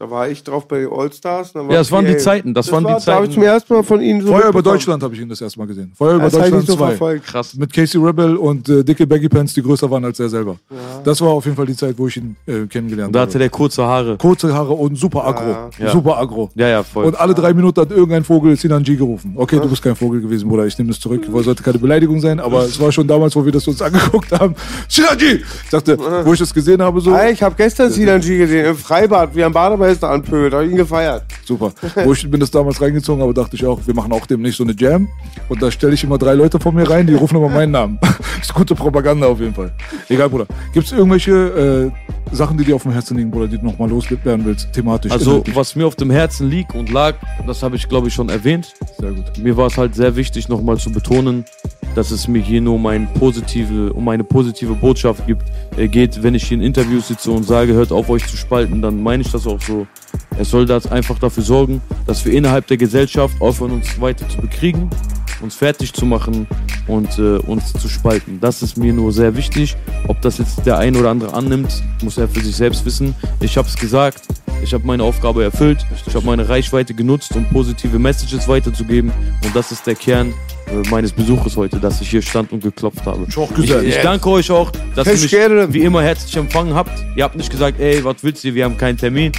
[0.00, 1.52] Da war ich drauf bei den Allstars.
[1.56, 2.16] war Ja, das waren die.
[2.18, 3.32] Zeiten, das waren die Da habe ich Zeiten.
[3.32, 4.28] zum ersten Mal von ihnen so.
[4.28, 4.62] Feuer über.
[4.62, 5.90] Deutschland habe ich ihn das erste Mal gesehen.
[5.96, 6.86] Feuer über Das habe Deutschland so 2.
[6.86, 7.26] verfolgt.
[7.26, 7.54] Krass.
[7.56, 10.54] Mit Casey Rebel und äh, dicke Baggy Pants, die größer waren als er selber.
[11.02, 13.30] Das war auf jeden Fall die Zeit, wo ich ihn äh, kennengelernt Und da hatte
[13.32, 13.38] habe.
[13.40, 14.16] der kurze Haare.
[14.18, 15.70] Kurze Haare und super aggro.
[15.78, 15.90] Ja.
[15.90, 16.48] Super aggro.
[16.54, 17.06] Ja, ja, voll.
[17.06, 19.32] Und alle drei Minuten hat irgendein Vogel Sinanji gerufen.
[19.34, 20.64] Okay, du bist kein Vogel gewesen, Bruder.
[20.66, 21.22] Ich nehme das zurück.
[21.28, 24.30] Weil sollte keine Beleidigung sein, aber es war schon damals, wo wir das uns angeguckt
[24.38, 24.54] haben.
[24.88, 25.42] Sinanji!
[25.64, 27.16] Ich dachte, wo ich das gesehen habe, so.
[27.18, 29.52] Ich habe gestern Sinanji gesehen im Freibad, wie am
[29.88, 30.52] Bademeister anpöbelt.
[30.52, 31.24] Da habe ich ihn gefeiert.
[31.44, 31.72] Super.
[32.04, 34.64] Wo ich bin das damals reingezogen, aber dachte ich auch, wir machen auch demnächst so
[34.64, 35.08] eine Jam.
[35.48, 37.98] Und da stelle ich immer drei Leute vor mir rein, die rufen immer meinen Namen.
[38.40, 39.72] ist gute Propaganda auf jeden Fall.
[40.08, 40.46] Egal, Bruder.
[40.72, 41.92] Gibt es irgendwelche
[42.30, 45.10] äh, Sachen, die dir auf dem Herzen liegen, Bruder, die du nochmal loswerden willst, thematisch?
[45.12, 45.56] Also, inhaltlich?
[45.56, 47.14] was mir auf dem Herzen liegt und lag,
[47.46, 48.74] das habe ich, glaube ich, schon erwähnt.
[48.98, 49.38] Sehr gut.
[49.38, 51.44] Mir war es halt sehr wichtig, nochmal zu betonen,
[51.94, 55.42] dass es mir hier nur um, ein positive, um eine positive Botschaft gibt,
[55.76, 56.22] äh, geht.
[56.22, 59.22] Wenn ich hier in Interviews sitze und sage, hört auf, euch zu spalten, dann meine
[59.22, 59.77] ich das auch so.
[60.38, 64.38] Es soll das einfach dafür sorgen, dass wir innerhalb der Gesellschaft aufhören, uns weiter zu
[64.38, 64.88] bekriegen,
[65.40, 66.46] uns fertig zu machen
[66.86, 68.40] und äh, uns zu spalten.
[68.40, 69.76] Das ist mir nur sehr wichtig.
[70.06, 73.14] Ob das jetzt der ein oder andere annimmt, muss er für sich selbst wissen.
[73.40, 74.22] Ich habe es gesagt,
[74.62, 79.12] ich habe meine Aufgabe erfüllt, ich habe meine Reichweite genutzt, um positive Messages weiterzugeben
[79.44, 80.34] und das ist der Kern
[80.66, 83.26] äh, meines Besuches heute, dass ich hier stand und geklopft habe.
[83.84, 86.90] Ich, ich danke euch auch, dass ihr mich wie immer herzlich empfangen habt.
[87.16, 89.32] Ihr habt nicht gesagt, ey, was willst du, wir haben keinen Termin.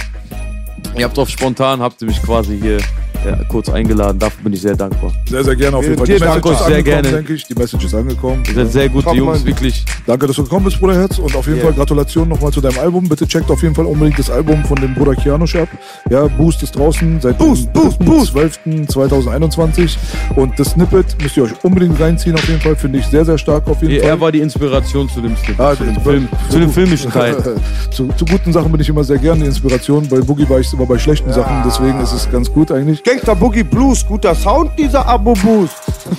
[0.96, 2.78] Ihr habt auf spontan, habt ihr mich quasi hier
[3.24, 4.18] ja, kurz eingeladen.
[4.18, 5.12] Dafür bin ich sehr dankbar.
[5.28, 6.06] Sehr, sehr gerne auf jeden Fall.
[6.06, 7.08] Die danke Message ist euch sehr gerne.
[7.10, 7.44] denke ich.
[7.46, 8.42] Die Message ist angekommen.
[8.48, 9.84] Ihr seid sehr gute Top, Jungs, wirklich.
[10.06, 11.18] Danke, dass du gekommen bist, Bruderherz.
[11.18, 11.66] Und auf jeden Yeah.
[11.66, 13.08] Fall Gratulation nochmal zu deinem Album.
[13.08, 15.68] Bitte checkt auf jeden Fall unbedingt das Album von dem Bruder Kianosch ab.
[16.10, 18.34] Ja, Boost ist draußen seit Boost, dem Boost, Boost.
[18.90, 19.96] 12.2021.
[20.36, 22.76] Und das Snippet müsst ihr euch unbedingt reinziehen auf jeden Fall.
[22.76, 24.08] Finde ich sehr, sehr stark auf jeden Fall.
[24.08, 27.36] Er war die Inspiration zu dem, Snippet, Ah, zu dem, Film, zu dem filmischen Teil.
[27.90, 30.08] zu, zu guten Sachen bin ich immer sehr gerne die Inspiration.
[30.08, 33.02] Bei Boogie war ich immer bei schlechten Sachen, deswegen ist es ganz gut eigentlich.
[33.10, 35.74] Gangster Boogie Blues, guter Sound, dieser Abo-Boost.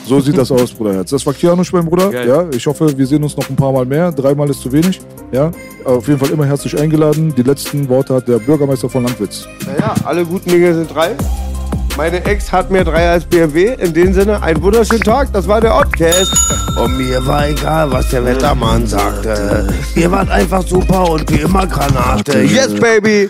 [0.05, 1.09] So sieht das aus, Bruderherz.
[1.11, 2.09] Das war Kianosch, mein Bruder.
[2.09, 2.27] Geil.
[2.27, 4.11] Ja, ich hoffe, wir sehen uns noch ein paar Mal mehr.
[4.11, 4.99] Dreimal ist zu wenig.
[5.31, 5.51] Ja,
[5.85, 7.33] auf jeden Fall immer herzlich eingeladen.
[7.33, 9.47] Die letzten Worte hat der Bürgermeister von Landwitz.
[9.65, 11.11] Naja, alle guten Dinge sind drei.
[11.95, 13.73] Meine Ex hat mir drei als BMW.
[13.75, 15.31] In dem Sinne, einen wunderschönen Tag.
[15.31, 16.33] Das war der Oddcast.
[16.77, 19.73] Und mir war egal, was der Wettermann sagte.
[19.95, 22.41] Ihr wart einfach super und wie immer Granate.
[22.41, 23.29] Yes, baby.